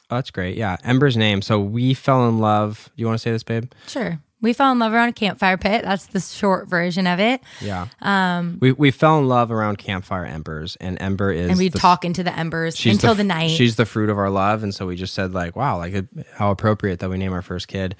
Oh, 0.09 0.15
that's 0.17 0.29
great. 0.31 0.55
Yeah, 0.55 0.77
Ember's 0.83 1.17
name. 1.17 1.41
So 1.41 1.59
we 1.59 1.93
fell 1.95 2.29
in 2.29 2.37
love. 2.39 2.89
You 2.95 3.05
want 3.07 3.15
to 3.15 3.19
say 3.21 3.31
this, 3.31 3.43
babe? 3.43 3.71
Sure. 3.87 4.19
We 4.39 4.53
fell 4.53 4.71
in 4.71 4.79
love 4.79 4.93
around 4.93 5.09
a 5.09 5.13
campfire 5.13 5.57
pit. 5.57 5.83
That's 5.83 6.07
the 6.07 6.19
short 6.19 6.67
version 6.67 7.07
of 7.07 7.19
it. 7.19 7.41
Yeah. 7.59 7.87
Um, 8.01 8.59
we 8.61 8.71
we 8.71 8.91
fell 8.91 9.17
in 9.19 9.27
love 9.27 9.51
around 9.51 9.77
campfire 9.77 10.25
embers, 10.25 10.75
and 10.75 11.01
Ember 11.01 11.31
is 11.31 11.49
And 11.49 11.57
we 11.57 11.69
talk 11.69 12.05
into 12.05 12.23
the 12.23 12.37
embers 12.37 12.83
until 12.85 13.13
the, 13.13 13.19
the, 13.19 13.23
night. 13.23 13.51
She's 13.51 13.77
the 13.77 13.85
fruit 13.85 14.09
of 14.09 14.17
our 14.17 14.29
love, 14.29 14.61
and 14.61 14.73
so 14.73 14.85
we 14.85 14.95
just 14.95 15.13
said 15.13 15.33
like, 15.33 15.55
wow, 15.55 15.77
like 15.77 16.05
how 16.33 16.51
appropriate 16.51 16.99
that 16.99 17.09
we 17.09 17.17
name 17.17 17.33
our 17.33 17.41
first 17.41 17.67
kid, 17.67 17.95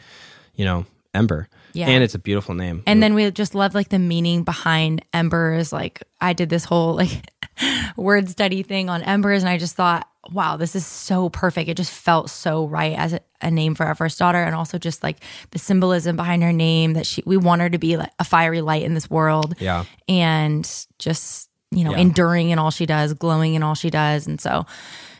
you 0.56 0.66
know, 0.66 0.86
Ember. 1.14 1.50
Yeah. 1.74 1.90
and 1.90 2.04
it's 2.04 2.16
a 2.16 2.20
beautiful 2.20 2.56
name. 2.56 2.82
and 2.88 3.04
then 3.04 3.14
we 3.14 3.30
just 3.30 3.54
love 3.54 3.76
like 3.76 3.90
the 3.90 4.00
meaning 4.00 4.44
behind 4.44 5.06
embers. 5.14 5.72
Like 5.72 6.02
I 6.20 6.34
did 6.34 6.50
this 6.50 6.66
whole 6.66 6.96
like 6.96 7.32
word 7.96 8.30
study 8.30 8.64
thing 8.64 8.90
on 8.90 9.02
embers, 9.04 9.44
and 9.44 9.50
I 9.50 9.58
just 9.58 9.76
thought, 9.76 10.08
wow, 10.32 10.58
this 10.58 10.76
is 10.76 10.86
so 10.86 11.30
perfect. 11.30 11.70
It 11.70 11.78
just 11.78 11.92
felt 11.92 12.30
so 12.30 12.68
right 12.68 12.98
as 12.98 13.14
a, 13.14 13.20
a 13.42 13.50
name 13.52 13.76
for 13.76 13.86
our 13.86 13.96
first 13.96 14.18
daughter, 14.20 14.42
and 14.44 14.54
also 14.56 14.78
just 14.78 15.04
like 15.04 15.18
the 15.52 15.60
symbolism 15.60 16.16
behind 16.16 16.44
her 16.44 16.54
name 16.54 16.94
that 16.94 17.06
she 17.06 17.24
we 17.26 17.38
want 17.38 17.62
her 17.62 17.70
to 17.70 17.78
be 17.78 17.98
like 17.98 18.12
a 18.20 18.24
fiery 18.24 18.62
light 18.62 18.84
in 18.84 18.94
this 18.94 19.10
world. 19.10 19.56
yeah, 19.60 19.86
and 20.08 20.86
just 21.00 21.50
you 21.72 21.84
know 21.84 21.92
Yeah. 21.92 21.98
enduring 22.00 22.50
in 22.50 22.60
all 22.60 22.72
she 22.72 22.86
does 22.86 23.14
glowing 23.14 23.54
in 23.54 23.62
all 23.64 23.76
she 23.76 23.90
does 23.90 24.26
and 24.26 24.40
so 24.40 24.66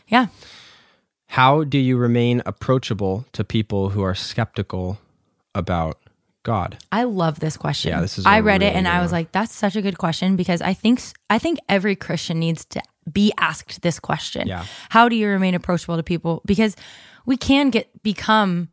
yeah 0.08 0.28
how 1.28 1.66
do 1.66 1.78
you 1.78 1.98
remain 1.98 2.42
approachable 2.46 3.26
to 3.34 3.44
people 3.44 3.90
who 3.90 4.02
are 4.02 4.16
skeptical 4.16 4.98
about 5.54 6.00
God? 6.44 6.78
i 6.90 7.04
love 7.04 7.42
this 7.42 7.58
question 7.58 7.92
Yeah, 7.92 8.00
this 8.00 8.18
is 8.18 8.26
I 8.26 8.40
read 8.40 8.64
it 8.64 8.74
and 8.74 8.88
i 8.88 9.02
was 9.02 9.12
like 9.12 9.34
that's 9.34 9.54
such 9.54 9.76
a 9.76 9.82
good 9.82 9.98
question 9.98 10.38
because 10.38 10.62
i 10.62 10.74
think 10.74 11.02
i 11.30 11.38
think 11.38 11.60
every 11.68 11.98
christian 11.98 12.40
needs 12.40 12.64
to 12.66 12.82
be 13.12 13.32
asked 13.38 13.82
this 13.82 14.00
question 14.00 14.48
Yeah. 14.48 14.66
how 14.90 15.08
do 15.10 15.16
you 15.16 15.28
remain 15.28 15.56
approachable 15.56 15.98
to 15.98 16.04
people 16.04 16.42
because 16.46 16.76
we 17.26 17.38
can 17.38 17.70
get 17.70 17.88
become 18.04 18.70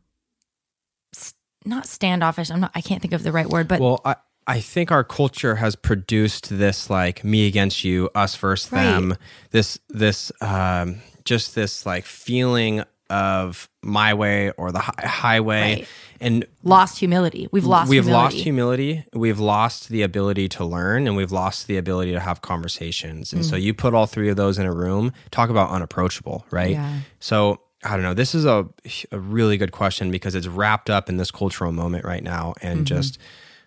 s- 1.15 1.33
not 1.65 1.87
standoffish 1.87 2.49
i'm 2.51 2.59
not 2.59 2.71
i 2.75 2.81
can't 2.81 3.01
think 3.01 3.13
of 3.13 3.23
the 3.23 3.31
right 3.31 3.47
word 3.49 3.67
but 3.67 3.79
Well, 3.79 4.01
I, 4.05 4.15
I 4.47 4.59
think 4.59 4.91
our 4.91 5.03
culture 5.03 5.55
has 5.55 5.75
produced 5.75 6.49
this 6.57 6.89
like 6.89 7.23
me 7.23 7.47
against 7.47 7.83
you, 7.83 8.09
us 8.13 8.35
versus 8.35 8.71
Right. 8.71 8.83
them. 8.83 9.15
This 9.49 9.79
this 9.89 10.31
um, 10.39 11.01
just 11.23 11.55
this 11.55 11.83
like 11.85 12.05
feeling 12.05 12.83
of 13.09 13.69
my 13.83 14.13
way 14.13 14.51
or 14.57 14.71
the 14.71 14.79
hi- 14.79 14.93
highway 15.07 15.61
Right. 15.75 15.87
and 16.19 16.45
Lost 16.63 16.97
humility. 16.97 17.47
We've 17.51 17.65
lost 17.65 17.89
we've 17.89 18.03
humility. 18.05 18.35
lost 18.35 18.43
humility 18.43 19.05
we've 19.13 19.39
lost 19.39 19.89
the 19.89 20.01
ability 20.01 20.49
to 20.49 20.65
learn 20.65 21.05
and 21.07 21.15
we've 21.15 21.31
lost 21.31 21.67
the 21.67 21.77
ability 21.77 22.11
to 22.13 22.19
have 22.19 22.41
conversations 22.41 23.31
and 23.33 23.43
Mm. 23.43 23.49
so 23.49 23.55
you 23.55 23.73
put 23.75 23.93
all 23.93 24.07
three 24.07 24.29
of 24.29 24.37
those 24.37 24.57
in 24.57 24.65
a 24.65 24.73
room 24.73 25.11
talk 25.31 25.49
about 25.51 25.69
unapproachable 25.69 26.45
right 26.49 26.71
Yeah. 26.71 26.99
so 27.19 27.59
i 27.83 27.91
don't 27.91 28.01
know 28.01 28.15
this 28.15 28.33
is 28.33 28.45
a, 28.45 28.65
a 29.11 29.19
really 29.19 29.57
good 29.57 29.71
question 29.71 30.09
because 30.09 30.33
it's 30.33 30.47
wrapped 30.47 30.89
up 30.89 31.07
in 31.07 31.17
this 31.17 31.29
cultural 31.29 31.71
moment 31.71 32.05
right 32.05 32.23
now 32.23 32.55
and 32.63 32.79
Mm-hmm. 32.79 32.85
just 32.95 33.19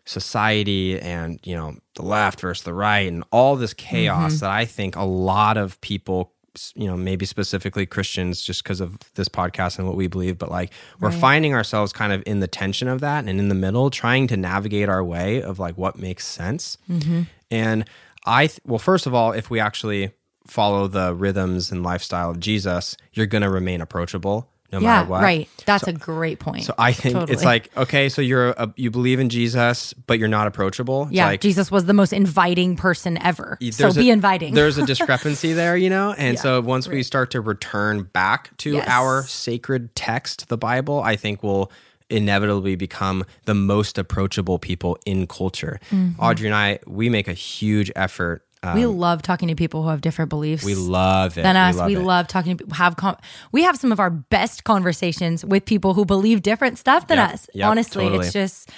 society 0.04 0.98
and 1.00 1.38
you 1.44 1.54
know 1.54 1.76
the 1.94 2.02
left 2.02 2.40
versus 2.40 2.64
the 2.64 2.72
right 2.74 3.06
and 3.08 3.22
all 3.30 3.56
this 3.56 3.74
chaos 3.74 4.32
Mm-hmm. 4.34 4.40
that 4.40 4.50
i 4.50 4.64
think 4.64 4.96
a 4.96 5.04
lot 5.04 5.56
of 5.56 5.80
people 5.82 6.32
you 6.76 6.86
know 6.86 6.96
maybe 6.96 7.24
specifically 7.26 7.86
christians 7.86 8.42
just 8.42 8.62
because 8.62 8.80
of 8.80 8.96
this 9.14 9.28
podcast 9.28 9.78
and 9.78 9.86
what 9.86 9.96
we 9.96 10.06
believe 10.06 10.38
but 10.38 10.50
like 10.50 10.72
we're 11.00 11.10
finding 11.10 11.54
ourselves 11.54 11.92
kind 11.92 12.12
of 12.12 12.22
in 12.26 12.40
the 12.40 12.46
tension 12.48 12.88
of 12.88 13.00
that 13.00 13.26
and 13.26 13.38
in 13.40 13.48
the 13.48 13.54
middle 13.54 13.90
trying 13.90 14.26
to 14.26 14.36
navigate 14.36 14.88
our 14.88 15.02
way 15.04 15.42
of 15.42 15.58
like 15.58 15.76
what 15.76 15.98
makes 15.98 16.26
sense. 16.26 16.78
Mm-hmm. 16.90 17.22
and 17.50 17.84
i 18.26 18.46
th- 18.46 18.60
well 18.64 18.78
first 18.78 19.06
of 19.06 19.14
all 19.14 19.32
if 19.32 19.50
we 19.50 19.60
actually 19.60 20.12
follow 20.46 20.86
the 20.88 21.14
rhythms 21.14 21.70
and 21.72 21.82
lifestyle 21.82 22.30
of 22.30 22.40
jesus 22.40 22.96
you're 23.12 23.26
going 23.26 23.42
to 23.42 23.50
remain 23.50 23.80
approachable 23.80 24.48
no 24.72 24.80
yeah, 24.80 24.86
matter 24.86 25.10
what 25.10 25.22
right. 25.22 25.48
That's 25.66 25.86
a 25.86 25.92
great 25.92 26.38
point. 26.38 26.64
so 26.64 26.74
I 26.78 26.92
think 26.92 27.14
Totally. 27.14 27.32
it's 27.32 27.44
like 27.44 27.74
okay, 27.76 28.08
so 28.08 28.20
you're 28.22 28.50
a, 28.50 28.72
you 28.76 28.90
believe 28.90 29.20
in 29.20 29.28
Jesus, 29.28 29.92
but 30.06 30.18
you're 30.18 30.28
not 30.28 30.46
approachable. 30.46 31.08
Yeah, 31.10 31.26
like, 31.26 31.40
Jesus 31.40 31.70
was 31.70 31.86
the 31.86 31.94
most 31.94 32.12
inviting 32.12 32.76
person 32.76 33.16
ever. 33.22 33.58
So 33.60 33.84
there's 33.84 33.96
be 33.96 34.10
inviting. 34.10 34.54
There's 34.54 34.78
a 34.78 34.86
discrepancy 34.94 35.52
there, 35.52 35.76
you 35.76 35.90
know, 35.90 36.12
and 36.12 36.36
Yeah, 36.36 36.42
so 36.42 36.60
once 36.60 36.88
we 36.88 37.02
start 37.02 37.30
to 37.32 37.40
return 37.40 38.04
back 38.04 38.56
to 38.58 38.72
Yes. 38.74 38.88
our 38.88 39.22
sacred 39.24 39.94
text, 39.94 40.48
the 40.48 40.58
Bible, 40.58 41.00
I 41.02 41.16
think 41.16 41.42
we'll 41.42 41.70
inevitably 42.10 42.74
become 42.74 43.24
the 43.44 43.54
most 43.54 43.98
approachable 43.98 44.58
people 44.58 44.98
in 45.04 45.26
culture. 45.26 45.78
Mm-hmm. 45.90 46.20
Audrey 46.20 46.46
and 46.48 46.54
I, 46.54 46.78
we 46.86 47.08
make 47.08 47.28
a 47.28 47.34
huge 47.34 47.90
effort. 47.94 48.44
Um, 48.62 48.74
we 48.74 48.86
love 48.86 49.22
talking 49.22 49.48
to 49.48 49.54
people 49.54 49.82
who 49.82 49.88
have 49.88 50.00
different 50.00 50.28
beliefs. 50.30 50.64
we 50.64 50.74
love 50.74 51.38
it. 51.38 51.42
than 51.42 51.56
us. 51.56 51.76
We 51.86 51.96
it. 51.96 52.00
love 52.00 52.26
talking 52.28 52.56
to 52.56 52.64
people 52.64 52.76
have 52.76 52.96
com- 52.96 53.16
we 53.52 53.62
have 53.62 53.76
some 53.76 53.92
of 53.92 54.00
our 54.00 54.10
best 54.10 54.64
conversations 54.64 55.44
with 55.44 55.64
people 55.64 55.94
who 55.94 56.04
believe 56.04 56.42
different 56.42 56.78
stuff 56.78 57.06
than 57.06 57.18
Yep, 57.18 57.32
us. 57.32 57.50
yep, 57.54 57.68
Honestly, 57.70 58.04
totally. 58.04 58.24
it's 58.26 58.32
just 58.32 58.70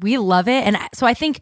we 0.00 0.18
love 0.18 0.48
it, 0.48 0.64
and 0.66 0.76
so 0.94 1.06
I 1.06 1.14
think 1.14 1.40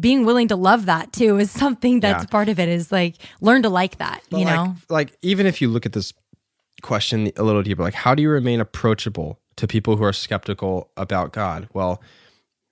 being 0.00 0.24
willing 0.24 0.48
to 0.48 0.56
love 0.56 0.86
that 0.86 1.12
too 1.12 1.38
is 1.38 1.50
something 1.64 2.00
that's 2.00 2.24
Yeah. 2.24 2.28
part 2.30 2.48
of 2.48 2.58
it. 2.58 2.68
Is 2.68 2.90
like 2.92 3.16
learn 3.40 3.62
to 3.62 3.68
like 3.68 3.98
that. 3.98 4.22
But 4.30 4.40
you 4.40 4.46
like, 4.46 4.54
know, 4.54 4.76
like 4.88 5.16
even 5.22 5.46
if 5.46 5.60
you 5.60 5.68
look 5.68 5.86
at 5.86 5.92
this 5.92 6.12
question 6.82 7.30
a 7.36 7.42
little 7.42 7.62
deeper, 7.62 7.82
like 7.82 7.94
how 7.94 8.14
do 8.14 8.22
you 8.22 8.30
remain 8.30 8.60
approachable 8.60 9.40
to 9.56 9.66
people 9.66 9.96
who 9.96 10.04
are 10.04 10.12
skeptical 10.12 10.90
about 10.96 11.32
God? 11.32 11.68
Well, 11.72 12.00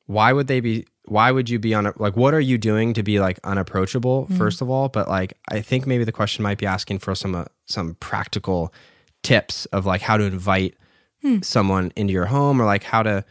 why 0.06 0.32
would 0.32 0.46
they 0.46 0.60
be? 0.60 0.86
Why 1.08 1.30
would 1.30 1.48
you 1.48 1.58
be 1.58 1.74
on? 1.74 1.92
Like, 1.96 2.16
what 2.16 2.34
are 2.34 2.40
you 2.40 2.58
doing 2.58 2.92
to 2.94 3.02
be 3.02 3.20
like 3.20 3.38
unapproachable? 3.44 4.24
Mm-hmm. 4.24 4.36
First 4.36 4.60
of 4.60 4.68
all, 4.70 4.88
but 4.88 5.08
like, 5.08 5.36
I 5.50 5.60
think 5.60 5.86
maybe 5.86 6.04
the 6.04 6.12
question 6.12 6.42
might 6.42 6.58
be 6.58 6.66
asking 6.66 6.98
for 6.98 7.14
some 7.14 7.34
uh, 7.34 7.44
some 7.66 7.94
practical 8.00 8.72
tips 9.22 9.66
of 9.66 9.86
like 9.86 10.02
how 10.02 10.16
to 10.16 10.24
invite 10.24 10.74
Hmm. 11.22 11.40
someone 11.40 11.92
into 11.96 12.12
your 12.12 12.26
home 12.26 12.60
or 12.60 12.66
like 12.66 12.84
how 12.84 13.02
to 13.02 13.24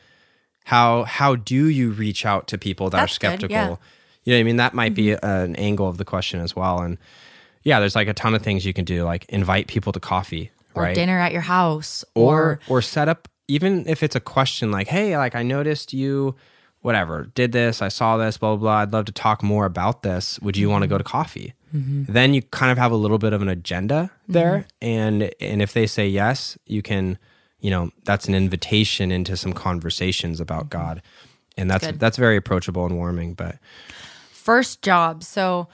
how 0.65 1.03
how 1.03 1.35
do 1.35 1.69
you 1.69 1.91
reach 1.91 2.25
out 2.25 2.47
to 2.47 2.57
people 2.57 2.89
that 2.89 2.97
That's 2.97 3.17
are 3.17 3.19
good, 3.19 3.27
skeptical? 3.39 3.53
yeah. 3.55 3.65
Mm-hmm. 3.67 3.83
You 4.23 4.33
know 4.33 4.37
what 4.37 4.39
I 4.39 4.43
mean? 4.43 4.55
That 4.57 4.73
might 4.73 4.95
be 4.95 5.11
an 5.11 5.55
angle 5.55 5.87
of 5.87 5.97
the 5.97 6.05
question 6.05 6.39
as 6.39 6.55
well. 6.55 6.81
And 6.81 6.97
yeah, 7.63 7.79
there's 7.79 7.95
like 7.95 8.07
a 8.07 8.13
ton 8.13 8.33
of 8.33 8.41
things 8.41 8.65
you 8.65 8.73
can 8.73 8.85
do, 8.85 9.03
like 9.03 9.25
invite 9.29 9.67
people 9.67 9.93
to 9.93 9.99
coffee, 9.99 10.51
or 10.73 10.83
right? 10.83 10.95
dinner 10.95 11.19
at 11.19 11.31
your 11.31 11.41
house, 11.43 12.03
or 12.15 12.59
or 12.67 12.81
set 12.81 13.07
up 13.07 13.27
even 13.47 13.87
if 13.87 14.01
it's 14.01 14.15
a 14.15 14.19
question 14.19 14.71
like, 14.71 14.87
hey, 14.87 15.15
like 15.15 15.35
I 15.35 15.43
noticed 15.43 15.93
you 15.93 16.35
whatever, 16.85 17.31
did 17.33 17.51
this, 17.51 17.81
I 17.81 17.87
saw 17.87 18.15
this, 18.15 18.37
blah 18.37 18.51
blah 18.51 18.57
blah. 18.57 18.75
I'd 18.83 18.93
love 18.93 19.05
to 19.05 19.11
talk 19.11 19.41
more 19.41 19.65
about 19.65 20.03
this. 20.03 20.39
Would 20.41 20.55
you 20.55 20.69
want 20.69 20.83
to 20.83 20.87
go 20.87 20.99
to 20.99 21.03
coffee? 21.03 21.55
Mm-hmm. 21.73 22.03
Then 22.13 22.35
you 22.35 22.43
kind 22.43 22.71
of 22.71 22.77
have 22.77 22.91
a 22.91 22.95
little 22.95 23.17
bit 23.17 23.33
of 23.33 23.41
an 23.41 23.49
agenda 23.49 24.11
there. 24.27 24.67
Mm-hmm. 24.81 24.87
And 24.87 25.31
and 25.41 25.61
if 25.63 25.73
they 25.73 25.87
say 25.87 26.07
yes, 26.07 26.59
you 26.67 26.83
can, 26.83 27.17
you 27.59 27.71
know, 27.71 27.89
that's 28.03 28.27
an 28.27 28.35
invitation 28.35 29.11
into 29.11 29.35
some 29.35 29.51
conversations 29.51 30.39
about 30.39 30.69
mm-hmm. 30.69 30.77
God. 30.77 31.01
And 31.57 31.71
that's 31.71 31.87
Good. 31.87 31.99
that's 31.99 32.17
very 32.17 32.37
approachable 32.37 32.85
and 32.85 32.95
warming. 32.95 33.33
But 33.33 33.57
first 34.31 34.83
job. 34.83 35.23
So 35.23 35.67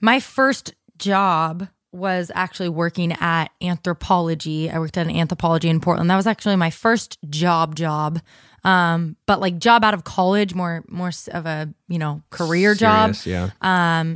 my 0.00 0.18
first 0.18 0.74
job 0.98 1.68
was 1.92 2.32
actually 2.34 2.70
working 2.70 3.12
at 3.20 3.50
Anthropologie. 3.62 4.74
I 4.74 4.80
worked 4.80 4.98
at 4.98 5.06
an 5.06 5.14
Anthropologie 5.14 5.70
in 5.70 5.78
Portland. 5.78 6.10
That 6.10 6.16
was 6.16 6.26
actually 6.26 6.56
my 6.56 6.70
first 6.70 7.18
job 7.30 7.76
job. 7.76 8.20
Um, 8.66 9.16
but 9.26 9.40
like 9.40 9.58
job 9.58 9.84
out 9.84 9.94
of 9.94 10.04
college, 10.04 10.54
more 10.54 10.84
more 10.88 11.12
of 11.32 11.46
a, 11.46 11.72
you 11.88 11.98
know, 11.98 12.22
career 12.30 12.74
job. 12.74 13.14
serious, 13.14 13.52
yeah. 13.62 14.14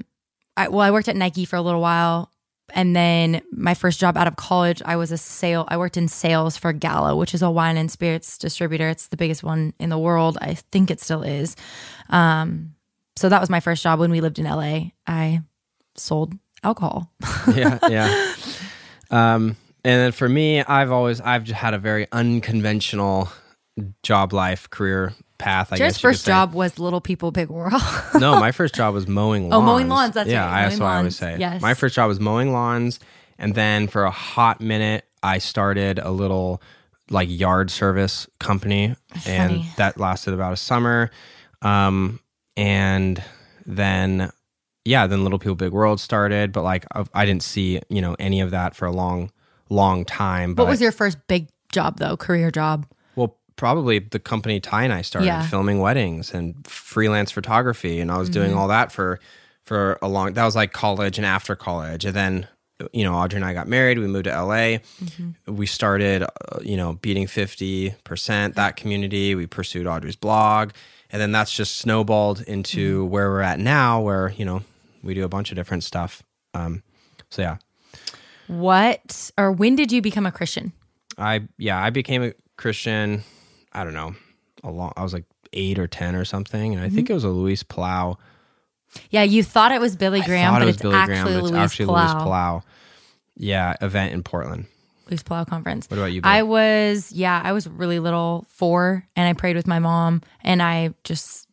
I, 0.57 0.69
well, 0.69 0.81
I 0.81 0.91
worked 0.91 1.09
at 1.09 1.17
Nike 1.17 1.45
for 1.45 1.57
a 1.57 1.63
little 1.63 1.81
while. 1.81 2.31
And 2.73 2.95
then 2.95 3.43
my 3.53 3.75
first 3.75 3.99
job 3.99 4.17
out 4.17 4.27
of 4.27 4.37
college, 4.37 4.81
I 4.85 4.97
was 4.97 5.11
a 5.11 5.19
sale. 5.19 5.65
I 5.69 5.77
worked 5.77 5.97
in 5.97 6.07
sales 6.07 6.57
for 6.57 6.73
Gallo, 6.73 7.17
which 7.17 7.35
is 7.35 7.43
a 7.43 7.51
wine 7.51 7.77
and 7.77 7.91
spirits 7.91 8.39
distributor. 8.39 8.89
It's 8.89 9.09
the 9.09 9.17
biggest 9.17 9.43
one 9.43 9.73
in 9.81 9.89
the 9.89 9.99
world. 9.99 10.39
I 10.41 10.55
think 10.55 10.91
it 10.91 11.01
still 11.01 11.23
is. 11.23 11.57
Um, 12.11 12.75
so 13.17 13.29
that 13.29 13.41
was 13.41 13.51
my 13.51 13.61
first 13.61 13.83
job 13.83 13.99
when 13.99 14.11
we 14.11 14.21
lived 14.21 14.39
in 14.39 14.45
LA. 14.45 14.91
I 15.07 15.43
sold 15.97 16.35
alcohol. 16.63 17.11
yeah, 17.55 17.79
yeah. 17.89 18.35
Um, 19.13 19.57
and 19.83 20.01
then 20.01 20.13
for 20.13 20.29
me, 20.29 20.63
I've 20.63 20.93
always 20.93 21.21
I've 21.21 21.43
just 21.43 21.59
had 21.59 21.75
a 21.75 21.79
very 21.79 22.07
unconventional 22.13 23.29
job 24.03 24.33
life 24.33 24.69
career 24.71 25.13
path. 25.39 25.73
I 25.73 25.77
Jared's 25.77 25.97
guess 25.97 26.01
first 26.01 26.27
job 26.27 26.53
was 26.53 26.79
Little 26.79 27.01
People, 27.01 27.31
Big 27.31 27.49
World. 27.49 27.81
no, 28.21 28.39
my 28.39 28.53
first 28.61 28.75
job 28.75 28.95
was 28.95 29.07
mowing 29.09 29.49
lawns. 29.49 29.63
Oh, 29.63 29.65
mowing 29.65 29.89
lawns, 29.89 30.15
that's 30.15 30.29
yeah, 30.29 30.45
right, 30.47 30.65
I- 30.65 30.69
that's 30.69 30.81
what 30.81 30.87
I 30.87 30.97
always 30.99 31.17
say. 31.17 31.37
yes. 31.39 31.63
My 31.63 31.75
first 31.75 31.95
job 31.95 32.09
was 32.09 32.21
mowing 32.21 32.53
lawns, 32.53 33.01
and 33.39 33.55
then 33.55 33.89
for 33.89 34.05
a 34.05 34.11
hot 34.11 34.61
minute, 34.61 35.05
I 35.23 35.39
started 35.39 35.99
a 35.99 36.11
little 36.11 36.61
like 37.11 37.29
yard 37.31 37.71
service 37.71 38.27
company, 38.39 38.95
and 39.27 39.65
that 39.77 39.99
lasted 39.99 40.35
about 40.35 40.53
a 40.53 40.57
summer. 40.57 41.11
Um, 41.63 42.21
and 42.57 43.23
then 43.67 44.31
yeah, 44.85 45.07
then 45.07 45.23
Little 45.23 45.39
People 45.39 45.55
Big 45.57 45.73
World 45.73 46.01
started, 46.01 46.53
but 46.53 46.63
like 46.63 46.85
I- 46.95 47.05
I 47.15 47.25
didn't 47.27 47.43
see 47.43 47.81
you 47.89 48.01
know 48.03 48.15
any 48.19 48.41
of 48.41 48.51
that 48.51 48.75
for 48.75 48.87
a 48.87 48.93
long, 48.93 49.31
long 49.71 50.05
time. 50.05 50.55
But 50.55 50.65
what 50.65 50.71
was 50.71 50.81
your 50.83 50.93
first 50.93 51.19
big 51.29 51.49
job 51.73 51.99
though? 51.99 52.17
Career 52.17 52.51
job? 52.51 52.87
Probably 53.61 53.99
the 53.99 54.19
company 54.19 54.59
Ty 54.59 54.85
and 54.85 54.93
I 54.93 55.03
started 55.03 55.27
Yeah. 55.27 55.47
filming 55.47 55.79
weddings 55.81 56.33
and 56.35 56.55
freelance 56.67 57.31
photography, 57.31 58.01
and 58.01 58.11
I 58.11 58.17
was 58.19 58.29
doing 58.31 58.51
Mm-hmm. 58.51 58.59
all 58.59 58.69
that 58.69 58.91
for 58.91 59.21
for 59.65 59.99
a 60.03 60.09
long. 60.09 60.33
That 60.33 60.45
was 60.47 60.57
like 60.57 60.73
college 60.73 61.19
and 61.19 61.27
after 61.27 61.55
college, 61.55 62.05
and 62.07 62.15
then 62.17 62.47
you 62.93 63.05
know 63.05 63.15
Audrey 63.15 63.37
and 63.37 63.45
I 63.45 63.53
got 63.53 63.69
married. 63.69 63.99
We 63.99 64.07
moved 64.07 64.25
to 64.25 64.31
LA. 64.31 64.81
Mm-hmm. 65.05 65.55
We 65.55 65.67
started, 65.67 66.23
uh, 66.23 66.29
you 66.63 66.77
know, 66.79 66.95
beating 67.03 67.27
fifty 67.29 67.95
percent 68.03 68.55
that 68.57 68.77
community. 68.77 69.35
We 69.35 69.47
pursued 69.47 69.87
Audrey's 69.87 70.17
blog, 70.17 70.71
and 71.11 71.21
then 71.21 71.31
that's 71.31 71.53
just 71.55 71.77
snowballed 71.77 72.41
into 72.47 73.03
Mm-hmm. 73.05 73.11
where 73.13 73.29
we're 73.31 73.43
at 73.43 73.59
now, 73.61 74.01
where 74.01 74.31
you 74.39 74.47
know 74.47 74.63
we 75.03 75.13
do 75.15 75.25
a 75.25 75.29
bunch 75.29 75.53
of 75.53 75.57
different 75.57 75.85
stuff. 75.85 76.23
Um, 76.55 76.83
so 77.29 77.43
yeah, 77.43 77.57
What 78.47 79.31
or 79.37 79.53
when 79.53 79.77
did 79.77 79.93
you 79.93 80.01
become 80.03 80.27
a 80.27 80.33
Christian? 80.33 80.73
I 81.19 81.43
yeah, 81.59 81.79
I 81.87 81.91
became 81.91 82.23
a 82.23 82.33
Christian. 82.57 83.23
I 83.73 83.85
don't 83.85 83.95
know, 83.95 84.15
a 84.65 84.71
long. 84.71 84.93
I 84.97 85.03
was 85.03 85.13
like 85.13 85.25
eight 85.53 85.79
or 85.79 85.87
ten 85.87 86.15
or 86.15 86.25
something, 86.25 86.75
and 86.75 86.83
I 86.83 86.87
Mm-hmm. 86.87 86.97
think 86.97 87.11
it 87.11 87.15
was 87.15 87.25
a 87.25 87.29
Luis 87.29 87.63
Palau. 87.63 88.17
Yeah, 89.11 89.23
you 89.23 89.45
thought 89.45 89.71
it 89.73 89.81
was 89.81 89.95
Billy 89.97 90.21
Graham, 90.21 90.53
thought 90.53 90.59
but 90.61 90.63
it 90.63 90.67
was 90.67 90.75
it's 90.77 90.83
Billy 90.83 90.95
actually 90.97 91.15
Graham, 91.15 91.25
but 91.27 91.43
Luis 91.43 91.51
it's 91.51 91.59
actually 91.59 91.87
Palau. 91.87 92.13
Luis 92.15 92.23
Palau. 92.25 92.63
Yeah, 93.37 93.75
event 93.81 94.13
in 94.13 94.23
Portland. 94.23 94.67
Luis 95.09 95.23
Palau 95.23 95.47
conference. 95.47 95.89
What 95.89 95.99
about 95.99 96.07
you? 96.13 96.21
Bill? 96.23 96.31
I 96.31 96.43
was, 96.43 97.11
yeah, 97.13 97.41
I 97.43 97.53
was 97.53 97.69
really 97.69 97.99
little, 98.01 98.47
four, 98.49 99.07
and 99.17 99.29
I 99.29 99.33
prayed 99.33 99.57
with 99.57 99.67
my 99.67 99.79
mom, 99.79 100.23
and 100.43 100.63
I 100.63 100.95
just 101.05 101.47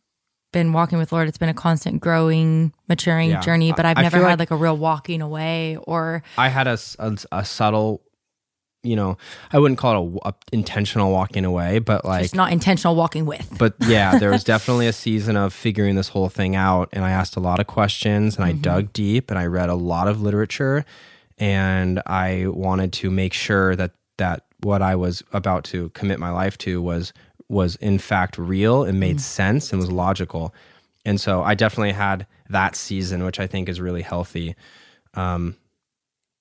been 0.52 0.72
walking 0.72 0.98
with 0.98 1.12
Lord. 1.12 1.28
It's 1.28 1.38
been 1.38 1.48
a 1.48 1.54
constant 1.54 2.00
growing, 2.00 2.72
maturing 2.88 3.30
Yeah. 3.30 3.40
journey, 3.40 3.72
but 3.72 3.84
I've 3.84 3.98
I 3.98 4.02
never 4.02 4.18
had 4.18 4.24
like- 4.30 4.38
like, 4.38 4.50
a 4.50 4.56
real 4.56 4.76
walking 4.76 5.20
away 5.22 5.76
or 5.86 6.22
I 6.38 6.48
had 6.48 6.66
a 6.66 6.78
a 7.32 7.44
subtle, 7.44 8.00
you 8.82 8.94
know, 8.94 9.18
I 9.52 9.58
wouldn't 9.58 9.78
call 9.78 10.16
it 10.16 10.20
a 10.24 10.34
intentional 10.52 11.10
walking 11.12 11.44
away, 11.44 11.78
but 11.78 12.04
like 12.04 12.22
just 12.22 12.34
not 12.34 12.52
intentional 12.52 12.94
walking 12.94 13.26
with. 13.26 13.52
but 13.58 13.74
yeah, 13.86 14.18
there 14.18 14.30
was 14.30 14.44
definitely 14.44 14.86
a 14.86 14.92
season 14.92 15.36
of 15.36 15.52
figuring 15.52 15.96
this 15.96 16.08
whole 16.08 16.28
thing 16.28 16.54
out. 16.54 16.88
And 16.92 17.04
I 17.04 17.10
asked 17.10 17.36
a 17.36 17.40
lot 17.40 17.60
of 17.60 17.66
questions 17.66 18.36
and 18.36 18.44
I 18.44 18.52
dug 18.52 18.92
deep 18.92 19.30
and 19.30 19.38
I 19.38 19.46
read 19.46 19.68
a 19.68 19.74
lot 19.74 20.08
of 20.08 20.22
literature. 20.22 20.84
And 21.38 22.02
I 22.06 22.46
wanted 22.48 22.92
to 22.94 23.10
make 23.10 23.32
sure 23.32 23.76
that 23.76 23.92
that 24.16 24.44
what 24.60 24.82
I 24.82 24.96
was 24.96 25.22
about 25.32 25.64
to 25.64 25.88
commit 25.90 26.18
my 26.18 26.30
life 26.30 26.58
to 26.58 26.82
was 26.82 27.12
was 27.48 27.76
in 27.76 27.98
fact 27.98 28.36
real 28.36 28.84
and 28.84 29.00
made 29.00 29.20
sense 29.20 29.72
and 29.72 29.80
was 29.80 29.90
logical. 29.90 30.54
And 31.04 31.20
so 31.20 31.42
I 31.42 31.54
definitely 31.54 31.92
had 31.92 32.26
that 32.50 32.76
season, 32.76 33.24
which 33.24 33.40
I 33.40 33.46
think 33.46 33.68
is 33.68 33.80
really 33.80 34.02
healthy. 34.02 34.54
Um, 35.14 35.56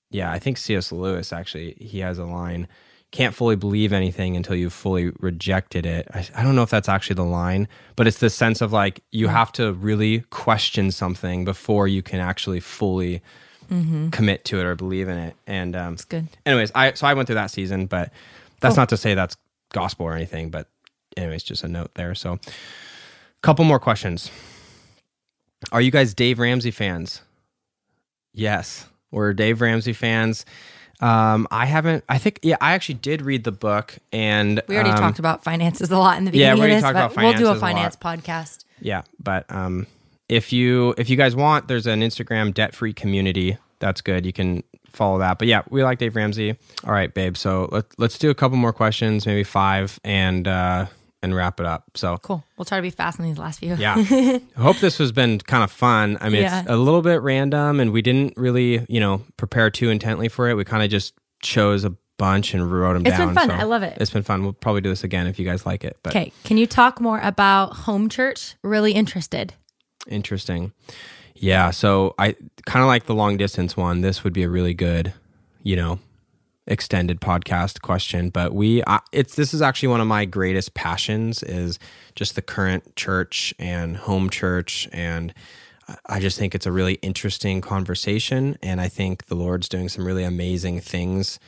yeah, 0.10 0.32
I 0.32 0.40
think 0.40 0.58
C.S. 0.58 0.92
Lewis 0.92 1.34
actually 1.34 1.76
he 1.80 2.00
has 2.00 2.18
a 2.18 2.26
line: 2.26 2.68
can't 3.12 3.36
fully 3.36 3.56
believe 3.56 3.94
anything 3.94 4.36
until 4.36 4.56
you've 4.56 4.74
fully 4.74 5.12
rejected 5.20 5.86
it. 5.86 6.08
I, 6.14 6.26
I 6.36 6.44
don't 6.44 6.56
know 6.56 6.64
if 6.64 6.70
that's 6.70 6.90
actually 6.90 7.16
the 7.16 7.24
line, 7.24 7.68
but 7.96 8.08
it's 8.08 8.20
the 8.20 8.30
sense 8.30 8.62
of 8.62 8.74
like 8.74 9.02
you 9.12 9.28
have 9.28 9.52
to 9.54 9.74
really 9.74 10.22
question 10.30 10.92
something 10.92 11.46
before 11.46 11.88
you 11.88 12.02
can 12.02 12.20
actually 12.20 12.60
fully 12.60 13.22
commit 14.12 14.46
to 14.46 14.60
it 14.60 14.66
or 14.66 14.76
believe 14.76 15.10
in 15.10 15.18
it. 15.18 15.36
And 15.46 15.76
um, 15.76 15.94
it's 15.94 16.06
good. 16.06 16.28
Anyways, 16.46 16.72
I 16.74 16.94
so 16.94 17.08
I 17.08 17.14
went 17.14 17.28
through 17.28 17.36
that 17.36 17.52
season, 17.52 17.86
but 17.86 18.12
that's 18.62 18.76
not 18.78 18.90
to 18.90 18.98
say 18.98 19.14
that's 19.14 19.36
gospel 19.74 20.06
or 20.06 20.14
anything. 20.14 20.50
But 20.50 20.68
anyways, 21.16 21.44
just 21.44 21.64
a 21.64 21.68
note 21.68 21.92
there. 21.96 22.16
So, 22.16 22.40
couple 23.42 23.66
more 23.66 23.80
questions. 23.80 24.32
Are 25.72 25.82
you 25.82 25.92
guys 25.92 26.14
Dave 26.14 26.40
Ramsey 26.40 26.72
fans? 26.72 27.22
Yes, 28.34 28.88
we're 29.12 29.34
Dave 29.34 29.62
Ramsey 29.62 29.94
fans. 29.94 30.46
Um, 31.00 31.48
I 31.52 31.66
haven't. 31.66 32.04
I 32.10 32.18
think. 32.18 32.40
Yeah, 32.42 32.58
I 32.60 32.74
actually 32.74 32.96
did 32.96 33.22
read 33.22 33.44
the 33.44 33.52
book, 33.52 33.98
and 34.12 34.62
We 34.68 34.76
already 34.76 34.90
um, 34.92 34.98
talked 34.98 35.20
about 35.20 35.44
finances 35.44 35.92
a 35.92 35.98
lot 35.98 36.18
in 36.18 36.26
the 36.26 36.32
yeah, 36.32 36.54
beginning 36.54 36.56
we 36.56 36.60
already 36.62 36.74
this, 36.76 36.84
talked 36.84 37.16
about 37.16 37.16
we'll 37.16 37.34
do 37.34 37.48
a 37.50 37.56
finances 37.56 37.58
a 37.58 37.60
finance 37.60 37.96
podcast. 37.96 38.66
Yeah, 38.82 39.04
but 39.22 39.46
um, 39.50 39.86
if 40.28 40.52
you 40.52 40.96
if 40.98 41.10
you 41.10 41.16
guys 41.16 41.36
want, 41.36 41.68
there's 41.68 41.86
an 41.86 42.02
Instagram 42.02 42.54
debt 42.54 42.76
free 42.76 42.94
community. 42.94 43.58
That's 43.80 44.02
good. 44.02 44.26
You 44.26 44.34
can 44.34 44.64
follow 44.92 45.20
that. 45.20 45.38
But 45.38 45.48
yeah, 45.48 45.62
we 45.70 45.84
like 45.84 46.00
Dave 46.00 46.16
Ramsey. 46.16 46.58
All 46.84 46.92
right, 46.92 47.14
babe. 47.14 47.38
So 47.38 47.70
let 47.72 47.86
let's 48.00 48.18
do 48.18 48.30
a 48.32 48.36
couple 48.36 48.58
more 48.58 48.74
questions, 48.74 49.26
maybe 49.26 49.44
five, 49.44 50.00
and 50.04 50.48
uh, 50.48 50.88
and 51.24 51.36
wrap 51.36 51.60
it 51.60 51.66
up. 51.66 51.84
So 51.96 52.18
Cool. 52.18 52.44
We'll 52.58 52.66
try 52.66 52.78
to 52.78 52.82
be 52.82 52.90
fast 52.90 53.20
in 53.20 53.26
these 53.26 53.38
last 53.38 53.60
few. 53.60 53.76
yeah, 53.76 53.96
I 53.98 54.42
hope 54.56 54.78
this 54.78 54.98
has 55.00 55.12
been 55.12 55.40
kind 55.40 55.64
of 55.64 55.72
fun. 55.72 56.18
I 56.22 56.30
mean, 56.30 56.42
Yeah. 56.44 56.62
it's 56.62 56.70
a 56.70 56.76
little 56.78 57.02
bit 57.02 57.22
random, 57.22 57.80
and 57.80 57.92
we 57.92 58.02
didn't 58.02 58.36
really 58.38 58.86
you 58.90 59.00
know 59.00 59.24
prepare 59.38 59.70
too 59.70 59.90
intently 59.90 60.30
for 60.30 60.50
it. 60.50 60.56
We 60.56 60.64
kind 60.64 60.84
of 60.84 60.90
just 60.90 61.14
chose 61.42 61.84
a 61.84 61.94
bunch 62.18 62.54
and 62.56 62.72
wrote 62.72 62.94
them 62.94 63.06
It's 63.06 63.16
down. 63.18 63.30
It's 63.30 63.40
been 63.40 63.50
fun. 63.50 63.58
so 63.60 63.62
I 63.62 63.66
love 63.68 63.84
it. 63.84 63.98
It's 64.02 64.10
been 64.10 64.24
fun. 64.24 64.42
We'll 64.44 64.54
probably 64.54 64.82
do 64.82 64.90
this 64.90 65.04
again 65.04 65.28
if 65.28 65.38
you 65.38 65.46
guys 65.46 65.66
like 65.68 65.84
it. 65.84 65.98
Okay. 66.08 66.32
Can 66.46 66.58
you 66.58 66.66
talk 66.66 67.00
more 67.00 67.20
about 67.22 67.74
home 67.74 68.10
church? 68.10 68.56
Really 68.64 68.92
interested. 68.94 69.54
Interesting. 70.08 70.72
Yeah. 71.36 71.70
So 71.72 72.16
I 72.18 72.36
kind 72.66 72.82
of 72.84 72.88
like 72.88 73.06
the 73.06 73.14
long 73.14 73.38
distance 73.38 73.78
one. 73.78 74.02
This 74.02 74.24
would 74.24 74.34
be 74.34 74.44
a 74.44 74.50
really 74.50 74.74
good, 74.74 75.14
you 75.64 75.76
know, 75.76 76.00
extended 76.68 77.22
podcast 77.22 77.82
question. 77.82 78.30
But 78.30 78.54
we, 78.54 78.84
I, 78.86 79.00
it's 79.12 79.36
this 79.36 79.54
is 79.54 79.62
actually 79.62 79.90
one 79.90 80.02
of 80.02 80.08
my 80.08 80.26
greatest 80.26 80.74
passions 80.74 81.44
is 81.44 81.80
just 82.16 82.36
the 82.36 82.42
current 82.42 82.96
church 82.96 83.54
and 83.58 83.98
home 83.98 84.30
church, 84.30 84.88
and 84.92 85.34
I- 86.06 86.20
just 86.20 86.38
think 86.38 86.54
it's 86.54 86.66
a 86.66 86.72
really 86.72 86.96
interesting 86.96 87.62
conversation. 87.62 88.58
And 88.62 88.82
I 88.82 88.90
think 88.90 89.28
the 89.28 89.36
Lord's 89.36 89.70
doing 89.70 89.90
some 89.90 90.06
really 90.06 90.24
amazing 90.24 90.82
things 90.82 91.40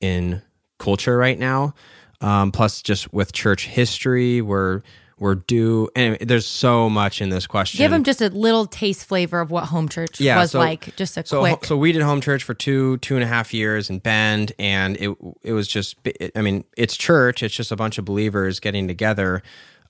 in 0.00 0.42
culture 0.78 1.16
right 1.16 1.38
now. 1.38 1.74
Um, 2.20 2.52
plus, 2.52 2.82
just 2.82 3.12
with 3.12 3.32
church 3.32 3.66
history, 3.66 4.40
we're 4.40 4.82
we're 5.18 5.36
due. 5.36 5.88
And 5.94 6.18
there's 6.20 6.46
so 6.46 6.90
much 6.90 7.20
in 7.22 7.28
this 7.28 7.46
question. 7.46 7.78
Give 7.78 7.90
them 7.90 8.02
just 8.04 8.20
a 8.20 8.28
little 8.30 8.66
taste 8.66 9.04
flavor 9.06 9.40
of 9.40 9.50
what 9.50 9.64
home 9.66 9.88
church 9.88 10.20
Yeah, 10.20 10.38
was 10.38 10.50
so- 10.52 10.58
like. 10.58 10.94
Just 10.96 11.16
a 11.16 11.24
so 11.24 11.40
quick. 11.40 11.64
so 11.64 11.76
we 11.76 11.92
did 11.92 12.02
home 12.02 12.20
church 12.20 12.42
for 12.42 12.54
two 12.54 12.96
two 12.98 13.14
and 13.14 13.22
a 13.24 13.26
half 13.28 13.54
years 13.54 13.90
in 13.90 13.98
Bend, 14.00 14.52
and 14.58 14.96
it 14.96 15.16
it 15.42 15.52
was 15.52 15.68
just 15.68 15.96
I 16.34 16.40
mean 16.42 16.64
it's 16.76 16.96
church. 16.96 17.42
It's 17.42 17.54
just 17.54 17.70
a 17.72 17.76
bunch 17.76 17.98
of 17.98 18.04
believers 18.04 18.60
getting 18.60 18.88
together. 18.88 19.42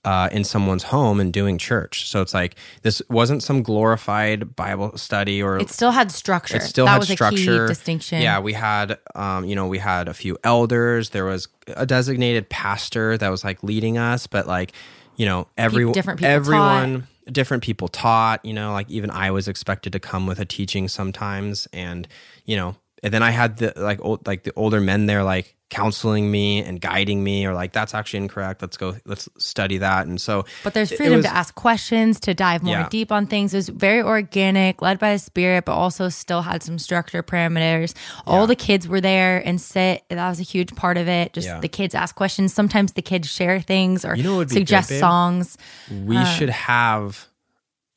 Uh, 0.03 0.29
in 0.31 0.43
someone's 0.43 0.83
home 0.83 1.19
and 1.19 1.33
doing 1.33 1.57
church, 1.57 2.07
so 2.07 2.21
it's 2.21 2.31
like 2.31 2.55
this 2.83 3.01
wasn't 3.09 3.41
some 3.41 3.63
glorified 3.63 4.55
Bible 4.55 4.95
study 4.99 5.41
or 5.41 5.57
it 5.57 5.71
still 5.71 5.89
had 5.89 6.11
structure. 6.11 6.57
it 6.57 6.61
still 6.61 6.85
that 6.85 6.91
had 6.91 6.97
was 6.99 7.07
structure. 7.09 7.63
a 7.63 7.65
key 7.65 7.73
distinction. 7.73 8.21
Yeah, 8.21 8.37
we 8.39 8.53
had, 8.53 8.99
um, 9.15 9.45
you 9.45 9.55
know, 9.55 9.65
we 9.65 9.79
had 9.79 10.07
a 10.07 10.13
few 10.13 10.37
elders. 10.43 11.09
There 11.09 11.25
was 11.25 11.47
a 11.75 11.87
designated 11.87 12.49
pastor 12.51 13.17
that 13.17 13.29
was 13.29 13.43
like 13.43 13.63
leading 13.63 13.97
us, 13.97 14.27
but 14.27 14.45
like, 14.45 14.73
you 15.15 15.25
know, 15.25 15.47
every 15.57 15.91
different 15.91 16.19
people 16.19 16.31
everyone, 16.31 17.07
different 17.31 17.63
people 17.63 17.87
taught. 17.87 18.43
You 18.43 18.53
know, 18.53 18.71
like 18.71 18.89
even 18.89 19.09
I 19.11 19.31
was 19.31 19.47
expected 19.47 19.93
to 19.93 19.99
come 19.99 20.27
with 20.27 20.39
a 20.39 20.45
teaching 20.45 20.87
sometimes, 20.87 21.67
and 21.73 22.07
you 22.45 22.55
know, 22.55 22.75
and 23.05 23.13
then 23.13 23.21
I 23.23 23.29
had 23.31 23.57
the 23.57 23.71
like 23.77 23.99
old, 24.01 24.25
like 24.25 24.43
the 24.43 24.51
older 24.57 24.81
men 24.81 25.05
there, 25.05 25.23
like 25.23 25.55
counseling 25.69 26.29
me 26.29 26.61
and 26.63 26.79
guiding 26.81 27.23
me, 27.23 27.45
or 27.45 27.53
like 27.53 27.71
that's 27.71 27.93
actually 27.93 28.19
incorrect. 28.19 28.61
Let's 28.61 28.77
go, 28.77 28.95
let's 29.05 29.29
study 29.37 29.77
that. 29.79 30.05
And 30.07 30.19
so, 30.21 30.45
But 30.63 30.73
there's 30.73 30.91
freedom 30.91 31.17
was- 31.17 31.25
to 31.25 31.33
ask 31.35 31.53
questions, 31.55 32.19
to 32.21 32.33
dive 32.33 32.61
more 32.63 32.75
Yeah. 32.77 32.89
deep 32.89 33.11
on 33.11 33.25
things. 33.27 33.53
It 33.53 33.57
was 33.57 33.69
very 33.69 34.01
organic, 34.01 34.81
led 34.81 34.99
by 34.99 35.13
the 35.13 35.19
spirit, 35.19 35.65
but 35.65 35.73
also 35.73 36.09
still 36.09 36.41
had 36.43 36.61
some 36.63 36.77
structure 36.79 37.23
parameters. 37.23 37.93
All 38.27 38.47
the 38.47 38.55
kids 38.55 38.87
were 38.87 39.01
there 39.01 39.41
and 39.45 39.59
sit. 39.61 40.03
That 40.09 40.29
was 40.29 40.39
a 40.39 40.43
huge 40.43 40.75
part 40.75 40.97
of 40.97 41.07
it. 41.07 41.33
Just 41.33 41.47
Yeah. 41.47 41.59
the 41.59 41.67
kids 41.69 41.95
ask 41.95 42.15
questions. 42.15 42.53
Sometimes 42.53 42.93
the 42.93 43.01
kids 43.01 43.27
share 43.27 43.59
things 43.59 44.03
or 44.05 44.15
You 44.15 44.23
know 44.23 44.39
be 44.39 44.45
good, 44.45 44.51
suggest 44.53 44.89
songs. 44.99 45.57
we 46.05 46.17
uh. 46.17 46.25
should 46.25 46.49
have 46.49 47.27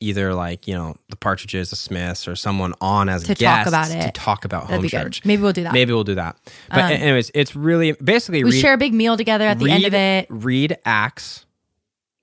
either 0.01 0.33
like 0.35 0.67
you 0.69 0.75
know 0.75 0.97
the 1.11 1.17
Partridges, 1.17 1.71
the 1.71 1.77
Smiths, 1.77 2.29
or 2.29 2.37
someone 2.37 2.75
on 2.81 3.09
as 3.09 3.25
To 3.25 3.33
a 3.33 3.35
talk 3.35 3.39
guest 3.65 3.69
about 3.69 3.87
to 4.03 4.11
talk 4.13 4.45
about 4.45 4.63
That'd 4.69 4.75
home 4.77 4.83
good. 4.83 4.91
church. 4.91 5.25
Maybe 5.25 5.43
we'll 5.43 5.53
do 5.53 5.65
that. 5.65 5.73
Maybe 5.73 5.93
we'll 5.93 6.05
do 6.05 6.15
that. 6.17 6.37
But 6.71 6.91
a- 6.93 6.95
anyways, 6.97 7.31
it's 7.35 7.55
really 7.57 7.93
basically 7.93 8.45
We 8.45 8.51
read, 8.53 8.61
share 8.61 8.75
a 8.75 8.79
big 8.79 8.95
meal 8.95 9.17
together 9.17 9.45
at 9.47 9.59
the 9.59 9.67
read, 9.67 9.75
end 9.75 9.85
of 9.87 9.95
it. 9.95 10.27
Read 10.31 10.79
Acts, 10.85 11.47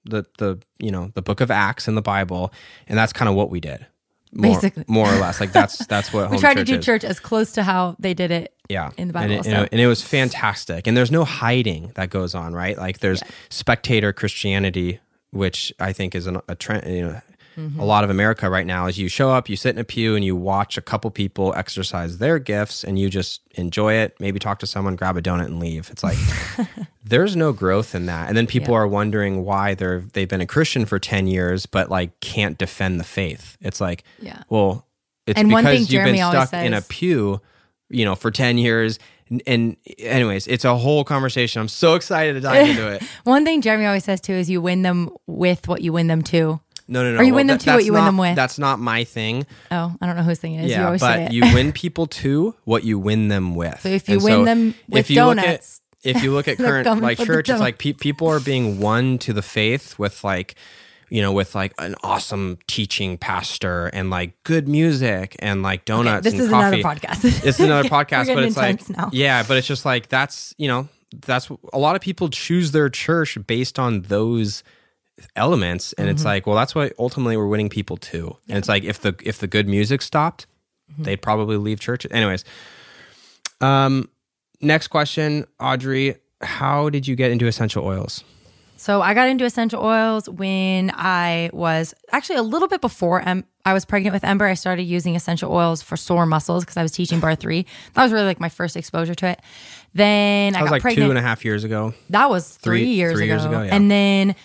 the 0.05 0.25
the 0.37 0.59
you 0.79 0.91
know 0.91 1.11
the 1.15 1.21
book 1.21 1.41
of 1.41 1.51
Acts 1.51 1.87
in 1.87 1.95
the 1.95 2.01
Bible, 2.01 2.51
and 2.87 2.97
that's 2.97 3.13
kind 3.13 3.29
of 3.29 3.35
what 3.35 3.49
we 3.49 3.59
did. 3.59 3.85
More, 4.31 4.53
Basically. 4.55 4.83
more 4.87 5.07
or 5.07 5.17
less, 5.17 5.39
like 5.39 5.53
that's 5.53 5.85
that's 5.87 6.11
what 6.11 6.29
We 6.29 6.37
tried 6.39 6.55
to 6.57 6.65
do 6.65 6.75
is. 6.79 6.85
church 6.85 7.05
as 7.05 7.19
close 7.21 7.53
to 7.53 7.63
how 7.63 7.95
they 7.99 8.13
did 8.13 8.31
it. 8.31 8.53
yeah 8.69 8.87
in 8.87 8.93
the 8.95 9.01
and 9.01 9.13
Bible, 9.13 9.33
it, 9.35 9.43
so. 9.45 9.49
and, 9.51 9.63
it, 9.63 9.69
and 9.71 9.79
it 9.81 9.87
was 9.87 10.01
fantastic 10.01 10.87
and 10.87 10.97
there's 10.97 11.11
no 11.11 11.23
hiding 11.23 11.91
that 11.95 12.09
goes 12.09 12.35
on 12.35 12.53
right 12.53 12.77
like 12.77 12.99
there's 12.99 13.23
spectator 13.49 14.11
christianity 14.11 14.99
which 15.31 15.71
i 15.79 15.93
think 15.93 16.15
is 16.15 16.27
an, 16.27 16.41
a 16.49 16.55
trend 16.55 16.85
you 16.87 17.03
know 17.03 17.21
Mm-hmm. 17.57 17.79
a 17.79 17.85
lot 17.85 18.03
of 18.03 18.09
america 18.09 18.49
right 18.49 18.65
now 18.67 18.87
is 18.87 18.97
you 18.97 19.07
show 19.07 19.31
up 19.31 19.47
you 19.47 19.55
sit 19.55 19.75
in 19.75 19.79
a 19.79 19.83
pew 19.85 20.15
and 20.15 20.25
you 20.25 20.35
watch 20.35 20.77
a 20.77 20.81
couple 20.81 21.09
people 21.09 21.53
exercise 21.55 22.17
their 22.17 22.37
gifts 22.37 22.83
and 22.83 22.99
you 22.99 23.09
just 23.09 23.41
enjoy 23.51 23.93
it 23.93 24.13
maybe 24.19 24.39
talk 24.39 24.59
to 24.59 24.67
someone 24.67 24.95
grab 24.97 25.15
a 25.15 25.21
donut 25.21 25.45
and 25.45 25.59
leave 25.59 25.89
it's 25.89 26.03
like 26.03 26.17
there's 27.05 27.35
no 27.35 27.53
growth 27.53 27.95
in 27.95 28.07
that 28.07 28.27
and 28.27 28.37
then 28.37 28.47
people 28.47 28.73
Yeah. 28.73 28.79
are 28.81 28.87
wondering 28.87 29.45
why 29.45 29.73
they're 29.73 30.01
they've 30.13 30.27
been 30.27 30.41
a 30.41 30.45
christian 30.45 30.85
for 30.85 30.99
10 30.99 31.27
years 31.27 31.65
but 31.65 31.89
like 31.89 32.19
can't 32.19 32.57
defend 32.57 32.99
the 32.99 33.03
faith 33.05 33.57
it's 33.61 33.79
like 33.79 34.03
Yeah. 34.19 34.43
well 34.49 34.85
it's 35.27 35.39
And 35.39 35.49
because 35.49 35.79
you've 35.79 35.89
Jeremy 35.89 36.19
been 36.19 36.31
stuck 36.31 36.53
in 36.53 36.73
a 36.73 36.81
pew 36.81 37.39
you 37.89 38.03
know 38.05 38.15
for 38.15 38.31
10 38.31 38.57
years 38.57 38.99
and, 39.29 39.41
and 39.47 39.77
anyways 39.99 40.45
it's 40.47 40.65
a 40.65 40.75
whole 40.75 41.03
conversation 41.03 41.61
i'm 41.61 41.67
so 41.67 41.95
excited 41.95 42.33
to 42.33 42.41
dive 42.41 42.67
into 42.69 42.87
it 42.91 43.01
One 43.23 43.43
thing 43.45 43.61
Jeremy 43.61 43.85
always 43.85 44.03
says 44.03 44.19
too 44.21 44.33
is 44.33 44.49
you 44.49 44.61
win 44.61 44.81
them 44.81 45.09
with 45.25 45.67
what 45.67 45.81
you 45.81 45.93
win 45.93 46.07
them 46.07 46.21
to. 46.23 46.59
No 46.87 47.03
no 47.03 47.11
no 47.13 47.19
Or 47.19 47.23
you 47.23 47.31
well, 47.31 47.37
win 47.37 47.47
them 47.47 47.57
that- 47.57 47.63
to 47.65 47.73
what 47.73 47.85
you 47.85 47.93
win 47.93 48.05
them 48.05 48.17
with. 48.17 48.35
that's 48.35 48.57
not 48.59 48.79
my 48.79 49.03
thing 49.03 49.45
Oh, 49.71 49.95
I 50.01 50.05
don't 50.05 50.15
know 50.15 50.23
whose 50.23 50.39
thing 50.39 50.53
it 50.55 50.65
is. 50.65 50.71
you 50.71 50.77
yeah 50.77 50.85
always 50.85 51.01
say 51.01 51.25
but 51.25 51.33
you 51.33 51.41
win 51.53 51.71
people 51.71 52.07
to 52.07 52.55
what 52.65 52.83
you 52.83 52.99
win 52.99 53.27
them 53.27 53.55
with 53.55 53.79
So 53.81 53.89
if 53.89 54.07
you 54.09 54.15
And 54.15 54.23
win 54.23 54.43
them 54.45 54.75
with 54.89 54.99
if 54.99 55.09
you 55.09 55.23
look 55.25 55.37
at- 55.39 55.67
if 56.03 56.21
you 56.23 56.31
look 56.33 56.47
at 56.47 56.57
current 56.57 57.01
like 57.01 57.17
church 57.17 57.49
it's 57.49 57.59
like 57.59 57.79
pe- 57.79 57.93
people 57.93 58.27
are 58.27 58.39
being 58.39 58.79
won 58.79 59.17
to 59.19 59.33
the 59.33 59.41
faith 59.41 59.97
with 59.97 60.23
like 60.23 60.53
you 61.09 61.21
know 61.21 61.31
with 61.31 61.55
like 61.55 61.73
an 61.79 61.95
awesome 62.03 62.57
teaching 62.67 63.17
pastor 63.17 63.87
and 63.87 64.09
like 64.11 64.41
good 64.43 64.67
music 64.67 65.35
and 65.39 65.63
like 65.63 65.85
donuts 65.85 66.23
this 66.23 66.33
and 66.33 66.41
is 66.43 66.49
coffee. 66.49 66.81
another 66.81 66.95
podcast. 66.99 67.45
It's 67.45 67.59
another 67.59 67.87
podcast, 67.89 68.33
but 68.33 68.43
it's 68.43 68.57
like 68.57 68.87
now. 68.89 69.09
yeah, 69.13 69.43
but 69.47 69.57
it's 69.57 69.67
just 69.67 69.85
like 69.85 70.09
that's 70.09 70.53
you 70.57 70.67
know 70.67 70.87
that's 71.25 71.49
a 71.73 71.77
lot 71.79 71.95
of 71.95 72.01
people 72.01 72.27
choose 72.29 72.71
their 72.71 72.89
church 72.89 73.37
based 73.47 73.79
on 73.79 74.01
those 74.03 74.63
elements, 75.35 75.93
and 75.93 76.07
Mm-hmm. 76.07 76.15
it's 76.15 76.25
like 76.25 76.45
well 76.47 76.55
that's 76.55 76.75
why 76.75 76.91
ultimately 76.99 77.37
we're 77.37 77.47
winning 77.47 77.69
people 77.69 77.97
to, 77.97 78.35
and 78.49 78.57
it's 78.57 78.67
like 78.69 78.83
if 78.83 78.99
the 79.01 79.15
if 79.23 79.39
the 79.39 79.47
good 79.47 79.67
music 79.67 80.01
stopped, 80.01 80.47
Mm-hmm. 80.91 81.03
they'd 81.03 81.21
probably 81.21 81.57
leave 81.57 81.79
church. 81.79 82.05
Anyways, 82.11 82.43
um, 83.61 84.07
next 84.61 84.87
question, 84.89 85.45
Audrey, 85.59 86.15
how 86.41 86.89
did 86.89 87.07
you 87.07 87.15
get 87.15 87.31
into 87.31 87.47
essential 87.47 87.83
oils? 87.85 88.23
So 88.77 89.01
I 89.01 89.13
got 89.13 89.29
into 89.29 89.45
essential 89.45 89.81
oils 89.81 90.29
when 90.29 90.91
I 90.93 91.49
was 91.53 91.93
actually 92.11 92.35
a 92.35 92.43
little 92.43 92.67
bit 92.67 92.81
before 92.81 93.21
em- 93.21 93.45
I 93.63 93.73
was 93.73 93.85
pregnant 93.85 94.13
with 94.13 94.23
Ember. 94.25 94.45
I 94.45 94.53
started 94.53 94.83
using 94.83 95.15
essential 95.15 95.51
oils 95.51 95.81
for 95.81 95.95
sore 95.95 96.25
muscles 96.25 96.63
because 96.65 96.75
I 96.77 96.83
was 96.83 96.91
teaching 96.91 97.21
barre3. 97.21 97.65
That 97.93 98.03
was 98.03 98.11
really 98.11 98.25
like 98.25 98.39
my 98.41 98.49
first 98.49 98.75
exposure 98.75 99.15
to 99.15 99.27
it. 99.29 99.41
Then 99.93 100.55
I 100.55 100.61
was 100.61 100.69
got 100.69 100.75
like 100.75 100.81
pregnant. 100.81 101.07
two 101.07 101.09
and 101.09 101.17
a 101.17 101.21
half 101.21 101.45
years 101.45 101.63
ago. 101.63 101.93
that 102.09 102.29
was 102.29 102.49
three, 102.57 102.79
Three- 102.81 102.93
years, 102.93 103.15
three 103.15 103.25
ago. 103.25 103.33
years 103.35 103.45
ago, 103.45 103.61
yeah. 103.63 103.73
And 103.75 103.89
then 103.89 104.35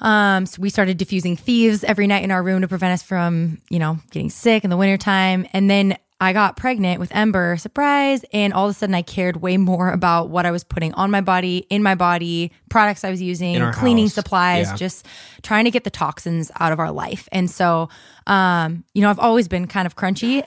um, 0.00 0.46
so 0.46 0.60
we 0.60 0.70
started 0.70 0.96
diffusing 0.98 1.36
thieves 1.36 1.84
every 1.84 2.06
night 2.06 2.24
in 2.24 2.30
our 2.30 2.42
room 2.42 2.62
to 2.62 2.68
prevent 2.68 2.92
us 2.92 3.02
from, 3.02 3.58
you 3.70 3.78
know, 3.78 3.98
getting 4.10 4.30
sick 4.30 4.64
in 4.64 4.70
the 4.70 4.76
wintertime. 4.76 5.46
And 5.52 5.70
then 5.70 5.96
I 6.22 6.34
got 6.34 6.54
pregnant 6.58 7.00
with 7.00 7.10
Ember, 7.14 7.56
surprise. 7.56 8.24
And 8.34 8.52
all 8.52 8.66
of 8.68 8.72
a 8.72 8.74
sudden, 8.78 8.94
I 8.94 9.00
cared 9.00 9.40
way 9.40 9.56
more 9.56 9.90
about 9.92 10.28
what 10.28 10.44
I 10.44 10.50
was 10.50 10.64
putting 10.64 10.92
on 10.94 11.10
my 11.10 11.22
body, 11.22 11.58
in 11.70 11.82
my 11.82 11.94
body, 11.94 12.52
products 12.68 13.04
I 13.04 13.10
was 13.10 13.22
using, 13.22 13.58
cleaning 13.72 14.04
house. 14.04 14.14
supplies, 14.14 14.68
Yeah. 14.68 14.76
just 14.76 15.06
trying 15.42 15.64
to 15.64 15.70
get 15.70 15.84
the 15.84 15.90
toxins 15.90 16.50
out 16.60 16.72
of 16.72 16.78
our 16.78 16.90
life. 16.92 17.26
And 17.32 17.50
so, 17.50 17.88
um, 18.26 18.84
you 18.92 19.00
know, 19.00 19.08
I've 19.10 19.18
always 19.18 19.48
been 19.48 19.66
kind 19.66 19.86
of 19.86 19.96
crunchy, 19.96 20.44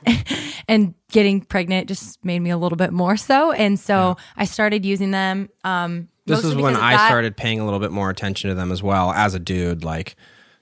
and 0.67 0.93
getting 1.11 1.41
pregnant 1.41 1.87
just 1.87 2.23
made 2.23 2.39
me 2.39 2.51
a 2.51 2.57
little 2.57 2.75
bit 2.77 2.93
more 2.93 3.17
so. 3.17 3.51
And 3.51 3.79
so 3.79 4.17
I 4.37 4.45
started 4.45 4.85
using 4.85 5.09
them. 5.11 5.49
Um, 5.63 6.07
This 6.25 6.43
is 6.43 6.55
when 6.55 6.75
I 6.75 6.95
that. 6.95 7.07
started 7.07 7.35
paying 7.35 7.59
a 7.59 7.65
little 7.65 7.79
bit 7.79 7.91
more 7.91 8.09
attention 8.09 8.49
to 8.49 8.55
them 8.55 8.71
as 8.71 8.81
well 8.81 9.11
as 9.11 9.33
a 9.33 9.39
dude. 9.39 9.83
Like, 9.83 10.15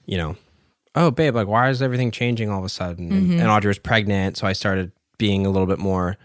you 0.06 0.18
know, 0.18 0.36
oh 0.94 1.10
babe, 1.10 1.34
like 1.34 1.46
why 1.46 1.68
is 1.70 1.80
everything 1.82 2.10
changing 2.10 2.50
all 2.50 2.58
of 2.58 2.64
a 2.64 2.68
sudden? 2.68 3.12
And- 3.12 3.22
Mm-hmm. 3.28 3.40
And, 3.40 3.48
Audrey 3.48 3.68
was 3.68 3.78
pregnant, 3.78 4.36
so 4.36 4.46
I 4.46 4.52
started 4.52 4.92
being 5.18 5.46
a 5.46 5.50
little 5.50 5.66
bit 5.68 5.78
more 5.78 6.16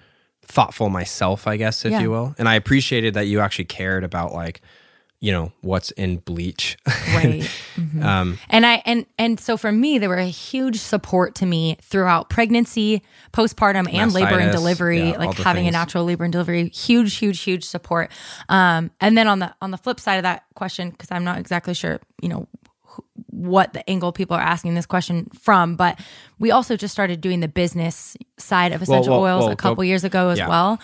thoughtful 0.43 0.89
myself, 0.89 1.45
I 1.45 1.57
guess, 1.57 1.85
if 1.85 1.91
Yeah. 1.91 2.01
you 2.01 2.09
will. 2.09 2.33
And 2.39 2.47
I 2.49 2.55
appreciated 2.55 3.13
that 3.13 3.27
you 3.27 3.39
actually 3.41 3.65
cared 3.65 4.03
about 4.03 4.33
like, 4.33 4.61
you 5.19 5.31
know, 5.31 5.51
what's 5.61 5.89
in 5.91 6.17
bleach. 6.17 6.77
Right. 7.13 7.49
um, 8.03 8.37
And 8.49 8.65
I 8.65 8.83
and 8.85 9.05
and 9.17 9.39
so 9.39 9.57
for 9.57 9.71
me, 9.71 9.97
they 9.97 10.07
were 10.07 10.17
a 10.17 10.25
huge 10.25 10.77
support 10.79 11.33
to 11.35 11.45
me 11.45 11.77
throughout 11.81 12.29
pregnancy, 12.29 13.01
postpartum, 13.33 13.91
and 13.91 14.13
labor 14.13 14.37
and 14.39 14.51
delivery 14.51 15.09
yeah, 15.09 15.17
like 15.17 15.35
having 15.37 15.67
a 15.67 15.71
natural 15.71 16.03
labor 16.03 16.23
and 16.23 16.31
delivery, 16.31 16.69
huge, 16.69 17.15
huge, 17.15 17.41
huge 17.41 17.63
support. 17.63 18.11
Um, 18.49 18.91
and 19.01 19.17
then 19.17 19.27
on 19.27 19.39
the 19.39 19.55
on 19.61 19.71
the 19.71 19.77
flip 19.77 19.99
side 19.99 20.17
of 20.17 20.23
that 20.23 20.43
question, 20.53 20.91
because 20.91 21.09
I'm 21.11 21.23
not 21.23 21.39
exactly 21.39 21.73
sure, 21.73 21.99
you 22.21 22.29
know, 22.29 22.47
wh- 22.83 22.99
what 23.33 23.73
the 23.73 23.87
angle 23.89 24.11
people 24.11 24.37
are 24.37 24.41
asking 24.41 24.75
this 24.75 24.85
question 24.85 25.29
from, 25.39 25.75
but 25.75 25.99
we 26.37 26.51
also 26.51 26.75
just 26.75 26.91
started 26.91 27.21
doing 27.21 27.39
the 27.39 27.47
business 27.47 28.15
side 28.37 28.71
of 28.71 28.83
essential 28.83 29.21
well, 29.21 29.35
oils 29.35 29.43
well, 29.45 29.53
a 29.53 29.55
couple 29.55 29.77
go- 29.77 29.81
years 29.81 30.03
ago 30.03 30.29
as 30.29 30.37
yeah. 30.37 30.47
well. 30.47 30.79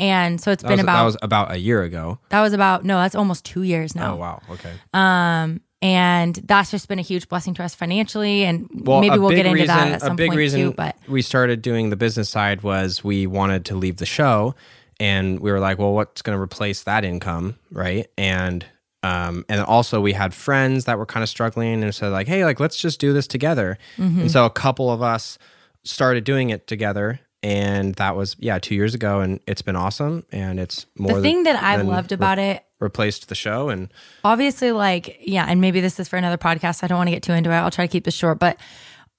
And 0.00 0.40
so 0.40 0.52
it's 0.52 0.62
that, 0.62 0.68
been 0.68 0.78
was, 0.78 0.84
about 0.84 0.96
that 0.96 1.04
was 1.04 1.16
about 1.22 1.52
a 1.52 1.58
year 1.58 1.82
ago. 1.82 2.18
That 2.28 2.40
was 2.40 2.52
about 2.52 2.84
no, 2.84 2.98
that's 2.98 3.14
almost 3.14 3.44
two 3.44 3.62
years 3.62 3.94
now. 3.94 4.14
Oh 4.14 4.16
wow, 4.16 4.42
okay. 4.50 4.72
Um, 4.92 5.60
and 5.80 6.34
that's 6.34 6.70
just 6.70 6.88
been 6.88 6.98
a 6.98 7.02
huge 7.02 7.28
blessing 7.28 7.54
to 7.54 7.64
us 7.64 7.74
financially, 7.74 8.44
and 8.44 8.68
Well, 8.72 9.00
maybe 9.00 9.18
we'll 9.18 9.30
get 9.30 9.46
into 9.46 9.52
reason, 9.52 9.68
that 9.68 9.92
at 9.92 10.00
some 10.00 10.12
a 10.12 10.14
big 10.16 10.30
point 10.30 10.38
reason 10.38 10.60
too. 10.60 10.72
But 10.72 10.96
we 11.08 11.22
started 11.22 11.62
doing 11.62 11.90
the 11.90 11.96
business 11.96 12.28
side 12.28 12.62
was 12.62 13.04
we 13.04 13.26
wanted 13.26 13.64
to 13.66 13.76
leave 13.76 13.96
the 13.98 14.06
show, 14.06 14.54
and 14.98 15.38
we 15.40 15.52
were 15.52 15.60
like, 15.60 15.78
well, 15.78 15.92
what's 15.92 16.22
going 16.22 16.36
to 16.36 16.42
replace 16.42 16.82
that 16.84 17.04
income, 17.04 17.56
right? 17.70 18.08
And 18.16 18.66
um, 19.04 19.44
and 19.48 19.60
also 19.60 20.00
we 20.00 20.12
had 20.12 20.34
friends 20.34 20.86
that 20.86 20.98
were 20.98 21.06
kind 21.06 21.22
of 21.22 21.28
struggling, 21.28 21.82
and 21.82 21.94
said 21.94 22.08
like, 22.08 22.26
hey, 22.26 22.44
like 22.44 22.58
let's 22.58 22.76
just 22.76 23.00
do 23.00 23.12
this 23.12 23.28
together. 23.28 23.78
Mm-hmm. 23.96 24.22
And 24.22 24.30
so 24.30 24.44
a 24.44 24.50
couple 24.50 24.90
of 24.90 25.00
us 25.00 25.38
started 25.84 26.24
doing 26.24 26.50
it 26.50 26.66
together. 26.66 27.20
And 27.42 27.94
that 27.96 28.16
was 28.16 28.34
yeah 28.38 28.58
two 28.58 28.74
years 28.74 28.94
ago, 28.94 29.20
and 29.20 29.38
it's 29.46 29.62
been 29.62 29.76
awesome. 29.76 30.24
And 30.32 30.58
it's 30.58 30.86
more 30.98 31.08
the 31.08 31.14
than- 31.14 31.22
thing 31.22 31.42
that 31.44 31.62
I 31.62 31.76
than 31.76 31.86
loved 31.86 32.10
re- 32.10 32.16
about 32.16 32.38
it, 32.40 32.64
replaced 32.80 33.28
the 33.28 33.36
show, 33.36 33.68
and 33.68 33.92
obviously, 34.24 34.72
like 34.72 35.20
yeah, 35.20 35.46
and 35.48 35.60
maybe 35.60 35.80
this 35.80 36.00
is 36.00 36.08
for 36.08 36.16
another 36.16 36.38
podcast. 36.38 36.82
I 36.82 36.88
don't 36.88 36.98
want 36.98 37.08
to 37.08 37.12
get 37.12 37.22
too 37.22 37.32
into 37.32 37.50
it. 37.50 37.54
I'll 37.54 37.70
try 37.70 37.86
to 37.86 37.92
keep 37.92 38.04
this 38.04 38.14
short, 38.14 38.38
but 38.40 38.58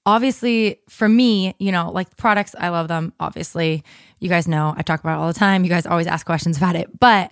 obviously 0.06 0.80
for 0.88 1.06
me 1.08 1.54
you 1.58 1.70
know 1.70 1.90
like 1.90 2.16
products 2.16 2.54
i 2.58 2.70
love 2.70 2.88
them 2.88 3.12
obviously 3.20 3.84
you 4.18 4.30
guys 4.30 4.48
know 4.48 4.72
i 4.78 4.82
talk 4.82 4.98
about 5.00 5.18
it 5.18 5.20
all 5.20 5.26
the 5.26 5.38
time 5.38 5.62
you 5.62 5.68
guys 5.68 5.84
always 5.84 6.06
ask 6.06 6.24
questions 6.24 6.56
about 6.56 6.74
it 6.74 6.88
but 6.98 7.30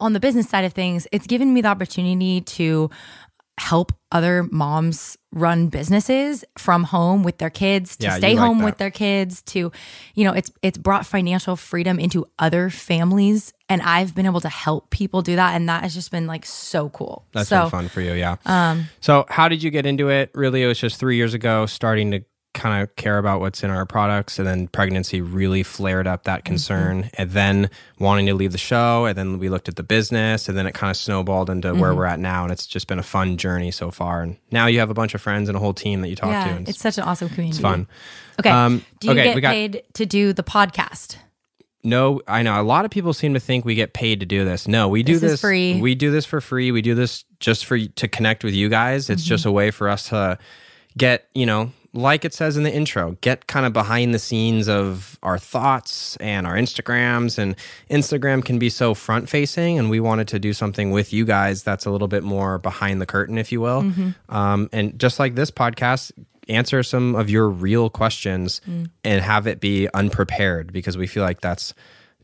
on 0.00 0.12
the 0.12 0.20
business 0.20 0.46
side 0.46 0.66
of 0.66 0.72
things 0.74 1.06
it's 1.12 1.26
given 1.26 1.54
me 1.54 1.62
the 1.62 1.68
opportunity 1.68 2.42
to 2.42 2.90
help 3.58 3.90
other 4.12 4.42
moms 4.52 5.16
run 5.34 5.66
businesses 5.68 6.44
from 6.56 6.84
home 6.84 7.22
with 7.24 7.38
their 7.38 7.50
kids 7.50 7.96
to 7.96 8.04
Yeah, 8.06 8.16
stay 8.18 8.34
home 8.36 8.58
that. 8.58 8.64
with 8.64 8.78
their 8.78 8.90
kids 8.92 9.42
to 9.42 9.72
you 10.14 10.24
know 10.24 10.32
it's 10.32 10.50
it's 10.62 10.78
brought 10.78 11.04
financial 11.04 11.56
freedom 11.56 11.98
into 11.98 12.24
other 12.38 12.70
families 12.70 13.52
and 13.68 13.82
i've 13.82 14.14
been 14.14 14.26
able 14.26 14.40
to 14.40 14.48
help 14.48 14.90
people 14.90 15.22
do 15.22 15.34
that 15.36 15.56
and 15.56 15.68
that 15.68 15.82
has 15.82 15.92
just 15.92 16.10
been 16.12 16.26
like 16.28 16.46
so 16.46 16.88
cool 16.90 17.26
That's 17.32 17.48
so 17.48 17.62
been 17.62 17.70
fun 17.70 17.88
for 17.88 18.00
you, 18.00 18.12
yeah. 18.12 18.36
Um, 18.46 18.86
so 19.00 19.26
how 19.28 19.48
did 19.48 19.62
you 19.62 19.70
get 19.70 19.84
into 19.86 20.08
it? 20.08 20.30
Really, 20.34 20.62
it 20.62 20.66
was 20.68 20.78
just 20.78 20.98
three 21.00 21.16
years 21.16 21.34
ago, 21.34 21.66
starting 21.66 22.12
to 22.12 22.24
kind 22.54 22.82
of 22.82 22.94
care 22.96 23.18
about 23.18 23.40
what's 23.40 23.62
in 23.62 23.70
our 23.70 23.84
products, 23.84 24.38
and 24.38 24.46
then 24.48 24.68
pregnancy 24.68 25.20
really 25.20 25.62
flared 25.62 26.06
up 26.06 26.24
that 26.24 26.44
concern, 26.44 27.10
and 27.14 27.30
then 27.32 27.68
wanting 27.98 28.26
to 28.26 28.34
leave 28.34 28.52
the 28.52 28.58
show, 28.58 29.04
and 29.06 29.18
then 29.18 29.38
we 29.38 29.48
looked 29.48 29.68
at 29.68 29.76
the 29.76 29.82
business, 29.82 30.48
and 30.48 30.56
then 30.56 30.66
it 30.66 30.72
kind 30.72 30.90
of 30.90 30.96
snowballed 30.96 31.50
into 31.50 31.74
where 31.74 31.94
we're 31.94 32.06
at 32.06 32.18
now, 32.20 32.44
and 32.44 32.52
it's 32.52 32.66
just 32.66 32.86
been 32.86 32.98
a 32.98 33.02
fun 33.02 33.36
journey 33.36 33.70
so 33.70 33.90
far. 33.90 34.22
And 34.22 34.36
now 34.50 34.66
you 34.66 34.78
have 34.78 34.90
a 34.90 34.94
bunch 34.94 35.14
of 35.14 35.20
friends 35.20 35.48
and 35.48 35.56
a 35.56 35.60
whole 35.60 35.74
team 35.74 36.00
that 36.00 36.08
you 36.08 36.16
talk 36.16 36.28
to, 36.28 36.32
yeah 36.32 36.48
and 36.56 36.68
it's 36.68 36.78
such 36.80 36.96
an 36.96 37.04
awesome 37.04 37.28
community 37.28 37.50
it's 37.56 37.60
fun. 37.60 37.86
Okay. 38.40 38.50
Um, 38.50 38.84
do 39.00 39.08
you 39.08 39.12
okay, 39.12 39.34
get 39.34 39.40
got- 39.42 39.50
paid 39.52 39.82
to 39.94 40.06
do 40.06 40.32
the 40.32 40.42
podcast? 40.42 41.16
No, 41.86 42.22
I 42.26 42.42
know 42.42 42.58
a 42.58 42.62
lot 42.64 42.86
of 42.86 42.90
people 42.90 43.12
seem 43.12 43.34
to 43.34 43.40
think 43.40 43.66
we 43.66 43.74
get 43.74 43.92
paid 43.92 44.20
to 44.20 44.26
do 44.26 44.42
this. 44.46 44.66
No, 44.66 44.88
we 44.88 45.02
do 45.02 45.12
This 45.12 45.20
this, 45.20 45.32
is 45.32 45.40
free. 45.42 45.80
We 45.82 45.94
do 45.94 46.10
this 46.10 46.24
for 46.24 46.40
free. 46.40 46.72
We 46.72 46.80
do 46.80 46.94
this 46.94 47.24
just 47.40 47.66
for 47.66 47.78
to 47.78 48.08
connect 48.08 48.42
with 48.42 48.54
you 48.54 48.70
guys. 48.70 49.10
It's 49.10 49.22
Mm-hmm. 49.22 49.28
just 49.28 49.44
a 49.44 49.52
way 49.52 49.70
for 49.70 49.90
us 49.90 50.08
to 50.08 50.38
get, 50.96 51.28
you 51.34 51.44
know, 51.44 51.72
like 51.94 52.24
it 52.24 52.34
says 52.34 52.56
in 52.56 52.64
the 52.64 52.74
intro, 52.74 53.16
get 53.20 53.46
kind 53.46 53.64
of 53.64 53.72
behind 53.72 54.12
the 54.12 54.18
scenes 54.18 54.68
of 54.68 55.18
our 55.22 55.38
thoughts 55.38 56.16
and 56.16 56.46
our 56.46 56.54
Instagrams. 56.54 57.38
And 57.38 57.56
Instagram 57.90 58.44
can 58.44 58.58
be 58.58 58.68
so 58.68 58.94
front 58.94 59.28
facing, 59.28 59.78
and 59.78 59.88
we 59.88 60.00
wanted 60.00 60.28
to 60.28 60.38
do 60.38 60.52
something 60.52 60.90
with 60.90 61.12
you 61.12 61.24
guys 61.24 61.62
that's 61.62 61.86
a 61.86 61.90
little 61.90 62.08
bit 62.08 62.22
more 62.24 62.58
behind 62.58 63.00
the 63.00 63.06
curtain, 63.06 63.38
if 63.38 63.52
you 63.52 63.60
will. 63.60 63.82
Mm-hmm. 63.82 64.34
Um, 64.34 64.68
and 64.72 64.98
just 64.98 65.18
like 65.18 65.34
this 65.36 65.50
podcast, 65.50 66.12
answer 66.48 66.82
some 66.82 67.14
of 67.14 67.30
your 67.30 67.48
real 67.48 67.88
questions 67.88 68.60
Mm. 68.68 68.90
and 69.02 69.22
have 69.22 69.46
it 69.46 69.60
be 69.60 69.88
unprepared 69.94 70.72
because 70.74 70.98
we 70.98 71.06
feel 71.06 71.22
like 71.22 71.40
that's 71.40 71.72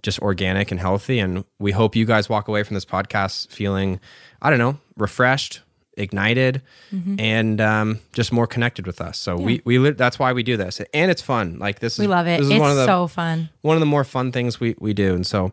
just 0.03 0.19
organic 0.19 0.71
and 0.71 0.81
healthy. 0.81 1.19
And 1.19 1.45
we 1.59 1.73
hope 1.73 1.97
you 1.97 2.05
guys 2.05 2.29
walk 2.29 2.49
away 2.49 2.63
from 2.63 2.75
this 2.75 2.85
podcast 2.85 3.51
feeling, 3.51 3.99
I 4.43 4.51
don't 4.51 4.59
know, 4.59 4.79
refreshed, 4.97 5.61
ignited, 5.97 6.63
Mm-hmm. 6.93 7.17
and 7.19 7.61
um, 7.61 7.99
just 8.13 8.33
more 8.33 8.47
connected 8.47 8.87
with 8.87 9.01
us. 9.01 9.19
So 9.19 9.37
we 9.37 9.61
we 9.65 9.79
li- 9.79 9.91
that's 9.91 10.19
why 10.19 10.33
we 10.33 10.43
do 10.43 10.57
this, 10.57 10.81
and 10.95 11.11
it's 11.11 11.23
fun. 11.23 11.59
Like 11.59 11.81
this 11.81 11.95
is 11.95 11.99
We 12.01 12.07
love 12.07 12.27
it. 12.27 12.39
This 12.39 12.47
is 12.47 12.53
It's 12.53 12.61
one 12.61 12.71
of 12.71 12.77
the 12.77 12.87
so 12.87 13.07
fun. 13.07 13.49
one 13.63 13.77
of 13.77 13.81
the 13.81 13.87
more 13.87 14.05
fun 14.05 14.33
things 14.33 14.59
we 14.61 14.75
we 14.79 14.93
do, 14.95 15.15
and 15.15 15.27
so. 15.27 15.53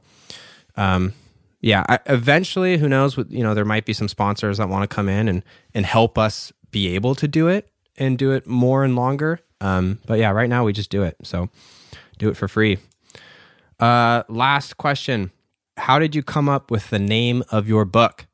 Um, 0.75 1.13
yeah, 1.59 1.83
I, 1.89 1.97
eventually, 2.05 2.77
who 2.77 2.87
knows? 2.87 3.17
With 3.17 3.31
you 3.31 3.41
know, 3.43 3.55
there 3.55 3.65
might 3.65 3.85
be 3.85 3.93
some 3.93 4.07
sponsors 4.07 4.59
that 4.59 4.69
want 4.69 4.87
to 4.87 4.95
come 4.95 5.09
in 5.09 5.27
and 5.27 5.41
and 5.73 5.85
help 5.87 6.17
us 6.17 6.53
be 6.71 6.93
able 6.95 7.15
to 7.15 7.27
do 7.27 7.47
it 7.47 7.69
and 7.97 8.15
do 8.17 8.31
it 8.31 8.45
more 8.45 8.83
and 8.83 8.95
longer. 8.95 9.39
Um, 9.59 9.97
but 10.05 10.19
yeah, 10.19 10.29
right 10.29 10.49
now 10.49 10.63
we 10.65 10.71
just 10.73 10.91
do 10.91 11.01
it. 11.01 11.15
So 11.23 11.49
do 12.19 12.29
it 12.29 12.37
for 12.37 12.47
free. 12.47 12.77
Uh, 13.79 14.23
last 14.29 14.77
question: 14.77 15.31
How 15.77 15.97
did 15.99 16.15
you 16.15 16.21
come 16.23 16.47
up 16.47 16.69
with 16.71 16.89
the 16.91 16.99
name 16.99 17.43
of 17.51 17.67
your 17.67 17.85
book? 17.85 18.27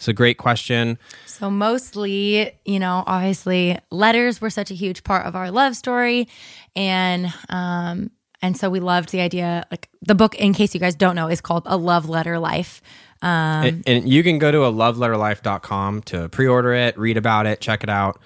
It's 0.00 0.08
a 0.08 0.14
great 0.14 0.38
question. 0.38 0.98
So 1.26 1.50
mostly, 1.50 2.52
you 2.64 2.78
know, 2.78 3.04
obviously 3.06 3.78
letters 3.90 4.40
were 4.40 4.48
such 4.48 4.70
a 4.70 4.74
huge 4.74 5.04
part 5.04 5.26
of 5.26 5.36
our 5.36 5.50
love 5.50 5.76
story. 5.76 6.26
And 6.74 7.30
um 7.50 8.10
and 8.40 8.56
so 8.56 8.70
we 8.70 8.80
loved 8.80 9.12
the 9.12 9.20
idea 9.20 9.66
like 9.70 9.90
the 10.00 10.14
book 10.14 10.34
in 10.36 10.54
case 10.54 10.72
you 10.72 10.80
guys 10.80 10.94
don't 10.94 11.16
know 11.16 11.28
is 11.28 11.42
called 11.42 11.64
A 11.66 11.76
Love 11.76 12.08
Letter 12.08 12.38
Life. 12.38 12.80
Um 13.20 13.30
and, 13.30 13.82
and 13.86 14.08
you 14.08 14.22
can 14.22 14.38
go 14.38 14.50
to 14.50 14.64
a 14.64 14.72
loveletterlife.com 14.72 16.00
to 16.04 16.30
pre-order 16.30 16.72
it, 16.72 16.98
read 16.98 17.18
about 17.18 17.44
it, 17.44 17.60
check 17.60 17.82
it 17.82 17.90
out. 17.90 18.18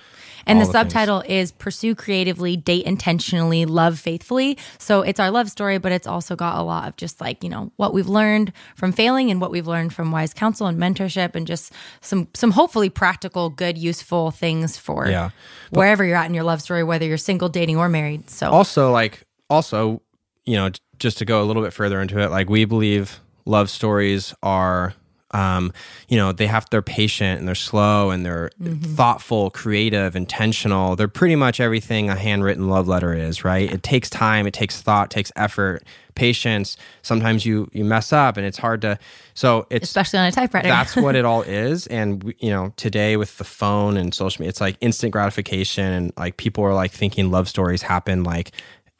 And 0.46 0.58
the 0.60 0.62
all 0.64 0.66
the 0.66 0.72
subtitle 0.72 1.20
is 1.26 1.52
Pursue 1.52 1.94
Creatively, 1.94 2.56
Date 2.56 2.84
Intentionally, 2.86 3.64
Love 3.66 3.98
Faithfully. 3.98 4.58
So 4.78 5.02
it's 5.02 5.18
our 5.20 5.30
love 5.30 5.48
story, 5.50 5.78
but 5.78 5.92
it's 5.92 6.06
also 6.06 6.36
got 6.36 6.58
a 6.58 6.62
lot 6.62 6.88
of 6.88 6.96
just 6.96 7.20
like, 7.20 7.42
you 7.42 7.50
know, 7.50 7.72
what 7.76 7.94
we've 7.94 8.08
learned 8.08 8.52
from 8.76 8.92
failing 8.92 9.30
and 9.30 9.40
what 9.40 9.50
we've 9.50 9.66
learned 9.66 9.92
from 9.92 10.10
wise 10.12 10.34
counsel 10.34 10.66
and 10.66 10.78
mentorship 10.78 11.34
and 11.34 11.46
just 11.46 11.72
some 12.00 12.28
some 12.34 12.50
hopefully 12.52 12.90
practical, 12.90 13.50
good, 13.50 13.76
useful 13.78 14.30
things 14.30 14.76
for 14.76 15.08
Yeah. 15.08 15.30
wherever 15.70 16.04
you're 16.04 16.16
at 16.16 16.26
in 16.26 16.34
your 16.34 16.44
love 16.44 16.62
story, 16.62 16.84
whether 16.84 17.06
you're 17.06 17.16
single, 17.18 17.48
dating, 17.48 17.76
or 17.76 17.88
married. 17.88 18.30
So 18.30 18.50
also 18.50 18.92
like 18.92 19.22
also 19.50 20.00
you 20.44 20.56
know 20.56 20.70
just 20.98 21.18
to 21.18 21.24
go 21.24 21.42
a 21.42 21.44
little 21.44 21.62
bit 21.62 21.72
further 21.72 22.00
into 22.00 22.18
it 22.18 22.30
like 22.30 22.48
we 22.48 22.64
believe 22.64 23.20
love 23.46 23.68
stories 23.68 24.32
are 24.42 24.94
um 25.34 25.72
you 26.08 26.16
know 26.16 26.32
they 26.32 26.46
have 26.46 26.66
they're 26.70 26.80
patient 26.82 27.38
and 27.38 27.46
they're 27.48 27.54
slow 27.54 28.10
and 28.10 28.24
they're 28.24 28.50
thoughtful 28.82 29.50
creative 29.50 30.16
intentional. 30.16 30.96
They're 30.96 31.08
pretty 31.08 31.36
much 31.36 31.60
everything 31.60 32.08
a 32.10 32.14
handwritten 32.16 32.68
love 32.68 32.88
letter 32.88 33.12
is 33.14 33.44
right? 33.44 33.70
It 33.72 33.82
takes 33.82 34.08
time 34.10 34.46
it 34.46 34.54
takes 34.54 34.80
thought 34.80 35.10
takes 35.10 35.32
effort 35.36 35.84
patience. 36.14 36.76
Sometimes 37.02 37.44
you 37.44 37.68
you 37.72 37.84
mess 37.84 38.12
up 38.12 38.36
and 38.36 38.46
it's 38.46 38.58
hard 38.58 38.80
to 38.82 38.98
so 39.34 39.66
it's 39.70 39.84
especially 39.88 40.20
on 40.20 40.26
a 40.26 40.32
typewriter. 40.32 40.68
that's 40.68 40.94
what 41.04 41.16
it 41.16 41.24
all 41.24 41.42
is. 41.42 41.86
And 41.88 42.22
we- 42.22 42.36
you 42.38 42.50
know 42.50 42.72
today 42.76 43.16
with 43.16 43.36
the 43.38 43.44
phone 43.44 43.96
and 43.96 44.14
social 44.14 44.42
media 44.42 44.50
it's 44.50 44.60
like 44.60 44.76
instant 44.80 45.12
gratification 45.12 45.84
and 45.92 46.12
like 46.16 46.36
people 46.36 46.62
are 46.64 46.74
like 46.74 46.92
thinking 46.92 47.30
love 47.30 47.48
stories 47.48 47.82
happen 47.82 48.22
like 48.22 48.52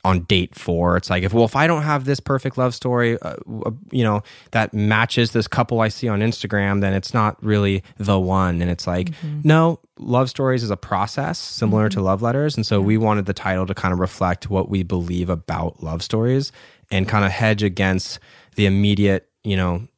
on 0.04 0.20
date 0.24 0.54
four. 0.54 0.96
It's 0.96 1.08
like 1.08 1.22
if 1.22 1.32
well, 1.32 1.44
if 1.44 1.56
I 1.56 1.66
don't 1.66 1.82
have 1.82 2.04
this 2.04 2.20
perfect 2.20 2.58
love 2.58 2.74
story, 2.74 3.18
uh, 3.20 3.36
uh, 3.64 3.70
you 3.90 4.04
know, 4.04 4.22
that 4.50 4.74
matches 4.74 5.32
this 5.32 5.48
couple 5.48 5.80
I 5.80 5.88
see 5.88 6.08
on 6.08 6.20
Instagram, 6.20 6.82
then 6.82 6.92
it's 6.92 7.14
not 7.14 7.42
really 7.42 7.82
the 7.96 8.20
one. 8.20 8.60
And 8.60 8.70
it's 8.70 8.86
like, 8.86 9.10
no, 9.42 9.80
love 9.98 10.28
stories 10.28 10.62
is 10.62 10.70
a 10.70 10.76
process 10.76 11.38
similar 11.38 11.88
to 11.88 12.02
love 12.02 12.20
letters, 12.22 12.56
and 12.56 12.66
so 12.66 12.80
we 12.80 12.98
wanted 12.98 13.26
the 13.26 13.32
title 13.32 13.66
to 13.66 13.74
kind 13.74 13.92
of 13.92 13.98
reflect 13.98 14.50
what 14.50 14.68
we 14.68 14.82
believe 14.82 15.30
about 15.30 15.82
love 15.82 16.02
stories 16.02 16.52
and 16.90 17.08
kind 17.08 17.24
of 17.24 17.32
hedge 17.32 17.62
against 17.62 18.18
the 18.56 18.66
immediate, 18.66 19.28
you 19.42 19.56
know, 19.56 19.88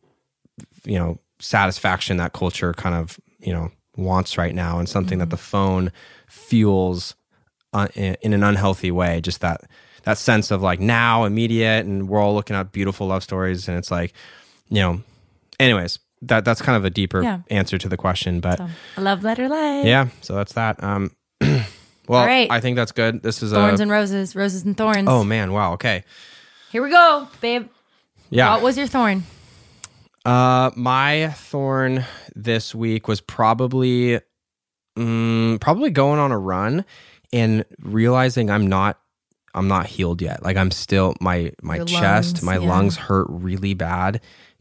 you 0.84 0.98
know, 0.98 1.18
satisfaction 1.40 2.16
that 2.16 2.32
culture 2.32 2.72
kind 2.72 2.94
of 2.94 3.20
you 3.40 3.52
know 3.52 3.70
wants 3.96 4.38
right 4.38 4.54
now, 4.54 4.78
and 4.78 4.88
something 4.88 5.18
that 5.18 5.30
the 5.30 5.36
phone 5.36 5.90
fuels 6.28 7.16
uh, 7.72 7.88
in, 7.94 8.16
in 8.22 8.32
an 8.32 8.44
unhealthy 8.44 8.92
way. 8.92 9.20
Just 9.20 9.40
that 9.40 9.62
that 10.07 10.16
sense 10.18 10.50
of 10.50 10.62
like 10.62 10.80
now 10.80 11.24
immediate 11.24 11.84
and 11.84 12.09
we're 12.09 12.20
all 12.20 12.34
looking 12.34 12.57
at 12.57 12.72
beautiful 12.72 13.07
love 13.09 13.22
stories 13.22 13.68
and 13.68 13.76
it's 13.76 13.90
like 13.90 14.14
you 14.70 14.80
know 14.80 15.02
anyways 15.61 15.98
that 16.22 16.44
that's 16.46 16.62
kind 16.62 16.76
of 16.76 16.84
a 16.84 16.90
deeper 16.90 17.22
Yeah. 17.22 17.40
answer 17.50 17.76
to 17.76 17.88
the 17.88 17.96
question 17.98 18.40
but 18.40 18.57
So, 18.59 18.68
a 18.96 19.00
love 19.02 19.22
letter 19.22 19.48
life. 19.48 19.84
yeah 19.84 20.09
so 20.22 20.34
that's 20.34 20.54
that 20.54 20.82
um 20.82 21.11
well 22.09 22.20
All 22.20 22.26
right. 22.26 22.50
i 22.50 22.61
think 22.61 22.76
that's 22.76 22.92
good 22.92 23.22
this 23.22 23.42
is 23.42 23.52
Thorns 23.52 23.80
a 23.80 23.82
and 23.82 23.90
roses, 23.90 24.34
roses 24.34 24.64
and 24.64 24.76
thorns. 24.76 25.07
oh 25.09 25.24
man 25.24 25.52
wow 25.52 25.74
okay 25.74 26.04
Here 26.70 26.82
we 26.82 26.90
go, 26.90 27.28
babe. 27.42 27.68
yeah 28.30 28.50
What 28.52 28.62
was 28.62 28.78
your 28.78 28.86
thorn? 28.86 29.24
uh 30.24 30.70
my 30.76 31.28
thorn 31.36 32.04
this 32.34 32.74
week 32.74 33.09
was 33.09 33.20
probably 33.20 34.20
mm, 34.96 35.61
probably 35.61 35.90
going 35.90 36.18
on 36.18 36.32
a 36.32 36.38
run 36.38 36.84
and 37.32 37.64
realizing 37.80 38.50
i'm 38.50 38.66
not 38.66 38.98
i'm 39.57 39.68
not 39.68 39.86
healed 39.86 40.22
yet 40.22 40.42
like 40.42 40.57
i'm 40.57 40.70
still 40.70 41.14
my 41.20 41.52
my 41.62 41.76
Your 41.76 41.84
chest 41.86 42.36
lungs, 42.36 42.42
my 42.42 42.59
yeah. 42.59 42.68
lungs 42.68 42.96
hurt 42.96 43.26
really 43.28 43.74
bad 43.74 44.20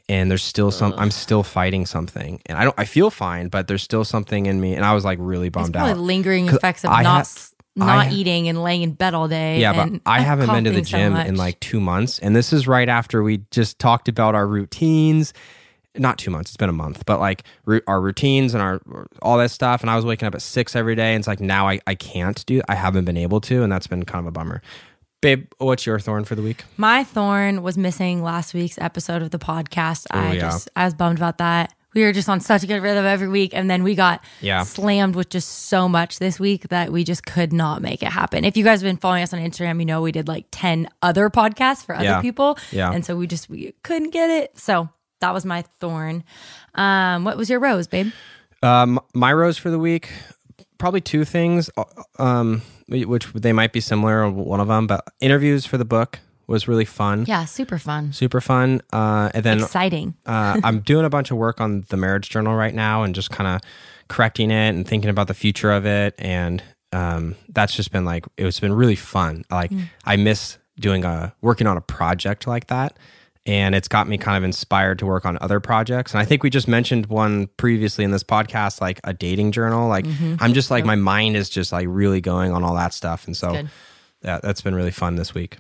and 0.10 0.30
there's 0.30 0.44
still 0.44 0.72
some 0.72 0.94
i'm 0.98 1.12
still 1.12 1.44
fighting 1.44 1.86
something 1.86 2.42
and 2.48 2.58
i 2.58 2.64
don't 2.64 2.76
i 2.80 2.86
feel 2.86 3.10
fine 3.10 3.50
but 3.50 3.68
there's 3.68 3.84
still 3.84 4.04
something 4.06 4.46
in 4.46 4.60
me 4.60 4.74
and 4.76 4.86
i 4.86 4.94
was 4.94 5.06
like 5.06 5.20
really 5.22 5.50
bummed 5.50 5.76
out 5.76 5.98
lingering 6.00 6.48
effects 6.48 6.84
of 6.84 6.92
I 6.92 7.04
not 7.04 7.28
ha- 7.28 7.50
not 7.76 8.08
I- 8.08 8.12
eating 8.12 8.48
and 8.48 8.64
laying 8.64 8.84
in 8.84 8.94
bed 8.94 9.14
all 9.14 9.28
day. 9.28 9.60
yeah 9.60 9.74
but 9.74 10.02
i 10.06 10.22
haven't 10.22 10.48
been 10.50 10.64
to 10.64 10.70
the 10.72 10.78
coughing 10.78 10.86
so 10.86 10.98
gym 10.98 11.16
in 11.18 11.36
like 11.36 11.60
two 11.60 11.80
months 11.80 12.20
and 12.20 12.36
this 12.36 12.54
is 12.54 12.68
right 12.68 12.88
after 12.90 13.22
we 13.22 13.42
just 13.52 13.80
talked 13.80 14.08
about 14.08 14.34
our 14.36 14.48
routines 14.48 15.34
not 15.98 16.18
two 16.18 16.30
months 16.32 16.52
it's 16.52 16.58
been 16.58 16.70
a 16.70 16.74
month 16.74 17.06
but 17.06 17.20
like 17.20 17.44
our 17.88 18.02
routines 18.02 18.54
and 18.54 18.62
our 18.62 18.82
all 19.22 19.38
that 19.38 19.52
stuff 19.52 19.82
and 19.82 19.90
i 19.90 19.96
was 19.96 20.06
waking 20.06 20.28
up 20.28 20.36
at 20.36 20.42
six 20.42 20.76
every 20.76 20.96
day 20.96 21.14
and 21.14 21.22
it's 21.22 21.28
like 21.28 21.40
now 21.40 21.68
i, 21.68 21.80
I 21.88 21.96
can't 21.96 22.46
do 22.46 22.62
i 22.68 22.76
haven't 22.76 23.06
been 23.06 23.18
able 23.18 23.42
to 23.42 23.64
and 23.64 23.72
that's 23.72 23.88
been 23.88 24.04
kind 24.06 24.20
of 24.22 24.28
a 24.28 24.32
bummer 24.32 24.62
babe 25.22 25.48
what's 25.58 25.86
your 25.86 26.00
thorn 26.00 26.24
for 26.26 26.36
the 26.36 26.42
week 26.42 26.64
My 26.78 27.04
thorn 27.04 27.62
was 27.64 27.78
missing 27.78 28.22
last 28.22 28.54
week's 28.54 28.78
episode 28.78 29.22
of 29.22 29.32
the 29.32 29.40
podcast. 29.40 30.06
Oh, 30.14 30.20
I 30.20 30.34
yeah. 30.34 30.40
just 30.42 30.70
I 30.76 30.86
was 30.86 30.94
bummed 30.94 31.18
about 31.18 31.38
that. 31.40 31.74
We 31.96 32.04
were 32.04 32.12
just 32.12 32.28
on 32.28 32.42
such 32.42 32.62
a 32.62 32.68
good 32.68 32.82
rhythm 32.84 33.06
every 33.06 33.30
week, 33.30 33.54
and 33.54 33.70
then 33.72 33.82
we 33.82 33.96
got 33.96 34.22
Yeah. 34.42 34.64
slammed 34.64 35.16
with 35.16 35.30
just 35.30 35.48
so 35.70 35.88
much 35.88 36.20
this 36.20 36.40
week 36.42 36.68
that 36.68 36.92
we 36.92 37.06
just 37.06 37.26
could 37.26 37.54
not 37.54 37.82
make 37.82 38.04
it 38.04 38.10
happen. 38.12 38.44
If 38.44 38.58
you 38.58 38.66
guys 38.66 38.82
have 38.82 38.88
been 38.90 38.98
following 38.98 39.24
us 39.24 39.34
on 39.34 39.40
Instagram, 39.40 39.80
you 39.80 39.86
know 39.86 40.02
we 40.02 40.12
did 40.12 40.28
like 40.28 40.46
ten 40.52 40.90
other 41.02 41.30
podcasts 41.30 41.86
for 41.86 41.96
other 41.96 42.04
Yeah. 42.04 42.22
people, 42.22 42.58
Yeah. 42.72 42.92
and 42.92 43.06
so 43.06 43.16
we 43.16 43.26
just 43.28 43.50
we 43.50 43.74
couldn't 43.84 44.10
get 44.12 44.30
it. 44.30 44.60
So 44.60 44.90
that 45.22 45.34
was 45.34 45.46
my 45.46 45.64
thorn. 45.80 46.24
Um, 46.76 47.24
what 47.24 47.38
was 47.38 47.50
your 47.50 47.60
rose, 47.60 47.88
babe? 47.88 48.12
um 48.64 49.00
my 49.14 49.32
rose 49.34 49.58
for 49.58 49.70
the 49.70 49.78
week 49.78 50.10
probably 50.78 51.02
two 51.02 51.26
things 51.26 51.70
uh, 51.78 51.84
um 52.18 52.62
which 52.88 53.26
they 53.34 53.52
might 53.52 53.74
be 53.74 53.82
similar 53.82 54.30
one 54.30 54.62
of 54.62 54.70
them 54.70 54.88
but 54.88 55.04
interviews 55.20 55.66
for 55.66 55.78
the 55.78 55.84
book 55.86 56.20
was 56.48 56.68
really 56.68 56.86
fun 56.86 57.26
Yeah, 57.28 57.44
super 57.46 57.78
fun, 57.78 58.14
super 58.14 58.40
fun 58.40 58.82
uh 58.94 59.30
and 59.34 59.44
then 59.44 59.60
exciting. 59.60 60.16
uh, 60.26 60.60
I'm 60.64 60.80
doing 60.80 61.06
a 61.06 61.10
bunch 61.10 61.32
of 61.32 61.38
work 61.38 61.60
on 61.60 61.84
the 61.90 61.98
marriage 61.98 62.30
journal 62.30 62.56
right 62.56 62.74
now 62.74 63.04
and 63.04 63.14
just 63.14 63.30
kind 63.30 63.48
of 63.56 63.62
correcting 64.08 64.52
it 64.52 64.70
and 64.70 64.88
thinking 64.88 65.10
about 65.10 65.28
the 65.28 65.34
future 65.34 65.72
of 65.72 65.86
it. 65.86 66.16
And 66.18 66.64
um, 66.94 67.36
that's 67.50 67.76
just 67.76 67.92
been 67.92 68.06
like, 68.06 68.26
it's 68.38 68.60
been 68.60 68.74
really 68.74 68.96
fun. 68.96 69.44
Like, 69.52 69.72
I 70.06 70.16
miss 70.16 70.58
doing 70.80 71.04
a 71.04 71.34
working 71.42 71.68
on 71.68 71.78
a 71.78 71.82
project 71.82 72.48
like 72.48 72.68
that. 72.68 72.98
And 73.46 73.76
it's 73.76 73.88
got 73.88 74.08
me 74.08 74.18
kind 74.18 74.38
of 74.38 74.44
inspired 74.44 75.00
to 75.00 75.06
work 75.06 75.26
on 75.26 75.38
other 75.40 75.60
projects. 75.60 76.14
And 76.14 76.22
I 76.22 76.26
think 76.26 76.42
we 76.42 76.50
just 76.50 76.68
mentioned 76.68 77.06
one 77.06 77.48
previously 77.58 78.04
in 78.04 78.10
this 78.10 78.24
podcast, 78.24 78.82
like 78.82 79.00
a 79.04 79.14
dating 79.14 79.52
journal. 79.52 79.88
Like, 79.88 80.08
I'm 80.40 80.54
just 80.54 80.72
like, 80.72 80.84
my 80.84 80.96
mind 80.96 81.38
is 81.38 81.48
just 81.50 81.72
like 81.72 81.86
really 81.88 82.22
going 82.22 82.52
on 82.52 82.64
all 82.64 82.74
that 82.76 82.92
stuff. 82.92 83.28
And 83.28 83.38
so, 83.38 83.52
good. 83.52 83.70
yeah, 84.24 84.40
that's 84.42 84.62
been 84.62 84.74
really 84.74 84.90
fun 84.90 85.16
this 85.16 85.36
week. 85.36 85.58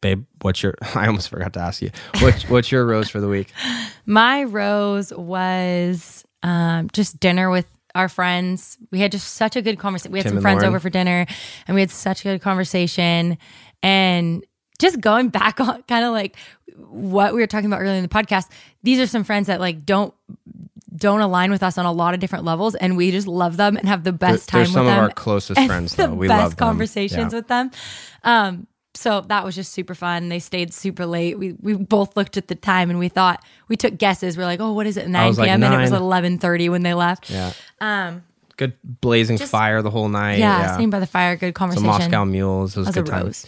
Babe, 0.00 0.24
what's 0.42 0.62
your? 0.62 0.74
I 0.96 1.06
almost 1.06 1.28
forgot 1.28 1.52
to 1.52 1.60
ask 1.60 1.80
you. 1.80 1.90
What's 2.20 2.48
what's 2.48 2.72
your 2.72 2.84
rose 2.84 3.08
for 3.08 3.20
the 3.20 3.28
week? 3.28 3.52
My 4.06 4.42
rose 4.42 5.12
was 5.12 6.24
um, 6.42 6.90
just 6.92 7.20
dinner 7.20 7.50
with 7.50 7.66
our 7.96 8.08
friends. 8.08 8.78
We 8.92 9.00
had 9.00 9.10
just 9.10 9.34
such 9.34 9.56
a 9.56 9.62
good 9.62 9.78
conversation. 9.78 10.12
We 10.12 10.18
had 10.18 10.26
Tim 10.26 10.34
some 10.34 10.42
friends 10.42 10.58
Lauren. 10.58 10.68
over 10.68 10.80
for 10.80 10.90
dinner 10.90 11.26
and 11.66 11.74
we 11.74 11.80
had 11.80 11.90
such 11.90 12.20
a 12.20 12.24
good 12.24 12.42
conversation. 12.42 13.38
And 13.82 14.44
just 14.78 15.00
going 15.00 15.28
back 15.28 15.60
on 15.60 15.82
kind 15.84 16.04
of 16.04 16.12
like 16.12 16.36
what 16.88 17.34
we 17.34 17.40
were 17.40 17.46
talking 17.46 17.66
about 17.66 17.80
earlier 17.80 17.94
in 17.94 18.02
the 18.02 18.08
podcast, 18.08 18.48
these 18.82 18.98
are 18.98 19.06
some 19.06 19.24
friends 19.24 19.46
that 19.48 19.60
like 19.60 19.84
don't 19.86 20.12
don't 20.94 21.20
align 21.20 21.50
with 21.50 21.62
us 21.62 21.76
on 21.76 21.84
a 21.84 21.92
lot 21.92 22.14
of 22.14 22.20
different 22.20 22.44
levels 22.46 22.74
and 22.74 22.96
we 22.96 23.10
just 23.10 23.26
love 23.26 23.58
them 23.58 23.76
and 23.76 23.86
have 23.86 24.02
the 24.02 24.12
best 24.12 24.50
They're 24.50 24.64
time 24.64 24.72
some 24.72 24.84
with 24.86 24.94
of 24.94 24.98
our 24.98 25.10
closest 25.10 25.60
friends, 25.66 25.94
the 25.94 26.06
though. 26.06 26.14
We 26.14 26.26
best 26.28 26.42
love 26.42 26.56
them. 26.56 26.68
conversations 26.68 27.32
Yeah. 27.34 27.38
with 27.38 27.48
them. 27.48 27.70
Um, 28.24 28.66
so 28.94 29.20
that 29.22 29.44
was 29.44 29.54
just 29.54 29.72
super 29.74 29.94
fun. 29.94 30.30
They 30.30 30.38
stayed 30.38 30.72
super 30.72 31.04
late. 31.04 31.38
We 31.38 31.52
we 31.60 31.74
both 31.74 32.16
looked 32.16 32.38
at 32.38 32.48
the 32.48 32.54
time 32.54 32.88
and 32.88 32.98
we 32.98 33.10
thought 33.10 33.44
we 33.68 33.76
took 33.76 33.98
guesses. 33.98 34.38
We're 34.38 34.44
like, 34.46 34.58
oh, 34.60 34.72
what 34.72 34.86
is 34.86 34.96
it? 34.96 35.06
Nine 35.06 35.28
was 35.28 35.38
like, 35.38 35.48
p.m. 35.48 35.62
and 35.62 35.74
it 35.74 35.78
was 35.78 35.92
eleven 35.92 36.38
thirty 36.38 36.70
when 36.70 36.82
they 36.82 36.94
left. 36.94 37.28
Yeah. 37.28 37.52
Um, 37.80 38.24
Good 38.56 38.72
blazing 39.02 39.36
fire 39.36 39.82
the 39.82 39.90
whole 39.90 40.08
night. 40.08 40.38
yeah, 40.38 40.60
Yeah. 40.60 40.72
sitting 40.72 40.88
by 40.88 40.98
the 40.98 41.06
fire, 41.06 41.36
good 41.36 41.48
Some 41.48 41.52
conversation. 41.52 41.86
Moscow 41.86 42.24
mules. 42.24 42.74
It 42.74 42.80
was, 42.80 42.88
As 42.88 42.96
a 42.96 43.00
a 43.00 43.02
good 43.02 43.10
time. 43.10 43.24
rose. 43.26 43.44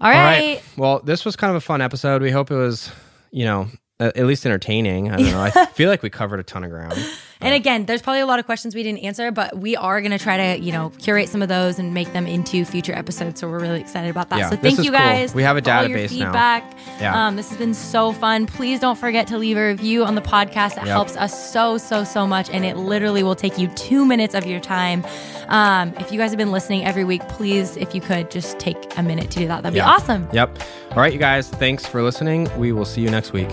All 0.00 0.08
All 0.08 0.12
right. 0.14 0.38
right. 0.56 0.62
Well, 0.76 1.00
this 1.00 1.24
was 1.24 1.36
kind 1.36 1.50
of 1.50 1.56
a 1.56 1.60
fun 1.60 1.80
episode. 1.80 2.22
We 2.22 2.30
hope 2.30 2.50
it 2.50 2.56
was, 2.56 2.90
you 3.30 3.44
know, 3.44 3.68
at 4.00 4.16
least 4.26 4.46
entertaining. 4.46 5.10
I 5.10 5.16
don't 5.16 5.30
know. 5.30 5.40
I 5.40 5.66
feel 5.74 5.90
like 5.90 6.02
we 6.02 6.10
covered 6.10 6.38
a 6.40 6.44
ton 6.44 6.62
of 6.64 6.70
ground. 6.70 6.98
And 7.40 7.54
again, 7.54 7.86
there's 7.86 8.02
probably 8.02 8.20
a 8.20 8.26
lot 8.26 8.38
of 8.40 8.46
questions 8.46 8.74
we 8.74 8.82
didn't 8.82 9.04
answer, 9.04 9.30
but 9.30 9.56
we 9.56 9.76
are 9.76 10.00
going 10.00 10.10
to 10.10 10.18
try 10.18 10.56
to, 10.56 10.60
you 10.62 10.72
know, 10.72 10.90
curate 10.98 11.28
some 11.28 11.40
of 11.40 11.48
those 11.48 11.78
and 11.78 11.94
make 11.94 12.12
them 12.12 12.26
into 12.26 12.64
future 12.64 12.92
episodes. 12.92 13.38
So 13.40 13.48
we're 13.48 13.60
really 13.60 13.80
excited 13.80 14.10
about 14.10 14.28
that. 14.30 14.38
Yeah, 14.40 14.50
so 14.50 14.56
thank 14.56 14.78
you 14.78 14.90
cool. 14.90 14.98
guys. 14.98 15.34
We 15.34 15.44
have 15.44 15.56
a 15.56 15.62
for 15.62 15.70
all 15.70 15.86
your 15.86 15.98
database 15.98 16.18
now. 16.18 16.26
feedback. 16.26 16.74
Yeah. 17.00 17.26
Um, 17.26 17.36
this 17.36 17.48
has 17.50 17.58
been 17.58 17.74
so 17.74 18.12
fun. 18.12 18.46
Please 18.46 18.80
don't 18.80 18.98
forget 18.98 19.26
to 19.28 19.38
leave 19.38 19.56
a 19.56 19.68
review 19.68 20.04
on 20.04 20.16
the 20.16 20.20
podcast. 20.20 20.72
It 20.72 20.78
Yep. 20.78 20.86
helps 20.88 21.16
us 21.16 21.52
so, 21.52 21.78
so, 21.78 22.02
so 22.02 22.26
much. 22.26 22.50
And 22.50 22.64
it 22.64 22.76
literally 22.76 23.22
will 23.22 23.36
take 23.36 23.56
you 23.56 23.68
two 23.68 24.04
minutes 24.04 24.34
of 24.34 24.44
your 24.44 24.60
time. 24.60 25.04
Um, 25.48 25.94
if 26.00 26.10
you 26.10 26.18
guys 26.18 26.30
have 26.30 26.38
been 26.38 26.52
listening 26.52 26.84
every 26.84 27.04
week, 27.04 27.26
please, 27.28 27.76
if 27.76 27.94
you 27.94 28.00
could, 28.00 28.30
just 28.30 28.58
take 28.58 28.76
a 28.98 29.02
minute 29.02 29.30
to 29.30 29.38
do 29.38 29.46
that. 29.46 29.62
That'd 29.62 29.76
Yeah. 29.76 29.84
be 29.84 29.90
awesome. 29.90 30.28
Yep. 30.32 30.58
All 30.90 30.96
right, 30.98 31.12
you 31.12 31.18
guys. 31.18 31.48
Thanks 31.48 31.86
for 31.86 32.02
listening. 32.02 32.48
We 32.58 32.72
will 32.72 32.84
see 32.84 33.00
you 33.00 33.10
next 33.10 33.32
week. 33.32 33.48